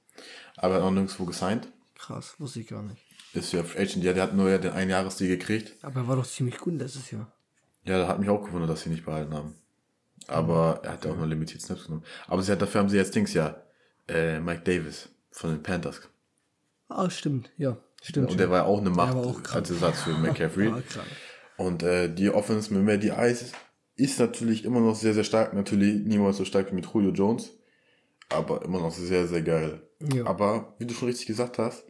aber 0.56 0.76
er 0.76 0.80
hat 0.80 0.86
auch 0.86 0.90
nirgendwo 0.90 1.26
gesigned. 1.26 1.68
Krass, 1.96 2.36
wusste 2.38 2.60
ich 2.60 2.68
gar 2.68 2.82
nicht. 2.82 3.09
Ist 3.32 3.52
ja 3.52 3.62
Free 3.62 3.82
Agent, 3.82 4.04
ja, 4.04 4.12
der 4.12 4.24
hat 4.24 4.34
nur 4.34 4.50
ja 4.50 4.58
den 4.58 4.72
Einjahresdeal 4.72 5.28
gekriegt. 5.28 5.72
Aber 5.82 6.00
er 6.00 6.08
war 6.08 6.16
doch 6.16 6.26
ziemlich 6.26 6.58
gut 6.58 6.74
letztes 6.74 7.10
Jahr. 7.10 7.32
Ja, 7.84 7.98
da 7.98 8.08
hat 8.08 8.18
mich 8.18 8.28
auch 8.28 8.44
gewundert, 8.44 8.70
dass 8.70 8.82
sie 8.82 8.90
nicht 8.90 9.04
behalten 9.04 9.34
haben. 9.34 9.54
Aber 10.26 10.80
er 10.82 10.92
hat 10.92 11.04
ja 11.04 11.12
auch 11.12 11.16
nur 11.16 11.26
limitiert 11.26 11.62
Snaps 11.62 11.86
genommen. 11.86 12.04
Aber 12.26 12.42
sie 12.42 12.52
hat, 12.52 12.60
dafür 12.60 12.80
haben 12.80 12.88
sie 12.88 12.96
jetzt 12.96 13.14
Dings 13.14 13.32
ja, 13.32 13.62
äh, 14.08 14.40
Mike 14.40 14.62
Davis 14.62 15.08
von 15.30 15.50
den 15.50 15.62
Panthers. 15.62 16.00
Ah, 16.88 17.08
stimmt, 17.08 17.50
ja. 17.56 17.78
Stimmt. 18.02 18.30
Und 18.30 18.40
der 18.40 18.50
war 18.50 18.58
ja 18.58 18.64
auch 18.64 18.80
eine 18.80 18.90
Macht 18.90 19.16
auch 19.16 19.40
als 19.54 19.70
Ersatz 19.70 20.02
für 20.02 20.10
McCaffrey. 20.10 20.72
Und 21.56 21.82
äh, 21.82 22.12
die 22.12 22.30
Offense 22.30 22.72
mit 22.72 22.84
Maddie 22.84 23.12
Ice 23.16 23.52
ist 23.96 24.18
natürlich 24.18 24.64
immer 24.64 24.80
noch 24.80 24.94
sehr, 24.94 25.12
sehr 25.12 25.24
stark. 25.24 25.52
Natürlich 25.52 26.06
niemals 26.06 26.38
so 26.38 26.44
stark 26.46 26.70
wie 26.70 26.74
mit 26.74 26.86
Julio 26.86 27.10
Jones. 27.10 27.50
Aber 28.30 28.64
immer 28.64 28.80
noch 28.80 28.92
sehr, 28.92 29.26
sehr 29.26 29.42
geil. 29.42 29.82
Ja. 30.14 30.26
Aber 30.26 30.74
wie 30.78 30.86
du 30.86 30.94
schon 30.94 31.08
richtig 31.08 31.26
gesagt 31.26 31.58
hast, 31.58 31.84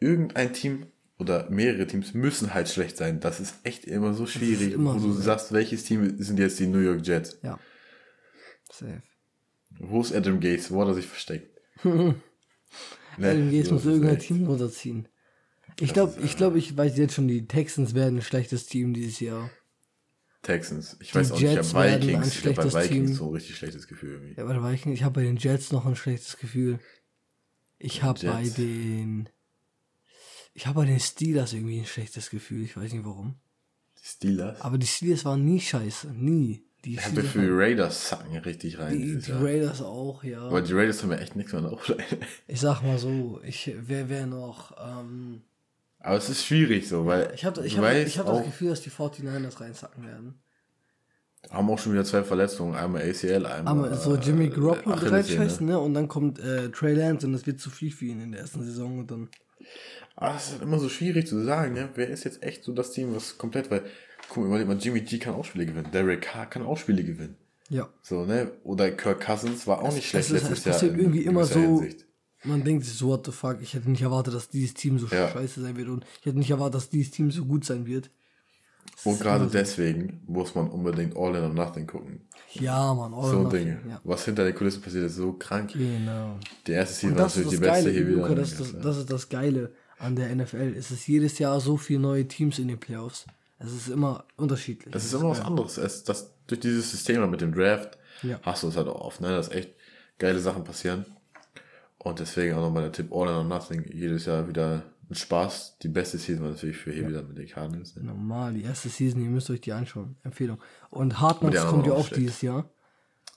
irgendein 0.00 0.52
Team 0.52 0.86
oder 1.18 1.48
mehrere 1.50 1.86
Teams 1.86 2.14
müssen 2.14 2.54
halt 2.54 2.68
schlecht 2.68 2.96
sein. 2.96 3.20
Das 3.20 3.40
ist 3.40 3.54
echt 3.62 3.84
immer 3.84 4.14
so 4.14 4.26
schwierig, 4.26 4.72
immer 4.72 4.94
wo 4.94 4.98
so, 4.98 5.08
du 5.08 5.14
ja. 5.14 5.20
sagst, 5.20 5.52
welches 5.52 5.84
Team 5.84 6.20
sind 6.22 6.38
jetzt 6.38 6.58
die 6.58 6.66
New 6.66 6.80
York 6.80 7.06
Jets. 7.06 7.38
Ja. 7.42 7.58
Safe. 8.70 9.02
Wo 9.78 10.00
ist 10.00 10.14
Adam 10.14 10.40
Gates? 10.40 10.70
Wo 10.70 10.80
hat 10.80 10.88
er 10.88 10.94
sich 10.94 11.06
versteckt? 11.06 11.58
ne? 11.84 12.14
Adam 13.18 13.50
Gates 13.50 13.70
muss 13.70 13.84
irgendein 13.84 14.18
Team 14.18 14.46
runterziehen. 14.46 15.08
Ich 15.78 15.92
glaube, 15.92 16.20
ich 16.22 16.36
glaube, 16.36 16.58
ich 16.58 16.76
weiß 16.76 16.96
jetzt 16.98 17.14
schon, 17.14 17.28
die 17.28 17.46
Texans 17.46 17.94
werden 17.94 18.18
ein 18.18 18.22
schlechtes 18.22 18.66
Team 18.66 18.92
dieses 18.92 19.20
Jahr. 19.20 19.50
Texans. 20.42 20.96
Ich 21.00 21.10
die 21.10 21.14
weiß 21.16 21.32
auch 21.32 21.40
Jets 21.40 21.54
nicht, 21.54 21.70
ich 21.70 21.74
habe 21.74 22.02
Vikings. 22.02 22.36
Ich 22.36 22.46
habe 22.46 22.54
bei 22.54 22.82
Vikings 22.82 22.88
Team. 22.88 23.14
so 23.14 23.26
ein 23.26 23.34
richtig 23.34 23.56
schlechtes 23.56 23.86
Gefühl. 23.86 24.12
Irgendwie. 24.12 24.34
Ja, 24.36 24.44
bei 24.44 24.72
Vikings, 24.72 24.94
ich 24.94 25.04
habe 25.04 25.14
bei 25.14 25.22
den 25.22 25.36
Jets 25.36 25.72
noch 25.72 25.86
ein 25.86 25.96
schlechtes 25.96 26.38
Gefühl. 26.38 26.78
Ich 27.78 28.02
habe 28.02 28.20
bei 28.26 28.48
den. 28.48 29.28
Ich 30.54 30.66
habe 30.66 30.80
bei 30.80 30.86
den 30.86 31.00
Steelers 31.00 31.52
irgendwie 31.52 31.80
ein 31.80 31.86
schlechtes 31.86 32.30
Gefühl. 32.30 32.64
Ich 32.64 32.76
weiß 32.76 32.92
nicht 32.92 33.04
warum. 33.04 33.36
Die 33.98 34.06
Steelers? 34.06 34.60
Aber 34.60 34.78
die 34.78 34.86
Steelers 34.86 35.24
waren 35.24 35.44
nie 35.44 35.60
scheiße. 35.60 36.08
Nie. 36.12 36.64
Die 36.84 36.94
ich 36.94 37.04
habe 37.04 37.22
für 37.22 37.42
die 37.42 37.50
Raiders 37.50 38.08
sacken 38.08 38.36
richtig 38.38 38.78
rein. 38.78 38.98
Die, 38.98 39.18
die 39.18 39.32
Raiders 39.32 39.82
auch, 39.82 40.24
ja. 40.24 40.40
Aber 40.40 40.62
die 40.62 40.72
Raiders 40.72 41.02
haben 41.02 41.10
ja 41.10 41.18
echt 41.18 41.36
nichts 41.36 41.52
mehr 41.52 41.64
auf. 41.64 41.92
ich 42.48 42.60
sag 42.60 42.82
mal 42.82 42.98
so, 42.98 43.40
ich 43.44 43.74
wer 43.82 44.08
wäre 44.08 44.26
noch. 44.26 44.74
Ähm, 44.82 45.42
aber 45.98 46.16
es 46.16 46.30
ist 46.30 46.46
schwierig 46.46 46.88
so, 46.88 47.04
weil. 47.04 47.30
Ich 47.34 47.44
habe 47.44 47.64
ich 47.66 47.76
hab, 47.76 47.94
ich 47.94 48.18
hab 48.18 48.26
das 48.26 48.44
Gefühl, 48.44 48.70
dass 48.70 48.80
die 48.80 48.90
49ers 48.90 49.60
reinsacken 49.60 50.06
werden. 50.06 50.40
Haben 51.50 51.70
auch 51.70 51.78
schon 51.78 51.92
wieder 51.92 52.04
zwei 52.04 52.22
Verletzungen, 52.22 52.74
einmal 52.74 53.02
ACL, 53.02 53.46
einmal. 53.46 53.66
Aber 53.66 53.96
so 53.96 54.16
Jimmy 54.16 54.48
Garoppolo 54.48 54.96
äh, 54.96 55.08
reinscheißen, 55.08 55.66
ne? 55.66 55.78
Und 55.78 55.94
dann 55.94 56.08
kommt 56.08 56.38
äh, 56.38 56.70
Trey 56.70 56.94
Lance 56.94 57.26
und 57.26 57.32
das 57.32 57.46
wird 57.46 57.60
zu 57.60 57.70
viel 57.70 57.90
für 57.90 58.06
ihn 58.06 58.20
in 58.20 58.32
der 58.32 58.42
ersten 58.42 58.62
Saison 58.62 59.00
und 59.00 59.10
dann. 59.10 59.28
Aber 60.16 60.36
es 60.36 60.46
ist 60.46 60.52
halt 60.52 60.62
immer 60.62 60.78
so 60.78 60.88
schwierig 60.88 61.26
zu 61.26 61.42
sagen, 61.42 61.74
ne? 61.74 61.88
Wer 61.94 62.08
ist 62.08 62.24
jetzt 62.24 62.42
echt 62.42 62.64
so 62.64 62.72
das 62.72 62.92
Team, 62.92 63.14
was 63.14 63.38
komplett, 63.38 63.70
weil 63.70 63.82
guck 64.28 64.48
mal, 64.48 64.64
mal, 64.64 64.76
Jimmy 64.76 65.00
G 65.00 65.18
kann 65.18 65.34
auch 65.34 65.44
Spiele 65.44 65.66
gewinnen. 65.66 65.90
Derek 65.92 66.22
Carr 66.22 66.46
kann 66.46 66.62
auch 66.62 66.78
Spiele 66.78 67.02
gewinnen. 67.04 67.36
Ja. 67.70 67.88
So, 68.02 68.24
ne? 68.24 68.50
Oder 68.64 68.90
Kirk 68.90 69.20
Cousins 69.20 69.66
war 69.66 69.80
auch 69.80 69.88
es, 69.88 69.94
nicht 69.94 70.08
schlecht 70.08 70.26
es, 70.26 70.32
letztes 70.32 70.58
es 70.58 70.64
passiert 70.64 70.92
Jahr. 70.92 71.00
irgendwie 71.00 71.22
immer 71.22 71.44
so. 71.44 71.60
Hinsicht. 71.60 72.04
Man 72.42 72.64
denkt 72.64 72.84
sich 72.84 72.94
so, 72.94 73.08
what 73.08 73.26
the 73.26 73.32
fuck, 73.32 73.58
ich 73.60 73.74
hätte 73.74 73.90
nicht 73.90 74.02
erwartet, 74.02 74.34
dass 74.34 74.48
dieses 74.48 74.72
Team 74.74 74.98
so 74.98 75.06
ja. 75.08 75.28
scheiße 75.28 75.60
sein 75.60 75.76
wird 75.76 75.88
und 75.88 76.06
ich 76.20 76.26
hätte 76.26 76.38
nicht 76.38 76.50
erwartet, 76.50 76.76
dass 76.76 76.88
dieses 76.88 77.12
Team 77.12 77.30
so 77.30 77.44
gut 77.44 77.64
sein 77.64 77.86
wird. 77.86 78.10
Und 79.04 79.18
gerade 79.20 79.44
so. 79.44 79.50
deswegen 79.50 80.20
muss 80.26 80.54
man 80.54 80.68
unbedingt 80.68 81.16
All 81.16 81.34
in 81.34 81.42
or 81.42 81.48
Nothing 81.48 81.86
gucken. 81.86 82.20
Ja, 82.52 82.92
man, 82.92 83.14
All 83.14 83.30
so 83.30 83.36
or 83.36 83.42
Nothing. 83.44 83.64
Dinge. 83.64 83.80
Ja. 83.88 84.00
Was 84.04 84.24
hinter 84.24 84.44
den 84.44 84.54
Kulissen 84.54 84.82
passiert, 84.82 85.06
ist 85.06 85.16
so 85.16 85.32
krank. 85.32 85.72
Genau. 85.72 86.38
Die 86.66 86.72
erste 86.72 86.94
Season 86.94 87.16
war 87.16 87.26
natürlich 87.26 87.48
die 87.48 87.56
beste 87.56 87.84
Geile, 87.84 87.90
hier 87.90 88.08
wieder. 88.08 88.22
Luca, 88.22 88.34
das, 88.34 88.56
das, 88.56 88.78
das 88.78 88.96
ist 88.98 89.10
das 89.10 89.28
Geile 89.28 89.72
an 89.98 90.16
der 90.16 90.34
NFL. 90.34 90.74
Es 90.76 90.90
ist 90.90 91.06
jedes 91.06 91.38
Jahr 91.38 91.60
so 91.60 91.76
viele 91.76 92.00
neue 92.00 92.26
Teams 92.28 92.58
in 92.58 92.68
den 92.68 92.78
Playoffs. 92.78 93.26
Es 93.58 93.72
ist 93.72 93.88
immer 93.88 94.24
unterschiedlich. 94.36 94.94
Es 94.94 95.04
ist 95.04 95.14
immer 95.14 95.30
was 95.30 95.40
anderes. 95.40 95.76
Es, 95.78 96.02
das, 96.04 96.32
durch 96.46 96.60
dieses 96.60 96.90
System 96.90 97.28
mit 97.30 97.40
dem 97.40 97.54
Draft 97.54 97.98
ja. 98.22 98.40
hast 98.42 98.62
du 98.62 98.68
es 98.68 98.76
halt 98.76 98.88
auch 98.88 99.00
oft, 99.00 99.20
ne? 99.20 99.28
dass 99.28 99.50
echt 99.50 99.70
geile 100.18 100.40
Sachen 100.40 100.64
passieren. 100.64 101.04
Und 101.98 102.18
deswegen 102.18 102.54
auch 102.54 102.62
nochmal 102.62 102.84
der 102.84 102.92
Tipp 102.92 103.12
All 103.12 103.28
in 103.28 103.34
or 103.34 103.44
Nothing. 103.44 103.84
Jedes 103.92 104.24
Jahr 104.24 104.48
wieder 104.48 104.82
ein 105.10 105.14
Spaß. 105.14 105.78
Die 105.82 105.88
beste 105.88 106.18
Season 106.18 106.44
war 106.44 106.50
natürlich 106.52 106.76
für 106.76 106.92
hier 106.92 107.10
ja. 107.10 107.22
mit 107.22 107.36
den 107.36 107.48
Cardinals. 107.48 107.96
Ne? 107.96 108.04
Normal, 108.04 108.54
die 108.54 108.62
erste 108.62 108.88
Season, 108.88 109.20
ihr 109.20 109.30
müsst 109.30 109.50
euch 109.50 109.60
die 109.60 109.72
anschauen. 109.72 110.16
Empfehlung. 110.22 110.60
Und 110.90 111.20
Hard 111.20 111.40
Knocks 111.40 111.66
kommt 111.66 111.86
ja 111.86 111.92
auch 111.92 112.06
schlecht. 112.06 112.22
dieses 112.22 112.42
Jahr. 112.42 112.70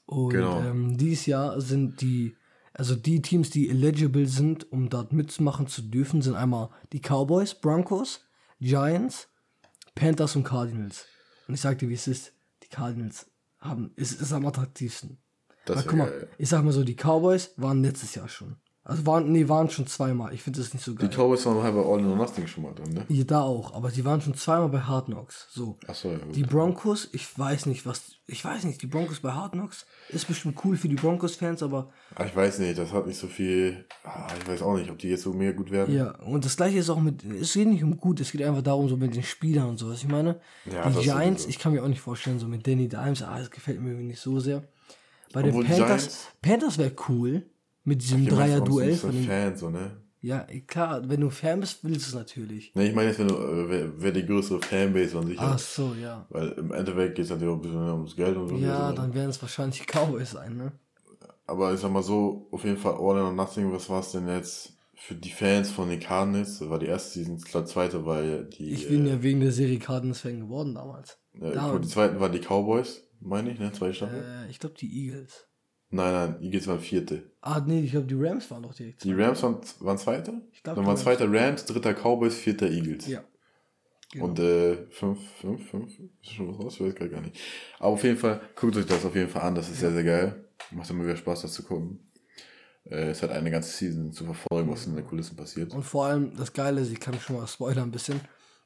Und 0.06 0.30
genau. 0.30 0.62
ähm, 0.62 0.98
dieses 0.98 1.26
Jahr 1.26 1.60
sind 1.60 2.02
die, 2.02 2.36
also 2.74 2.96
die 2.96 3.22
Teams, 3.22 3.50
die 3.50 3.70
eligible 3.70 4.28
sind, 4.28 4.72
um 4.72 4.90
dort 4.90 5.14
mitzumachen 5.14 5.68
zu 5.68 5.82
dürfen, 5.82 6.22
sind 6.22 6.36
einmal 6.36 6.70
die 6.92 7.00
Cowboys, 7.00 7.56
Broncos, 7.56 8.22
Giants, 8.60 9.30
Panthers 9.96 10.36
und 10.36 10.44
Cardinals. 10.44 11.06
Und 11.48 11.56
ich 11.56 11.62
sag 11.62 11.80
dir, 11.80 11.90
wie 11.90 11.96
es 11.96 12.08
ist. 12.08 12.34
Die 12.64 12.70
Cardinals 12.70 13.28
haben, 13.60 13.92
ist, 13.96 14.22
ist 14.22 14.32
am 14.34 14.46
attraktivsten. 14.46 15.18
Das 15.66 15.78
Aber 15.78 15.88
guck 15.88 15.98
mal, 15.98 16.10
geil. 16.10 16.30
ich 16.38 16.50
sag 16.50 16.64
mal 16.64 16.74
so, 16.74 16.84
die 16.84 16.96
Cowboys 16.96 17.54
waren 17.58 17.82
letztes 17.82 18.16
Jahr 18.16 18.28
schon. 18.28 18.58
Also 18.86 19.06
waren, 19.06 19.32
nee, 19.32 19.48
waren 19.48 19.70
schon 19.70 19.88
zweimal. 19.88 20.34
Ich 20.34 20.44
finde 20.44 20.60
das 20.60 20.74
nicht 20.74 20.84
so 20.84 20.94
geil. 20.94 21.08
Die 21.08 21.16
Cowboys 21.16 21.46
waren 21.46 21.64
halt 21.64 21.74
bei 21.74 21.82
All 21.82 22.00
in 22.00 22.10
or 22.10 22.18
Nothing 22.18 22.48
schon 22.48 22.64
mal 22.64 22.74
drin, 22.74 22.94
ne? 22.94 23.06
Ja, 23.08 23.24
da 23.24 23.42
auch. 23.42 23.74
Aber 23.74 23.90
die 23.90 24.04
waren 24.04 24.20
schon 24.20 24.34
zweimal 24.34 24.68
bei 24.68 24.82
Hard 24.82 25.06
Knocks. 25.06 25.48
So. 25.52 25.78
Ach 25.88 25.96
so, 25.96 26.12
ja, 26.12 26.18
gut. 26.18 26.36
Die 26.36 26.44
Broncos, 26.44 27.08
ich 27.14 27.40
weiß 27.40 27.68
nicht, 27.68 27.86
was. 27.86 28.18
Ich 28.28 28.44
weiß 28.44 28.66
nicht, 28.66 28.82
die 28.82 28.88
Broncos 28.88 29.22
bei 29.22 29.32
Hard 29.32 29.54
Knocks 29.54 29.86
ist 30.10 30.28
bestimmt 30.28 30.60
cool 30.66 30.76
für 30.76 30.90
die 30.90 30.96
Broncos-Fans, 30.96 31.64
aber. 31.64 31.92
Ach, 32.16 32.26
ich 32.26 32.36
weiß 32.36 32.60
nicht, 32.60 32.78
das 32.78 32.92
hat 32.92 33.08
nicht 33.08 33.18
so 33.18 33.28
viel. 33.28 33.86
Ah, 34.04 34.28
ich 34.38 34.48
weiß 34.50 34.62
auch 34.62 34.76
nicht, 34.76 34.92
ob 34.92 34.98
die 34.98 35.08
jetzt 35.08 35.24
so 35.24 35.32
mehr 35.32 35.54
gut 35.54 35.72
werden. 35.72 35.96
Ja, 35.96 36.16
und 36.20 36.44
das 36.44 36.58
gleiche 36.58 36.78
ist 36.78 36.90
auch 36.90 37.00
mit. 37.00 37.24
Es 37.24 37.54
geht 37.54 37.70
nicht 37.70 37.86
um 37.86 37.96
gut, 37.96 38.20
es 38.20 38.34
geht 38.34 38.42
einfach 38.44 38.64
darum, 38.64 38.90
so 38.90 38.98
mit 38.98 39.16
den 39.16 39.24
Spielern 39.24 39.70
und 39.70 39.78
so, 39.78 39.90
was 39.90 40.00
ich 40.00 40.10
meine. 40.10 40.42
Ja, 40.70 40.90
die 40.90 41.00
Giants, 41.04 41.46
ich 41.46 41.58
kann 41.58 41.72
mir 41.72 41.84
auch 41.84 41.88
nicht 41.88 42.02
vorstellen, 42.02 42.38
so 42.38 42.48
mit 42.48 42.68
Danny 42.68 42.90
Dimes, 42.90 43.24
ah, 43.24 43.40
das 43.40 43.50
gefällt 43.50 43.80
mir 43.80 43.92
irgendwie 43.92 44.08
nicht 44.08 44.20
so 44.20 44.42
sehr. 44.42 44.64
Bei 45.32 45.42
Obwohl 45.42 45.64
den 45.64 45.78
Panthers, 45.78 46.28
Panthers 46.42 46.78
wäre 46.78 46.92
cool. 47.08 47.46
Mit 47.84 48.02
diesem 48.02 48.26
Dreier-Duell 48.26 48.96
von 48.96 49.12
den 49.12 49.26
Fan, 49.26 49.58
so, 49.58 49.70
ne? 49.70 50.04
Ja, 50.24 50.48
klar, 50.68 51.02
wenn 51.10 51.20
du 51.20 51.30
Fan 51.30 51.60
bist, 51.60 51.84
willst 51.84 52.06
du 52.06 52.10
es 52.12 52.16
natürlich. 52.16 52.74
Ne, 52.76 52.88
ich 52.88 52.96
meine 52.96 53.10
jetzt, 53.10 53.20
wenn 53.20 53.28
du, 53.28 53.36
äh, 53.36 53.70
wer, 53.70 54.02
wer, 54.02 54.12
die 54.14 54.26
größere 54.26 54.62
Fanbase 54.62 55.10
von 55.10 55.28
sich 55.28 55.38
hat. 55.38 55.56
Ach 55.56 55.60
so, 55.60 55.94
ja. 56.02 56.26
Weil 56.30 56.54
im 56.54 56.72
Endeffekt 56.72 57.16
geht 57.16 57.26
es 57.26 57.32
natürlich 57.32 57.52
auch 57.52 57.58
ein 57.58 57.62
bisschen 57.62 57.90
ums 57.90 58.16
Geld 58.16 58.38
und 58.38 58.48
so. 58.48 58.56
Ja, 58.56 58.94
dann 58.94 59.14
werden 59.14 59.32
es 59.32 59.42
wahrscheinlich 59.42 59.82
die 59.82 59.86
Cowboys 59.86 60.32
sein, 60.32 60.56
ne? 60.56 60.72
Aber 61.46 61.74
ich 61.74 61.80
sag 61.82 61.92
mal 61.92 62.02
so, 62.02 62.48
auf 62.52 62.64
jeden 62.64 62.78
Fall 62.78 62.94
All 62.94 63.18
in 63.18 63.24
or 63.24 63.34
Nothing, 63.34 63.74
was 63.74 63.90
war 63.90 64.00
es 64.00 64.14
denn 64.14 64.30
jetzt 64.30 64.78
für 64.96 65.14
die 65.14 65.30
Fans 65.30 65.70
von 65.70 65.90
den 65.90 66.00
Cardinals? 66.00 66.60
Das 66.60 66.70
war 66.70 66.80
die 66.80 66.86
erste 66.86 67.20
Season, 67.20 67.38
glaube 67.40 67.68
zweite 67.68 68.06
war 68.06 68.22
die... 68.22 68.72
Ich 68.72 68.88
bin 68.88 69.06
äh, 69.06 69.10
ja 69.10 69.24
wegen 69.24 69.42
der 69.42 69.52
Serie 69.52 69.78
Cardinals-Fan 69.78 70.40
geworden 70.40 70.76
damals. 70.76 71.18
Ja, 71.34 71.52
damals. 71.52 71.82
Die 71.82 71.94
zweiten 71.94 72.22
waren 72.22 72.32
die 72.32 72.40
Cowboys, 72.40 73.04
meine 73.20 73.52
ich, 73.52 73.60
ne? 73.60 73.74
Zwei 73.74 73.92
Staffeln. 73.92 74.24
Äh, 74.24 74.50
ich 74.50 74.60
glaube 74.60 74.76
die 74.80 75.06
Eagles. 75.06 75.50
Nein, 75.94 76.12
nein, 76.12 76.42
Eagles 76.42 76.68
waren 76.68 76.80
vierte. 76.80 77.24
Ah, 77.42 77.62
nee, 77.66 77.82
ich 77.82 77.92
glaube, 77.92 78.08
die 78.08 78.16
Rams 78.16 78.50
waren 78.50 78.64
doch 78.64 78.74
direkt. 78.74 79.04
Die 79.04 79.14
Rams 79.14 79.44
waren, 79.44 79.58
waren 79.80 79.98
zweiter? 79.98 80.34
Ich 80.52 80.64
glaube. 80.64 80.78
Dann 80.78 80.88
waren 80.88 80.98
zweiter 80.98 81.32
Rams, 81.32 81.66
dritter 81.66 81.94
Cowboys, 81.94 82.36
vierter 82.36 82.70
Eagles. 82.70 83.08
Ja. 83.08 83.24
Genau. 84.12 84.26
Und 84.26 84.40
äh, 84.40 84.88
5, 84.90 85.20
5, 85.42 85.70
5, 85.70 86.00
ist 86.00 86.32
schon 86.32 86.50
was 86.50 86.60
raus? 86.60 86.80
Ich 86.80 87.00
weiß 87.00 87.10
gar 87.12 87.22
nicht. 87.22 87.40
Aber 87.80 87.90
auf 87.90 88.04
jeden 88.04 88.18
Fall, 88.18 88.42
guckt 88.56 88.76
euch 88.76 88.86
das 88.86 89.06
auf 89.06 89.16
jeden 89.16 89.30
Fall 89.30 89.44
an, 89.44 89.56
das 89.56 89.70
ist 89.70 89.82
ja. 89.82 89.90
sehr, 89.90 89.92
sehr 89.92 90.04
geil. 90.04 90.46
Macht 90.72 90.90
immer 90.90 91.04
wieder 91.04 91.16
Spaß, 91.16 91.44
das 91.44 91.54
zu 91.54 91.64
gucken. 91.64 92.00
Äh, 92.86 93.10
es 93.10 93.22
hat 93.22 93.30
eine 93.30 93.52
ganze 93.52 93.70
Season 93.70 94.12
zu 94.12 94.26
verfolgen, 94.26 94.72
was 94.72 94.88
in 94.88 94.96
den 94.96 95.06
Kulissen 95.06 95.36
passiert. 95.36 95.74
Und 95.74 95.84
vor 95.84 96.06
allem, 96.06 96.36
das 96.36 96.54
Geile 96.54 96.82
ist, 96.82 96.92
ich 96.92 97.00
kann 97.00 97.20
schon 97.20 97.38
mal 97.38 97.48
spoilern 97.48 97.90
ein 97.90 97.92
bisschen, 97.92 98.20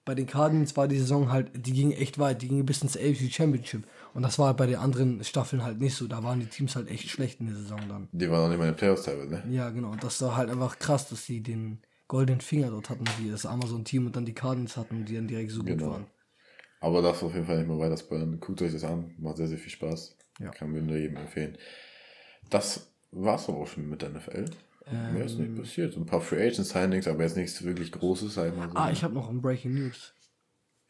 bei 0.08 0.16
den 0.16 0.26
Cardinals 0.26 0.78
war 0.78 0.88
die 0.88 0.98
Saison 0.98 1.34
halt, 1.34 1.52
die 1.54 1.74
ging 1.74 1.92
echt 1.92 2.18
weit, 2.18 2.42
die 2.42 2.48
ging 2.48 2.66
bis 2.66 2.82
ins 2.82 2.96
AFC 2.96 3.30
Championship. 3.30 3.84
Und 4.14 4.24
das 4.24 4.40
war 4.40 4.56
bei 4.56 4.66
den 4.66 4.78
anderen 4.78 5.22
Staffeln 5.26 5.64
halt 5.64 5.82
nicht 5.82 5.96
so. 5.96 6.08
Da 6.08 6.24
waren 6.24 6.40
die 6.40 6.46
Teams 6.46 6.78
halt 6.78 6.90
echt 6.90 7.10
schlecht 7.10 7.42
in 7.42 7.48
der 7.48 7.58
Saison 7.58 7.82
dann. 7.90 8.08
Die 8.14 8.32
waren 8.32 8.46
auch 8.46 8.48
nicht 8.48 8.58
mal 8.58 8.70
in 8.70 8.72
den 8.72 8.78
Playoffs 8.78 9.04
teilweise, 9.04 9.30
ne? 9.30 9.44
Ja, 9.50 9.70
genau. 9.70 9.92
Und 9.92 10.02
das 10.02 10.22
war 10.22 10.38
halt 10.38 10.50
einfach 10.50 10.80
krass, 10.80 11.10
dass 11.10 11.26
sie 11.26 11.44
den 11.44 11.82
goldenen 12.08 12.40
Finger 12.40 12.70
dort 12.70 12.90
hatten, 12.90 13.04
wie 13.20 13.30
das 13.30 13.46
Amazon-Team 13.46 14.06
und 14.06 14.16
dann 14.16 14.24
die 14.24 14.34
Cardinals 14.34 14.78
hatten, 14.78 15.04
die 15.04 15.16
dann 15.16 15.28
direkt 15.28 15.52
so 15.52 15.62
genau. 15.62 15.84
gut 15.84 15.94
waren. 15.94 16.06
Aber 16.80 17.02
das 17.02 17.22
auf 17.22 17.34
jeden 17.34 17.46
Fall 17.46 17.58
nicht 17.58 17.68
mehr 17.68 17.78
weiter 17.78 17.98
spoilern. 17.98 18.40
Guckt 18.40 18.62
euch 18.62 18.72
das 18.72 18.86
an. 18.86 19.14
Macht 19.18 19.38
sehr, 19.38 19.48
sehr 19.48 19.58
viel 19.58 19.72
Spaß. 19.72 20.16
Ja. 20.40 20.52
Kann 20.52 20.72
mir 20.72 20.82
nur 20.82 20.96
jedem 20.96 21.18
empfehlen. 21.18 21.58
Das 22.50 22.94
war's 23.12 23.50
auch 23.50 23.68
schon 23.68 23.90
mit 23.90 24.02
der 24.02 24.12
NFL. 24.12 24.46
Ähm, 24.92 25.14
Mehr 25.14 25.26
ist 25.26 25.38
nicht 25.38 25.56
passiert. 25.56 25.94
So 25.94 26.00
ein 26.00 26.06
paar 26.06 26.22
Free 26.22 26.48
Agent 26.48 26.68
Signings, 26.68 27.08
aber 27.08 27.24
jetzt 27.24 27.36
nichts 27.36 27.64
wirklich 27.64 27.92
Großes. 27.92 28.34
Sag 28.34 28.56
mal 28.56 28.70
so. 28.70 28.76
Ah, 28.76 28.92
ich 28.92 29.04
habe 29.04 29.14
noch 29.14 29.30
ein 29.30 29.42
Breaking 29.42 29.74
News. 29.74 30.14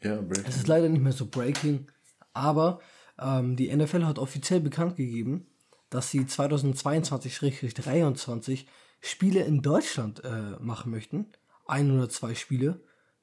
Ja, 0.02 0.22
Breaking. 0.22 0.46
Es 0.48 0.58
ist 0.58 0.68
leider 0.68 0.90
nicht 0.90 1.02
mehr 1.02 1.14
so 1.14 1.26
Breaking, 1.26 1.88
aber 2.34 2.80
ähm, 3.20 3.56
die 3.56 3.76
NFL 3.76 4.06
hat 4.06 4.20
offiziell 4.20 4.60
bekannt 4.60 4.96
gegeben, 4.96 5.48
dass 5.90 6.12
sie 6.12 6.22
2022-23 6.22 8.66
Spiele 9.00 9.42
in 9.42 9.62
Deutschland 9.62 10.24
äh, 10.24 10.58
machen 10.60 10.92
möchten. 10.92 11.28
Ein 11.66 11.92
oder 11.92 12.10
zwei 12.10 12.36
Spiele. 12.36 12.82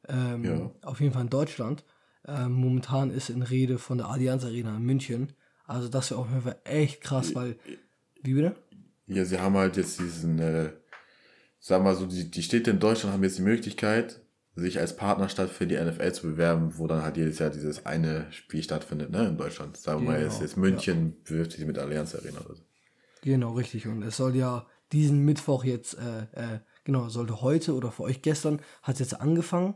Ähm, 0.08 0.44
ja. 0.44 0.70
Auf 0.82 1.00
jeden 1.00 1.12
Fall 1.12 1.22
in 1.22 1.30
Deutschland. 1.30 1.84
Ähm, 2.26 2.52
momentan 2.52 3.10
ist 3.10 3.30
in 3.30 3.42
Rede 3.42 3.78
von 3.78 3.98
der 3.98 4.08
Allianz 4.08 4.44
Arena 4.44 4.76
in 4.76 4.82
München. 4.82 5.32
Also 5.66 5.88
das 5.88 6.10
wäre 6.10 6.20
auf 6.20 6.28
jeden 6.28 6.42
Fall 6.42 6.58
echt 6.64 7.00
krass, 7.00 7.34
weil. 7.34 7.56
Wie 8.22 8.34
bitte? 8.34 8.56
Ja, 9.06 9.24
sie 9.24 9.38
haben 9.38 9.56
halt 9.56 9.76
jetzt 9.76 9.98
diesen, 9.98 10.38
äh, 10.38 10.72
sag 11.58 11.82
mal 11.82 11.94
so, 11.94 12.06
die, 12.06 12.30
die 12.30 12.42
Städte 12.42 12.70
in 12.70 12.80
Deutschland 12.80 13.14
haben 13.14 13.22
jetzt 13.22 13.38
die 13.38 13.42
Möglichkeit, 13.42 14.20
sich 14.56 14.78
als 14.78 14.96
Partnerstadt 14.96 15.50
für 15.50 15.66
die 15.66 15.76
NFL 15.76 16.12
zu 16.12 16.22
bewerben, 16.28 16.78
wo 16.78 16.86
dann 16.86 17.02
halt 17.02 17.16
jedes 17.16 17.38
Jahr 17.38 17.50
dieses 17.50 17.86
eine 17.86 18.30
Spiel 18.30 18.62
stattfindet, 18.62 19.10
ne, 19.10 19.26
in 19.26 19.36
Deutschland. 19.36 19.76
Sagen 19.76 20.02
wir 20.02 20.12
genau, 20.12 20.18
mal, 20.18 20.24
jetzt, 20.24 20.40
jetzt 20.40 20.56
München 20.56 21.06
ja. 21.06 21.14
bewirbt 21.24 21.52
sich 21.52 21.66
mit 21.66 21.78
Allianz 21.78 22.14
Arena 22.14 22.40
oder 22.40 22.54
so. 22.54 22.62
Genau, 23.22 23.52
richtig. 23.54 23.88
Und 23.88 24.02
es 24.02 24.16
soll 24.16 24.36
ja 24.36 24.66
diesen 24.92 25.24
Mittwoch 25.24 25.64
jetzt, 25.64 25.94
äh, 25.94 26.54
äh, 26.54 26.60
genau, 26.84 27.08
sollte 27.08 27.40
heute 27.40 27.74
oder 27.74 27.90
für 27.90 28.04
euch 28.04 28.22
gestern, 28.22 28.60
hat 28.82 28.94
es 28.94 29.00
jetzt 29.00 29.20
angefangen, 29.20 29.74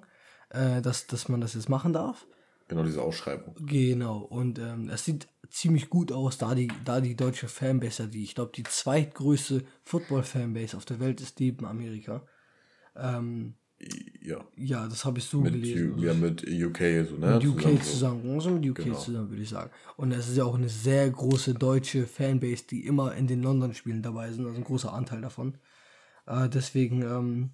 äh, 0.51 0.81
dass, 0.81 1.07
dass 1.07 1.29
man 1.29 1.41
das 1.41 1.55
jetzt 1.55 1.69
machen 1.69 1.93
darf. 1.93 2.27
Genau, 2.69 2.85
diese 2.85 3.03
Ausschreibung. 3.03 3.57
Genau, 3.67 4.19
und 4.19 4.59
ähm, 4.59 4.91
es 4.91 5.05
sieht 5.05 5.27
ziemlich 5.51 5.89
gut 5.89 6.13
aus, 6.13 6.39
da 6.39 6.55
die, 6.55 6.69
da 6.85 7.01
die 7.01 7.17
deutsche 7.17 7.49
Fanbase, 7.49 8.09
die 8.09 8.23
ich 8.23 8.35
glaube, 8.35 8.53
die 8.55 8.63
zweitgrößte 8.63 9.65
Football-Fanbase 9.85 10.77
auf 10.77 10.85
der 10.85 11.01
Welt 11.01 11.21
ist 11.21 11.41
neben 11.41 11.65
Amerika. 11.65 12.23
Ähm, 12.97 13.55
ja. 14.21 14.45
Ja, 14.57 14.89
das 14.89 15.05
habe 15.05 15.19
ich 15.19 15.25
so 15.25 15.41
mit 15.41 15.53
gelesen. 15.53 15.95
U, 15.95 16.03
ja, 16.03 16.13
mit 16.13 16.43
UK 16.43 17.07
so, 17.09 17.17
ne? 17.17 17.37
Mit 17.37 17.47
UK 17.47 17.63
zusammen, 17.63 17.83
zusammen 17.83 18.35
also 18.35 18.51
mit 18.51 18.69
UK 18.69 18.77
genau. 18.77 18.99
zusammen, 18.99 19.31
würde 19.31 19.43
ich 19.43 19.49
sagen. 19.49 19.71
Und 19.97 20.13
es 20.13 20.29
ist 20.29 20.37
ja 20.37 20.45
auch 20.45 20.57
eine 20.57 20.69
sehr 20.69 21.09
große 21.09 21.55
deutsche 21.55 22.07
Fanbase, 22.07 22.65
die 22.69 22.87
immer 22.87 23.15
in 23.15 23.27
den 23.27 23.43
London-Spielen 23.43 24.03
dabei 24.03 24.33
sind, 24.33 24.47
also 24.47 24.57
ein 24.57 24.65
großer 24.65 24.93
Anteil 24.93 25.21
davon. 25.21 25.59
Äh, 26.27 26.49
deswegen, 26.49 27.03
ähm, 27.03 27.51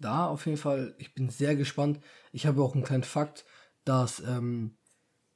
da 0.00 0.26
auf 0.26 0.46
jeden 0.46 0.58
Fall, 0.58 0.94
ich 0.98 1.14
bin 1.14 1.30
sehr 1.30 1.54
gespannt. 1.54 2.00
Ich 2.32 2.46
habe 2.46 2.62
auch 2.62 2.74
einen 2.74 2.84
kleinen 2.84 3.04
Fakt, 3.04 3.44
dass 3.84 4.20
ähm, 4.26 4.74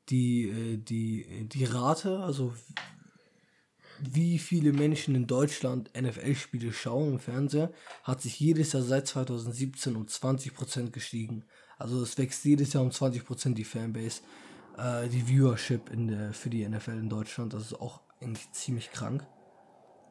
die, 0.09 0.49
äh, 0.49 0.77
die, 0.77 1.49
die 1.49 1.65
Rate, 1.65 2.21
also 2.21 2.55
wie 3.99 4.39
viele 4.39 4.73
Menschen 4.73 5.15
in 5.15 5.27
Deutschland 5.27 5.91
NFL-Spiele 5.99 6.73
schauen 6.73 7.15
im 7.15 7.19
Fernseher, 7.19 7.73
hat 8.03 8.21
sich 8.21 8.39
jedes 8.39 8.73
Jahr 8.73 8.83
seit 8.83 9.07
2017 9.07 9.97
um 9.97 10.05
20% 10.05 10.91
gestiegen. 10.91 11.45
Also 11.79 12.03
es 12.03 12.17
wächst 12.19 12.45
jedes 12.45 12.73
Jahr 12.73 12.83
um 12.83 12.91
20% 12.91 13.55
die 13.55 13.65
Fanbase, 13.65 14.21
äh, 14.77 15.09
die 15.09 15.29
Viewership 15.29 15.91
in 15.91 16.09
der, 16.09 16.33
für 16.33 16.51
die 16.51 16.67
NFL 16.67 16.99
in 16.99 17.09
Deutschland. 17.09 17.55
Das 17.55 17.63
ist 17.63 17.81
auch 17.81 18.01
eigentlich 18.21 18.51
ziemlich 18.53 18.93
krank. 18.93 19.27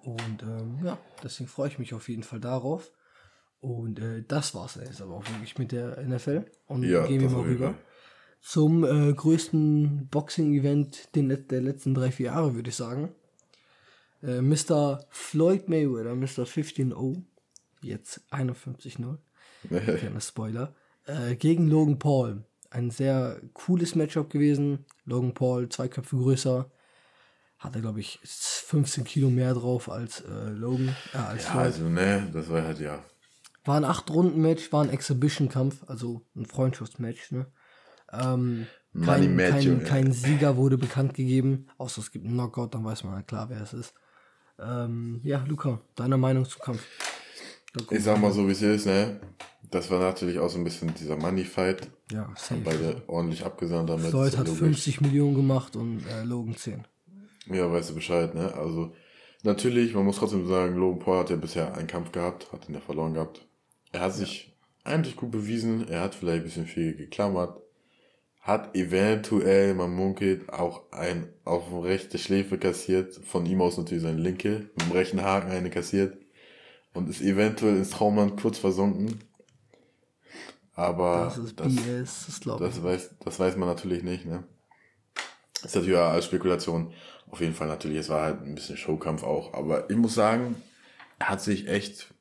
Und 0.04 0.44
ähm, 0.44 0.80
ja, 0.84 0.98
deswegen 1.24 1.50
freue 1.50 1.70
ich 1.70 1.80
mich 1.80 1.94
auf 1.94 2.10
jeden 2.10 2.24
Fall 2.24 2.40
darauf. 2.40 2.92
Und 3.60 4.00
äh, 4.00 4.24
das 4.28 4.54
es 4.54 4.76
jetzt 4.76 5.02
aber 5.02 5.16
auch 5.16 5.30
wirklich 5.30 5.58
mit 5.58 5.72
der 5.72 6.02
NFL. 6.04 6.46
Und 6.68 6.84
ja, 6.84 7.06
gehen 7.06 7.22
wir 7.22 7.30
mal 7.30 7.42
rüber 7.42 7.76
zum 8.46 8.84
äh, 8.84 9.12
größten 9.12 10.08
Boxing-Event 10.10 11.16
der 11.16 11.62
letzten 11.62 11.96
drei, 11.96 12.12
vier 12.12 12.28
Jahre, 12.28 12.54
würde 12.54 12.70
ich 12.70 12.76
sagen. 12.76 13.10
Äh, 14.22 14.40
Mr. 14.42 15.04
Floyd 15.10 15.68
Mayweather, 15.68 16.14
Mr. 16.14 16.46
15-0, 16.46 17.24
jetzt 17.82 18.22
51-0, 18.30 19.18
kleiner 19.98 20.22
Spoiler, 20.22 20.76
äh, 21.08 21.36
gegen 21.36 21.68
Logan 21.68 21.98
Paul. 21.98 22.44
Ein 22.70 22.92
sehr 22.92 23.42
cooles 23.54 23.96
Matchup 23.96 24.30
gewesen. 24.30 24.86
Logan 25.06 25.34
Paul, 25.34 25.68
zwei 25.70 25.88
Köpfe 25.88 26.16
größer, 26.16 26.70
hatte, 27.58 27.82
glaube 27.82 28.02
ich, 28.02 28.20
15 28.24 29.06
Kilo 29.06 29.32
mehr 29.32 29.56
drauf 29.56 29.90
als 29.90 30.22
äh, 30.22 30.50
Logan. 30.52 30.96
Äh, 31.16 31.18
als 31.18 31.46
ja, 31.46 31.50
Floyd. 31.50 31.66
also, 31.66 31.90
ne, 31.90 32.30
das 32.32 32.48
war 32.50 32.62
halt, 32.62 32.80
ja. 32.80 33.04
War 33.64 33.78
ein 33.78 33.86
8-Runden-Match, 33.86 34.72
war 34.72 34.84
ein 34.84 34.92
Exhibition-Kampf, 34.92 35.84
also 35.88 36.22
ein 36.36 36.46
Freundschaftsmatch, 36.46 37.32
ne? 37.32 37.48
Ähm, 38.12 38.68
kein, 39.04 39.38
kein, 39.38 39.84
kein, 39.84 40.12
Sieger 40.12 40.56
wurde 40.56 40.78
bekannt 40.78 41.14
gegeben, 41.14 41.68
außer 41.78 42.02
es 42.02 42.12
gibt 42.12 42.26
einen 42.26 42.36
Knockout, 42.36 42.74
dann 42.74 42.86
weiß 42.86 43.04
man 43.04 43.16
ja 43.16 43.22
klar, 43.24 43.50
wer 43.50 43.62
es 43.62 43.74
ist. 43.74 43.94
Ähm, 44.60 45.20
ja, 45.24 45.44
Luca, 45.48 45.82
deine 45.96 46.18
Meinung 46.18 46.46
zum 46.46 46.62
Kampf? 46.62 46.82
Ich 47.90 48.04
sag 48.04 48.22
mal 48.22 48.32
so, 48.32 48.48
wie 48.48 48.54
es 48.54 48.62
ist, 48.62 48.86
ne? 48.86 49.20
Das 49.70 49.92
war 49.92 50.00
natürlich 50.00 50.40
auch 50.40 50.50
so 50.50 50.58
ein 50.58 50.64
bisschen 50.64 50.94
dieser 50.94 51.18
Money-Fight. 51.18 51.90
Ja, 52.12 52.32
safe. 52.38 52.56
Haben 52.56 52.64
beide 52.64 53.04
ordentlich 53.08 53.44
abgesandt 53.44 53.90
damit. 53.90 54.06
Floyd 54.06 54.38
hat 54.38 54.48
50 54.48 55.02
Millionen 55.02 55.36
gemacht 55.36 55.76
und 55.76 56.02
äh, 56.08 56.24
Logan 56.24 56.56
10. 56.56 56.86
Ja, 57.48 57.70
weißt 57.70 57.90
du 57.90 57.96
Bescheid, 57.96 58.34
ne? 58.34 58.54
Also, 58.54 58.94
natürlich, 59.44 59.94
man 59.94 60.06
muss 60.06 60.18
trotzdem 60.18 60.48
sagen, 60.48 60.76
Logan 60.76 61.00
Paul 61.00 61.20
hat 61.20 61.30
ja 61.30 61.36
bisher 61.36 61.76
einen 61.76 61.88
Kampf 61.88 62.12
gehabt, 62.12 62.52
hat 62.54 62.70
ihn 62.70 62.76
ja 62.76 62.82
verloren 62.82 63.14
gehabt. 63.14 63.46
Er 63.92 64.02
hat 64.02 64.14
sich 64.14 64.56
eigentlich 64.84 65.16
gut 65.16 65.32
bewiesen, 65.32 65.88
er 65.90 66.02
hat 66.02 66.16
vielleicht 66.16 66.42
ein 66.42 66.46
bisschen 66.46 66.68
viel 66.68 66.96
geklammert, 66.96 67.60
hat 68.46 68.76
eventuell, 68.76 69.74
man 69.74 69.92
munkelt, 69.92 70.54
auch 70.54 70.84
ein 70.92 71.34
auf 71.46 71.64
rechte 71.84 72.20
Schläfe 72.20 72.60
kassiert, 72.60 73.16
von 73.26 73.44
ihm 73.48 73.60
aus 73.60 73.76
natürlich 73.76 74.04
seine 74.04 74.22
linke, 74.22 74.70
mit 74.78 74.82
dem 74.84 74.92
rechten 74.92 75.24
Haken 75.24 75.50
eine 75.50 75.72
kassiert 75.72 76.16
und 76.94 77.10
ist 77.10 77.22
eventuell 77.22 77.76
ins 77.76 77.90
Traumland 77.90 78.40
kurz 78.40 78.60
versunken. 78.60 79.20
Aber 80.76 81.26
das, 81.26 81.38
ist 81.40 81.60
das, 81.60 81.76
BS, 81.76 82.26
das, 82.28 82.40
glaube 82.40 82.66
das 82.66 82.84
weiß, 82.84 83.16
das 83.26 83.40
weiß 83.40 83.58
man 83.58 83.68
natürlich 83.68 84.04
nicht, 84.04 84.26
ne? 84.26 84.44
Das 85.64 85.72
ist 85.72 85.76
natürlich 85.78 85.98
als 85.98 86.26
Spekulation. 86.26 86.94
Auf 87.32 87.42
jeden 87.42 87.56
Fall 87.56 87.68
natürlich, 87.68 87.98
es 87.98 88.10
war 88.10 88.22
halt 88.22 88.44
ein 88.44 88.54
bisschen 88.54 88.78
Showkampf 88.78 89.24
auch. 89.24 89.56
Aber 89.56 89.90
ich 89.90 89.98
muss 89.98 90.14
sagen, 90.14 90.56
er 91.18 91.30
hat 91.30 91.42
sich 91.42 91.68
echt 91.68 92.14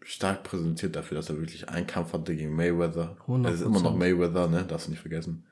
stark 0.00 0.42
präsentiert 0.42 0.96
dafür, 0.96 1.18
dass 1.18 1.30
er 1.30 1.38
wirklich 1.38 1.68
einen 1.68 1.86
Kampf 1.86 2.14
hatte 2.14 2.34
gegen 2.34 2.56
Mayweather. 2.56 3.16
100%. 3.28 3.48
Es 3.48 3.60
ist 3.60 3.66
immer 3.66 3.80
noch 3.80 3.94
Mayweather, 3.94 4.48
ne? 4.48 4.64
Darfst 4.64 4.88
du 4.88 4.90
nicht 4.90 5.00
vergessen. 5.00 5.44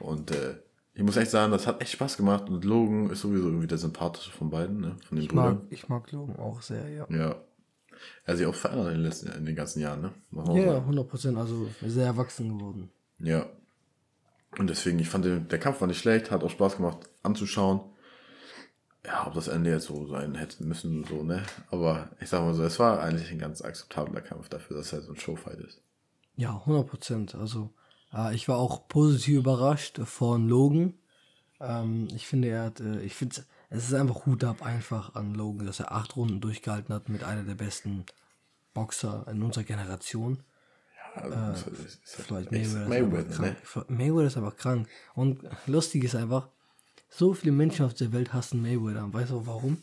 Und 0.00 0.30
äh, 0.30 0.56
ich 0.94 1.02
muss 1.02 1.16
echt 1.16 1.30
sagen, 1.30 1.52
das 1.52 1.66
hat 1.66 1.80
echt 1.80 1.92
Spaß 1.92 2.16
gemacht. 2.16 2.48
Und 2.48 2.64
Logan 2.64 3.10
ist 3.10 3.20
sowieso 3.20 3.46
irgendwie 3.46 3.66
der 3.66 3.78
sympathische 3.78 4.32
von 4.32 4.50
beiden, 4.50 4.80
ne? 4.80 4.96
Von 5.06 5.16
den 5.16 5.24
ich 5.24 5.28
Brüdern. 5.28 5.54
Mag, 5.54 5.62
ich 5.70 5.88
mag 5.88 6.10
Logan 6.12 6.36
auch 6.36 6.60
sehr, 6.62 6.88
ja. 6.88 7.06
Ja. 7.08 7.36
Er 8.24 8.32
hat 8.32 8.36
sich 8.38 8.46
auch 8.46 8.54
verändert 8.54 8.88
in 8.88 8.94
den, 8.94 9.02
letzten, 9.02 9.28
in 9.32 9.46
den 9.46 9.56
ganzen 9.56 9.80
Jahren, 9.80 10.00
ne? 10.00 10.12
Ja, 10.54 10.78
100 10.78 11.08
Prozent. 11.08 11.38
Also 11.38 11.68
sehr 11.82 12.06
erwachsen 12.06 12.58
geworden. 12.58 12.90
Ja. 13.18 13.46
Und 14.58 14.68
deswegen, 14.68 14.98
ich 14.98 15.08
fand, 15.08 15.24
den, 15.24 15.48
der 15.48 15.58
Kampf 15.58 15.80
war 15.80 15.88
nicht 15.88 16.00
schlecht, 16.00 16.30
hat 16.30 16.42
auch 16.42 16.50
Spaß 16.50 16.76
gemacht 16.76 17.08
anzuschauen. 17.22 17.80
Ja, 19.04 19.26
ob 19.26 19.34
das 19.34 19.48
Ende 19.48 19.70
jetzt 19.70 19.86
so 19.86 20.06
sein 20.06 20.34
hätte 20.34 20.62
müssen, 20.64 21.04
so, 21.04 21.22
ne? 21.22 21.42
Aber 21.70 22.10
ich 22.20 22.28
sag 22.28 22.42
mal 22.42 22.52
so, 22.52 22.62
es 22.62 22.78
war 22.78 23.00
eigentlich 23.00 23.30
ein 23.30 23.38
ganz 23.38 23.62
akzeptabler 23.62 24.20
Kampf 24.20 24.48
dafür, 24.48 24.76
dass 24.76 24.92
er 24.92 25.00
so 25.00 25.12
ein 25.12 25.18
Showfight 25.18 25.58
ist. 25.60 25.80
Ja, 26.36 26.56
100 26.56 26.86
Prozent. 26.86 27.34
Also, 27.34 27.70
äh, 28.14 28.34
ich 28.34 28.48
war 28.48 28.58
auch 28.58 28.88
positiv 28.88 29.38
überrascht 29.38 30.00
von 30.04 30.48
Logan. 30.48 30.94
Ähm, 31.60 32.08
ich 32.14 32.26
finde, 32.26 32.48
er 32.48 32.64
hat, 32.64 32.80
äh, 32.80 33.00
ich 33.02 33.14
finde, 33.14 33.44
es 33.68 33.84
ist 33.84 33.94
einfach 33.94 34.26
Hut 34.26 34.44
ab 34.44 34.62
einfach 34.62 35.14
an 35.14 35.34
Logan, 35.34 35.66
dass 35.66 35.80
er 35.80 35.92
acht 35.92 36.16
Runden 36.16 36.40
durchgehalten 36.40 36.94
hat 36.94 37.08
mit 37.08 37.24
einer 37.24 37.44
der 37.44 37.54
besten 37.54 38.04
Boxer 38.74 39.26
in 39.30 39.42
unserer 39.42 39.64
Generation. 39.64 40.42
Ja, 41.16 41.50
äh, 41.50 41.52
ist, 41.52 41.66
ist 41.66 42.30
Mayweather, 42.30 42.88
Mayweather, 42.88 43.30
ist 43.30 43.40
ne? 43.40 43.56
Mayweather 43.88 44.26
ist 44.26 44.36
einfach 44.36 44.56
krank. 44.56 44.88
Und 45.14 45.42
lustig 45.66 46.04
ist 46.04 46.14
einfach, 46.14 46.48
so 47.08 47.34
viele 47.34 47.52
Menschen 47.52 47.84
auf 47.84 47.94
der 47.94 48.12
Welt 48.12 48.32
hassen 48.32 48.62
Mayweather. 48.62 49.04
Und 49.04 49.14
weißt 49.14 49.30
du 49.30 49.38
auch 49.38 49.46
warum? 49.46 49.82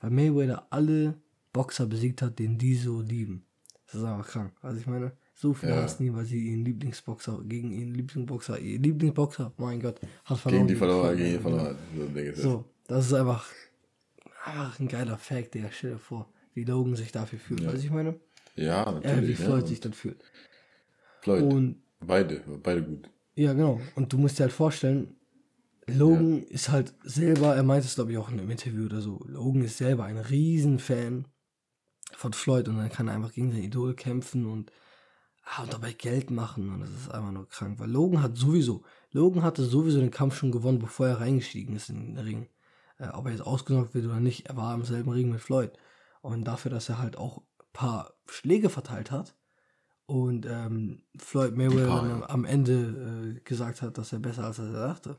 Weil 0.00 0.10
Mayweather 0.10 0.66
alle 0.70 1.14
Boxer 1.52 1.86
besiegt 1.86 2.22
hat, 2.22 2.38
den 2.38 2.58
die 2.58 2.76
so 2.76 3.00
lieben. 3.00 3.46
Das 3.86 3.96
ist 3.96 4.04
einfach 4.04 4.26
krank. 4.26 4.52
Also 4.62 4.80
ich 4.80 4.86
meine, 4.86 5.12
So 5.44 5.52
viele 5.52 5.72
ja. 5.72 5.82
hassen 5.82 6.06
ihn, 6.06 6.16
weil 6.16 6.24
sie 6.24 6.38
ihren 6.38 6.64
Lieblingsboxer, 6.64 7.38
gegen 7.46 7.70
ihren 7.70 7.92
Lieblingsboxer, 7.92 8.58
ihr 8.58 8.78
Lieblingsboxer, 8.78 9.52
mein 9.58 9.78
Gott, 9.78 10.00
hat 10.24 10.38
verloren. 10.38 10.60
Gegen 10.60 10.68
die 10.68 10.74
verloren, 10.74 11.16
gegen 11.18 11.32
die 11.32 11.38
verloren. 11.38 11.76
So, 12.34 12.64
das 12.86 13.08
ist 13.08 13.12
einfach, 13.12 13.46
einfach 14.46 14.80
ein 14.80 14.88
geiler 14.88 15.18
Fact, 15.18 15.52
der 15.52 15.70
stell 15.70 15.90
dir 15.90 15.98
vor, 15.98 16.32
wie 16.54 16.64
Logan 16.64 16.96
sich 16.96 17.12
dafür 17.12 17.38
fühlt. 17.38 17.60
Ja. 17.60 17.66
Weißt 17.66 17.82
du, 17.82 17.86
ich 17.88 17.92
meine? 17.92 18.18
Ja, 18.56 18.90
natürlich. 18.90 19.18
Äh, 19.18 19.28
wie 19.28 19.34
Floyd 19.34 19.60
ja. 19.60 19.66
sich 19.66 19.80
dann 19.80 19.92
fühlt. 19.92 20.24
Floyd. 21.20 21.42
Und 21.42 21.82
beide, 22.00 22.40
beide 22.62 22.82
gut. 22.82 23.10
Ja, 23.34 23.52
genau. 23.52 23.82
Und 23.96 24.14
du 24.14 24.16
musst 24.16 24.38
dir 24.38 24.44
halt 24.44 24.52
vorstellen, 24.54 25.14
Logan 25.86 26.38
ja. 26.38 26.48
ist 26.48 26.70
halt 26.70 26.94
selber, 27.04 27.54
er 27.54 27.64
meint 27.64 27.84
es 27.84 27.96
glaube 27.96 28.12
ich 28.12 28.16
auch 28.16 28.30
in 28.30 28.40
einem 28.40 28.50
Interview 28.50 28.86
oder 28.86 29.02
so, 29.02 29.22
Logan 29.26 29.62
ist 29.62 29.76
selber 29.76 30.04
ein 30.04 30.16
Riesenfan 30.16 31.28
von 32.16 32.32
Floyd 32.32 32.66
und 32.66 32.78
dann 32.78 32.88
kann 32.88 33.08
er 33.08 33.14
einfach 33.14 33.34
gegen 33.34 33.52
sein 33.52 33.62
Idol 33.62 33.92
kämpfen 33.92 34.46
und, 34.46 34.72
ah, 35.44 35.62
und 35.62 35.72
dabei 35.72 35.92
Geld 35.92 36.30
machen 36.30 36.72
und 36.72 36.80
das 36.80 36.90
ist 36.90 37.10
einfach 37.10 37.32
nur 37.32 37.48
krank, 37.48 37.78
weil 37.78 37.90
Logan 37.90 38.22
hat 38.22 38.36
sowieso, 38.36 38.82
Logan 39.12 39.42
hatte 39.42 39.64
sowieso 39.64 40.00
den 40.00 40.10
Kampf 40.10 40.36
schon 40.36 40.52
gewonnen, 40.52 40.78
bevor 40.78 41.06
er 41.06 41.20
reingestiegen 41.20 41.76
ist 41.76 41.90
in 41.90 42.14
den 42.14 42.18
Ring. 42.18 42.48
Äh, 42.98 43.08
ob 43.08 43.26
er 43.26 43.32
jetzt 43.32 43.46
ausgenockt 43.46 43.94
wird 43.94 44.06
oder 44.06 44.20
nicht, 44.20 44.46
er 44.46 44.56
war 44.56 44.74
im 44.74 44.84
selben 44.84 45.10
Ring 45.10 45.30
mit 45.30 45.40
Floyd. 45.40 45.72
Und 46.20 46.44
dafür, 46.44 46.70
dass 46.70 46.88
er 46.88 46.98
halt 46.98 47.16
auch 47.16 47.38
ein 47.38 47.72
paar 47.72 48.14
Schläge 48.26 48.70
verteilt 48.70 49.10
hat 49.10 49.34
und 50.06 50.46
ähm, 50.46 51.02
Floyd 51.18 51.56
Mayweather 51.56 51.86
paar, 51.86 52.30
am 52.30 52.44
Ende 52.44 53.36
äh, 53.36 53.40
gesagt 53.40 53.82
hat, 53.82 53.98
dass 53.98 54.12
er 54.12 54.18
besser 54.18 54.44
als 54.44 54.58
er 54.58 54.72
dachte, 54.72 55.16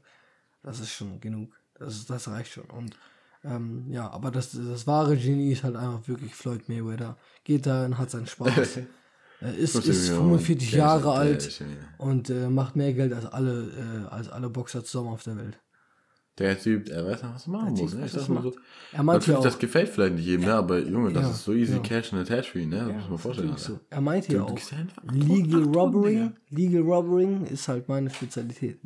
das 0.63 0.79
ist 0.79 0.91
schon 0.91 1.19
genug. 1.19 1.53
Das, 1.77 2.05
das 2.05 2.27
reicht 2.27 2.53
schon. 2.53 2.65
Und 2.65 2.97
ähm, 3.43 3.85
ja, 3.91 4.09
aber 4.09 4.31
das, 4.31 4.51
das 4.51 4.87
wahre 4.87 5.17
Genie 5.17 5.51
ist 5.51 5.63
halt 5.63 5.75
einfach 5.75 6.07
wirklich 6.07 6.33
Floyd 6.33 6.67
Mayweather. 6.69 7.17
Geht 7.43 7.65
da 7.65 7.85
und 7.85 7.97
hat 7.97 8.09
seinen 8.09 8.27
Spaß. 8.27 8.79
er 9.45 9.55
ist, 9.55 9.75
ist 9.75 10.09
45 10.09 10.71
Jahre 10.71 11.11
alt 11.13 11.63
und 11.97 12.29
äh, 12.29 12.49
macht 12.49 12.75
mehr 12.75 12.93
Geld 12.93 13.13
als 13.13 13.25
alle, 13.25 14.05
äh, 14.09 14.13
als 14.13 14.29
alle 14.29 14.49
Boxer 14.49 14.83
zusammen 14.83 15.09
auf 15.09 15.23
der 15.23 15.37
Welt. 15.37 15.59
Der 16.37 16.59
Typ, 16.59 16.89
er 16.89 17.05
weiß 17.05 17.23
noch, 17.23 17.35
was 17.35 17.47
er 17.47 17.51
machen 17.51 17.73
muss. 17.73 17.93
Ne? 17.93 18.01
Das, 18.01 18.25
so. 18.25 18.53
er 18.91 19.03
meinte 19.03 19.31
ja 19.31 19.37
auch, 19.37 19.43
das 19.43 19.57
gefällt 19.57 19.87
vielleicht 19.87 20.15
nicht 20.15 20.25
jedem, 20.25 20.45
ne? 20.45 20.55
aber 20.55 20.79
Junge, 20.79 21.13
das 21.13 21.23
ja, 21.23 21.29
ist 21.31 21.45
so 21.45 21.53
easy 21.53 21.75
ja. 21.75 21.79
cash 21.79 22.11
and 22.11 22.29
attach 22.29 22.49
für 22.49 22.59
ihn. 22.59 22.69
Ne? 22.69 22.79
Das 22.79 22.87
ja, 22.89 22.93
muss 22.93 23.09
man 23.09 23.17
vorstellen. 23.17 23.53
So. 23.55 23.79
Er 23.89 24.01
meinte 24.01 24.33
ja 24.33 24.43
auch, 24.43 24.59
Legal 25.13 25.63
Robbering, 25.63 26.33
Legal 26.49 26.81
Robbering 26.81 27.45
ist 27.45 27.69
halt 27.69 27.87
meine 27.87 28.09
Spezialität. 28.09 28.79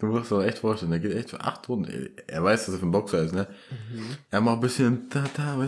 Du 0.00 0.06
musst 0.06 0.30
dir 0.30 0.44
echt 0.46 0.58
vorstellen, 0.58 0.92
der 0.92 1.00
geht 1.00 1.14
echt 1.14 1.30
für 1.30 1.40
acht 1.40 1.68
Runden. 1.68 2.08
Er 2.26 2.42
weiß, 2.42 2.64
dass 2.64 2.74
er 2.74 2.78
für 2.78 2.86
ein 2.86 2.90
Boxer 2.90 3.22
ist, 3.22 3.34
ne? 3.34 3.46
Mhm. 3.70 4.06
Er 4.30 4.40
macht 4.40 4.56
ein 4.56 4.60
bisschen, 4.60 5.10
ta, 5.10 5.24
ta, 5.34 5.58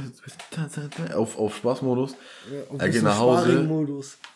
ta, 0.50 0.66
ta, 0.66 0.88
ta, 0.88 1.14
auf, 1.14 1.38
auf 1.38 1.54
Spaßmodus. 1.56 2.16
Ja, 2.50 2.78
er 2.78 2.88
geht 2.88 3.02
nach 3.02 3.18
Hause. 3.18 3.68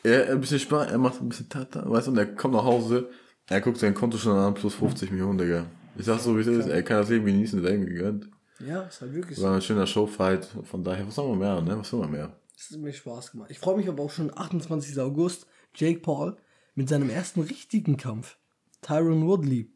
Er, 0.02 0.32
ein 0.32 0.40
bisschen 0.40 0.58
Spaß, 0.58 0.90
er 0.90 0.98
macht 0.98 1.22
ein 1.22 1.30
bisschen 1.30 1.48
ta, 1.48 1.64
ta, 1.64 1.82
weißt 1.88 2.08
du, 2.08 2.10
und 2.10 2.18
er 2.18 2.26
kommt 2.26 2.52
nach 2.52 2.64
Hause. 2.64 3.08
Er 3.48 3.62
guckt 3.62 3.78
sein 3.78 3.94
Konto 3.94 4.18
schon 4.18 4.36
an, 4.36 4.52
plus 4.52 4.74
50 4.74 5.10
Millionen, 5.10 5.38
Digga. 5.38 5.64
Ich 5.98 6.06
sag 6.06 6.20
so, 6.20 6.36
wie 6.36 6.40
es 6.40 6.46
ist. 6.46 6.68
Er 6.68 6.82
kann 6.82 6.98
das 6.98 7.08
Leben 7.08 7.26
genießen, 7.26 7.64
ist 7.64 7.70
ihm 7.70 7.86
gegönnt. 7.86 8.28
Ja, 8.58 8.82
ist 8.82 9.00
halt 9.00 9.12
wirklich 9.12 9.38
so. 9.38 9.44
War 9.44 9.54
ein 9.54 9.62
schöner 9.62 9.86
Showfight. 9.86 10.48
Von 10.64 10.82
daher, 10.82 11.06
was 11.06 11.14
soll 11.14 11.28
man 11.30 11.38
mehr, 11.38 11.60
ne? 11.60 11.78
Was 11.78 11.90
soll 11.90 12.00
man 12.00 12.10
mehr? 12.10 12.38
Es 12.56 12.70
hat 12.70 12.78
mir 12.80 12.92
Spaß 12.92 13.32
gemacht. 13.32 13.50
Ich 13.50 13.58
freue 13.58 13.76
mich 13.76 13.88
aber 13.88 14.02
auch 14.02 14.10
schon 14.10 14.36
28. 14.36 14.98
August. 15.00 15.46
Jake 15.74 16.00
Paul 16.00 16.36
mit 16.74 16.88
seinem 16.88 17.10
ersten 17.10 17.42
richtigen 17.42 17.96
Kampf. 17.96 18.38
Tyron 18.80 19.26
Woodley 19.26 19.70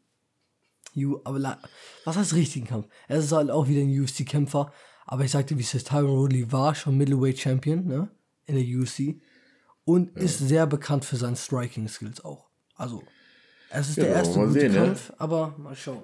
You, 0.93 1.21
aber 1.23 1.57
was 2.03 2.17
heißt 2.17 2.33
richtigen 2.33 2.67
Kampf? 2.67 2.87
Er 3.07 3.19
ist 3.19 3.31
halt 3.31 3.49
auch 3.49 3.67
wieder 3.67 3.81
ein 3.81 3.89
UFC-Kämpfer. 3.89 4.73
Aber 5.05 5.23
ich 5.23 5.31
sagte, 5.31 5.57
wie 5.57 5.61
es 5.61 5.73
ist, 5.73 5.87
Tyron 5.87 6.17
Woodley 6.17 6.51
war 6.51 6.75
schon 6.75 6.97
Middleweight 6.97 7.39
Champion, 7.39 7.85
ne? 7.85 8.09
In 8.45 8.55
der 8.55 8.65
UFC. 8.65 9.21
Und 9.85 10.15
ja. 10.15 10.23
ist 10.23 10.39
sehr 10.39 10.67
bekannt 10.67 11.05
für 11.05 11.17
seine 11.17 11.35
Striking-Skills 11.35 12.23
auch. 12.23 12.49
Also, 12.75 13.03
es 13.73 13.89
ist 13.89 13.97
ja, 13.97 14.03
der 14.05 14.15
erste 14.15 14.39
gute 14.39 14.51
sehen, 14.51 14.71
ne? 14.73 14.77
Kampf, 14.79 15.09
ne? 15.09 15.15
aber 15.19 15.55
mal 15.57 15.75
schauen. 15.75 16.03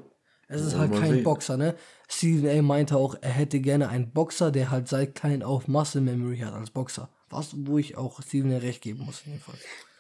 Es 0.49 0.61
ist 0.61 0.77
halt 0.77 0.93
kein 0.93 1.15
sehen. 1.15 1.23
Boxer, 1.23 1.57
ne? 1.57 1.75
Stephen 2.07 2.49
A. 2.49 2.61
meinte 2.61 2.95
auch, 2.95 3.15
er 3.19 3.31
hätte 3.31 3.59
gerne 3.59 3.89
einen 3.89 4.11
Boxer, 4.11 4.51
der 4.51 4.71
halt 4.71 4.87
seit 4.87 5.15
klein 5.15 5.43
auf 5.43 5.67
Muscle 5.67 6.01
Memory 6.01 6.37
hat 6.39 6.53
als 6.53 6.69
Boxer. 6.69 7.09
Was, 7.29 7.49
wo 7.53 7.77
ich 7.77 7.97
auch 7.97 8.21
Steven 8.21 8.53
A. 8.53 8.57
recht 8.57 8.81
geben 8.81 9.03
muss, 9.05 9.23
in 9.25 9.33
dem 9.33 9.41
Fall. 9.41 9.55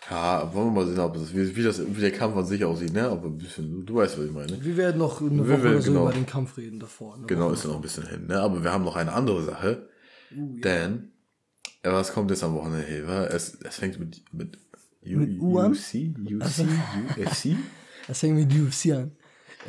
Ja, 0.09 0.53
wollen 0.53 0.67
wir 0.67 0.71
mal 0.71 0.87
sehen, 0.87 0.99
ob 0.99 1.15
das, 1.15 1.33
wie, 1.35 1.53
wie, 1.53 1.63
das, 1.63 1.81
wie 1.85 1.99
der 1.99 2.11
Kampf 2.11 2.37
an 2.37 2.45
sich 2.45 2.63
aussieht, 2.63 2.93
ne? 2.93 3.09
Aber 3.09 3.27
ein 3.27 3.37
bisschen, 3.37 3.85
du, 3.85 3.95
weißt, 3.95 4.17
was 4.17 4.25
ich 4.25 4.31
meine. 4.31 4.63
Wir 4.63 4.77
werden 4.77 4.99
noch 4.99 5.19
eine 5.19 5.39
Woche 5.39 5.63
werden, 5.63 5.81
so 5.81 5.91
genau, 5.91 6.03
über 6.03 6.13
den 6.13 6.25
Kampf 6.25 6.55
reden 6.57 6.79
davor. 6.79 7.17
Genau, 7.27 7.51
ist 7.51 7.63
ja 7.63 7.69
noch 7.69 7.75
ein 7.75 7.81
bisschen 7.81 8.07
hin, 8.07 8.27
ne? 8.27 8.39
Aber 8.39 8.63
wir 8.63 8.71
haben 8.71 8.85
noch 8.85 8.95
eine 8.95 9.11
andere 9.11 9.43
Sache. 9.43 9.89
Uh, 10.31 10.55
ja. 10.55 10.61
Denn, 10.61 11.11
was 11.83 12.13
kommt 12.13 12.31
jetzt 12.31 12.43
am 12.43 12.53
Wochenende? 12.53 12.87
Es, 13.29 13.55
es 13.55 13.75
fängt 13.75 13.99
mit, 13.99 14.23
mit, 14.33 14.57
U, 15.15 15.17
mit 15.19 15.39
UFC? 15.39 16.13
UFC? 16.17 16.41
Also, 16.41 16.63
UFC? 16.63 17.57
Es 18.07 18.19
fängt 18.19 18.35
mit 18.35 18.53
UFC 18.53 18.91
an. 18.91 19.11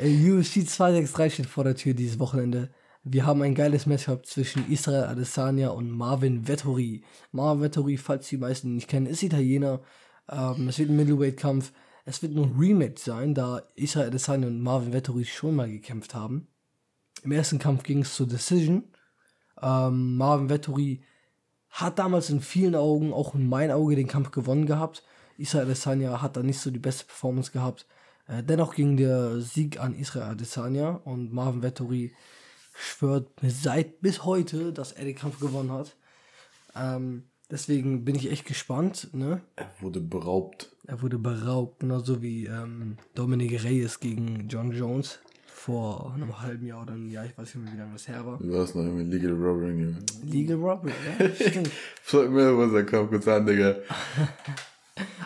UFC 0.01 0.67
263 0.67 1.33
steht 1.33 1.45
vor 1.45 1.63
der 1.63 1.75
Tür 1.75 1.93
dieses 1.93 2.19
Wochenende. 2.19 2.69
Wir 3.03 3.25
haben 3.25 3.41
ein 3.41 3.55
geiles 3.55 3.85
Matchup 3.85 4.25
zwischen 4.25 4.69
Israel 4.71 5.05
Adesanya 5.05 5.69
und 5.69 5.89
Marvin 5.89 6.47
Vettori. 6.47 7.03
Marvin 7.31 7.63
Vettori, 7.63 7.97
falls 7.97 8.27
die 8.29 8.37
meisten 8.37 8.75
nicht 8.75 8.87
kennen, 8.87 9.07
ist 9.07 9.23
Italiener, 9.23 9.81
ähm, 10.29 10.67
es 10.69 10.79
wird 10.79 10.89
ein 10.89 10.95
Middleweight-Kampf. 10.95 11.73
Es 12.05 12.21
wird 12.21 12.33
nur 12.33 12.47
ein 12.47 12.55
Rematch 12.57 13.03
sein, 13.03 13.33
da 13.33 13.61
Israel 13.75 14.07
Adesanya 14.07 14.47
und 14.47 14.61
Marvin 14.61 14.93
Vettori 14.93 15.25
schon 15.25 15.55
mal 15.55 15.69
gekämpft 15.69 16.15
haben. 16.15 16.47
Im 17.23 17.31
ersten 17.31 17.59
Kampf 17.59 17.83
ging 17.83 18.01
es 18.01 18.15
zur 18.15 18.27
Decision. 18.27 18.83
Ähm, 19.61 20.15
Marvin 20.15 20.49
Vettori 20.49 21.03
hat 21.69 21.99
damals 21.99 22.29
in 22.29 22.41
vielen 22.41 22.75
Augen, 22.75 23.13
auch 23.13 23.35
in 23.35 23.47
meinen 23.47 23.71
Augen, 23.71 23.95
den 23.95 24.07
Kampf 24.07 24.31
gewonnen 24.31 24.65
gehabt. 24.65 25.03
Israel 25.39 25.65
Adesanya 25.65 26.21
hat 26.21 26.37
da 26.37 26.43
nicht 26.43 26.59
so 26.59 26.71
die 26.71 26.79
beste 26.79 27.05
Performance 27.05 27.51
gehabt. 27.51 27.85
Äh, 28.27 28.43
dennoch 28.43 28.75
ging 28.75 28.97
der 28.97 29.41
Sieg 29.41 29.79
an 29.79 29.95
Israel 29.95 30.31
Adesanya 30.31 31.01
und 31.03 31.33
Marvin 31.33 31.63
Vettori 31.63 32.13
schwört 32.73 33.29
seit 33.41 34.01
bis 34.01 34.23
heute, 34.23 34.71
dass 34.71 34.91
er 34.91 35.05
den 35.05 35.15
Kampf 35.15 35.39
gewonnen 35.39 35.71
hat. 35.71 35.95
Ähm, 36.75 37.23
Deswegen 37.51 38.05
bin 38.05 38.13
ich 38.15 38.31
echt 38.31 38.45
gespannt. 38.45 39.09
Ne? 39.13 39.41
Er 39.55 39.71
wurde 39.79 39.99
beraubt. 39.99 40.69
Er 40.85 41.01
wurde 41.01 41.17
beraubt, 41.17 41.79
genauso 41.79 42.21
wie 42.21 42.45
ähm, 42.45 42.97
Dominic 43.15 43.63
Reyes 43.63 43.99
gegen 43.99 44.47
John 44.47 44.71
Jones 44.71 45.19
vor 45.47 46.13
einem 46.13 46.39
halben 46.39 46.65
Jahr 46.67 46.83
oder 46.83 46.93
einem 46.93 47.09
Jahr. 47.09 47.25
Ich 47.25 47.35
weiß 47.35 47.55
nicht 47.55 47.65
mehr, 47.65 47.73
wie 47.73 47.77
lange 47.77 47.93
das 47.93 48.07
her 48.07 48.23
war. 48.23 48.37
Du 48.37 48.51
warst 48.53 48.75
noch 48.75 48.83
irgendwie 48.83 49.03
Legal 49.03 49.31
Robbery. 49.31 49.95
Legal 50.23 50.57
Robbery, 50.57 50.93
ja, 51.19 51.33
stimmt. 51.49 51.71
Freut 52.03 52.29
mir, 52.29 52.55
was 52.55 52.71
er 52.71 52.85
kam 52.85 53.09
kurz 53.09 53.27
an, 53.27 53.45
Digga. 53.45 53.77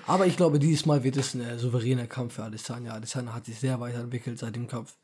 Aber 0.05 0.25
ich 0.25 0.37
glaube, 0.37 0.59
dieses 0.59 0.85
Mal 0.85 1.03
wird 1.03 1.17
es 1.17 1.33
ein 1.33 1.57
souveräner 1.57 2.07
Kampf 2.07 2.35
für 2.35 2.43
Adesanya. 2.43 2.93
Adesanya 2.93 3.33
hat 3.33 3.45
sich 3.45 3.59
sehr 3.59 3.79
weiterentwickelt 3.79 4.39
seit 4.39 4.55
dem 4.55 4.67
Kampf. 4.67 4.95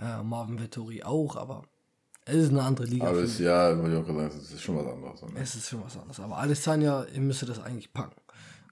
Äh, 0.00 0.22
Marvin 0.22 0.60
Vettori 0.60 1.02
auch, 1.02 1.36
aber 1.36 1.64
es 2.24 2.36
ist 2.36 2.50
eine 2.50 2.62
andere 2.62 2.86
Liga. 2.86 3.08
Aber 3.08 3.18
es, 3.18 3.38
ja, 3.38 3.76
würde 3.76 3.96
ich 3.96 4.02
auch 4.02 4.06
sagen, 4.06 4.26
es 4.26 4.52
ist 4.52 4.62
schon 4.62 4.76
was 4.76 4.86
anderes. 4.86 5.22
Ne? 5.22 5.28
Es 5.40 5.54
ist 5.54 5.68
schon 5.68 5.82
was 5.82 5.96
anderes. 5.96 6.20
Aber 6.20 6.36
Alessandra, 6.36 7.06
ihr 7.12 7.20
müsst 7.20 7.48
das 7.48 7.58
eigentlich 7.58 7.92
packen. 7.92 8.20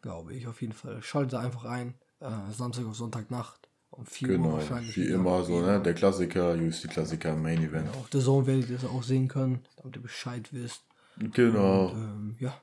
Glaube 0.02 0.34
ich 0.34 0.46
auf 0.46 0.60
jeden 0.60 0.74
Fall. 0.74 1.02
Schaltet 1.02 1.34
einfach 1.34 1.64
ein. 1.64 1.94
Äh, 2.20 2.52
Samstag 2.52 2.86
auf 2.86 2.96
Sonntagnacht. 2.96 3.68
Um 3.90 4.04
4 4.04 4.28
genau, 4.28 4.48
Uhr 4.48 4.52
wahrscheinlich. 4.54 4.96
Wie 4.96 5.06
immer 5.06 5.42
so, 5.42 5.60
ne? 5.60 5.80
Der 5.80 5.94
Klassiker, 5.94 6.52
UFC-Klassiker, 6.52 7.34
Main 7.34 7.62
Event. 7.62 7.86
Genau, 7.86 8.00
auf 8.00 8.10
der 8.10 8.20
Zone 8.20 8.46
werdet 8.46 8.68
ihr 8.68 8.76
das 8.76 8.84
auch 8.84 9.02
sehen 9.02 9.28
können, 9.28 9.60
damit 9.76 9.96
ihr 9.96 10.02
Bescheid 10.02 10.48
wisst. 10.52 10.82
Genau. 11.18 11.86
Und, 11.86 11.96
ähm, 11.96 12.36
ja. 12.38 12.54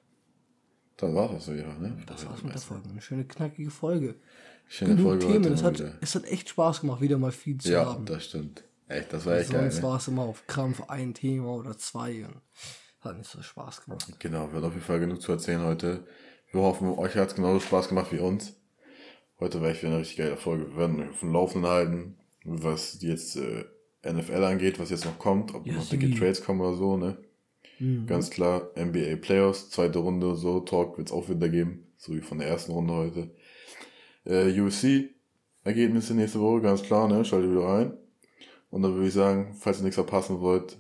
Dann 0.97 1.15
war 1.15 1.29
das 1.29 1.45
so, 1.45 1.53
ja, 1.53 1.73
ne? 1.79 1.97
Das 2.05 2.25
war's 2.25 2.43
mit 2.43 2.53
der 2.53 2.61
Folge. 2.61 2.89
Eine 2.89 3.01
schöne, 3.01 3.25
knackige 3.25 3.71
Folge. 3.71 4.15
Schöne 4.67 4.95
Genug 4.95 5.21
Folge 5.21 5.27
Themen. 5.27 5.53
Es 5.53 5.63
hat, 5.63 5.83
es 6.01 6.15
hat 6.15 6.25
echt 6.25 6.49
Spaß 6.49 6.81
gemacht, 6.81 7.01
wieder 7.01 7.17
mal 7.17 7.31
viel 7.31 7.57
zu 7.57 7.71
ja, 7.71 7.85
haben. 7.85 8.05
Ja, 8.05 8.13
das 8.13 8.25
stimmt. 8.25 8.63
Echt, 8.87 9.11
das 9.11 9.25
war 9.25 9.37
echt 9.37 9.47
Sonst 9.47 9.53
geil. 9.53 9.71
Sonst 9.71 9.77
ne? 9.77 9.89
war 9.89 9.97
es 9.97 10.07
immer 10.07 10.21
auf 10.23 10.47
Krampf 10.47 10.83
ein 10.87 11.13
Thema 11.13 11.49
oder 11.55 11.77
zwei 11.77 12.25
und 12.25 12.41
hat 13.01 13.17
nicht 13.17 13.29
so 13.29 13.41
Spaß 13.41 13.85
gemacht. 13.85 14.19
Genau, 14.19 14.49
wir 14.49 14.55
haben 14.55 14.65
auf 14.65 14.73
jeden 14.73 14.85
Fall 14.85 14.99
genug 14.99 15.21
zu 15.21 15.31
erzählen 15.31 15.61
heute. 15.61 16.05
Wir 16.51 16.61
hoffen, 16.61 16.87
euch 16.97 17.15
hat 17.15 17.29
es 17.29 17.35
genauso 17.35 17.59
Spaß 17.59 17.89
gemacht 17.89 18.11
wie 18.11 18.19
uns. 18.19 18.55
Heute 19.39 19.61
war 19.61 19.71
ich 19.71 19.81
wieder 19.81 19.93
eine 19.93 20.01
richtig 20.01 20.17
geile 20.17 20.37
Folge. 20.37 20.69
Wir 20.69 20.77
werden 20.77 21.09
auf 21.09 21.19
dem 21.19 21.33
Laufenden 21.33 21.69
halten, 21.69 22.17
was 22.45 23.01
jetzt 23.01 23.35
äh, 23.35 23.65
NFL 24.05 24.43
angeht, 24.43 24.79
was 24.79 24.89
jetzt 24.89 25.05
noch 25.05 25.17
kommt, 25.17 25.53
ob 25.53 25.65
yes, 25.65 25.75
noch 25.75 25.89
dicke 25.89 26.11
Trades 26.11 26.43
kommen 26.43 26.61
oder 26.61 26.75
so, 26.75 26.97
ne? 26.97 27.17
Mhm. 27.83 28.07
Ganz 28.07 28.29
klar, 28.29 28.69
NBA 28.77 29.17
Playoffs, 29.17 29.69
zweite 29.69 29.99
Runde, 29.99 30.35
so, 30.37 30.61
Talk 30.61 30.97
wird 30.97 31.09
es 31.09 31.13
auch 31.13 31.27
wieder 31.27 31.49
geben, 31.49 31.91
so 31.97 32.13
wie 32.13 32.21
von 32.21 32.37
der 32.37 32.47
ersten 32.47 32.71
Runde 32.71 32.93
heute. 32.93 33.31
Äh, 34.25 34.57
UFC, 34.57 35.09
Ergebnisse 35.65 36.13
nächste 36.13 36.39
Woche, 36.39 36.61
ganz 36.61 36.81
klar, 36.81 37.09
ne? 37.09 37.25
Schaltet 37.25 37.51
wieder 37.51 37.67
ein. 37.67 37.93
Und 38.69 38.83
dann 38.83 38.93
würde 38.93 39.07
ich 39.07 39.13
sagen, 39.13 39.53
falls 39.59 39.79
ihr 39.79 39.83
nichts 39.83 39.95
verpassen 39.95 40.39
wollt, 40.39 40.77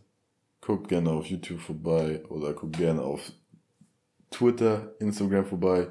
guckt 0.61 0.87
gerne 0.87 1.11
auf 1.11 1.25
YouTube 1.25 1.59
vorbei 1.59 2.23
oder 2.29 2.53
guckt 2.53 2.77
gerne 2.77 3.01
auf 3.01 3.33
Twitter, 4.31 4.95
Instagram 4.99 5.45
vorbei. 5.45 5.89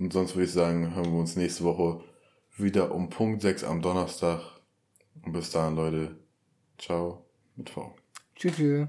Und 0.00 0.12
sonst 0.12 0.34
würde 0.34 0.46
ich 0.46 0.52
sagen, 0.52 0.96
hören 0.96 1.12
wir 1.12 1.20
uns 1.20 1.36
nächste 1.36 1.62
Woche 1.62 2.02
wieder 2.56 2.92
um 2.92 3.08
Punkt 3.08 3.40
6 3.42 3.62
am 3.62 3.80
Donnerstag. 3.82 4.40
Und 5.24 5.32
bis 5.32 5.50
dahin, 5.50 5.76
Leute. 5.76 6.16
Ciao 6.76 7.24
mit 7.54 7.70
V. 7.70 7.94
Tschüss. 8.34 8.88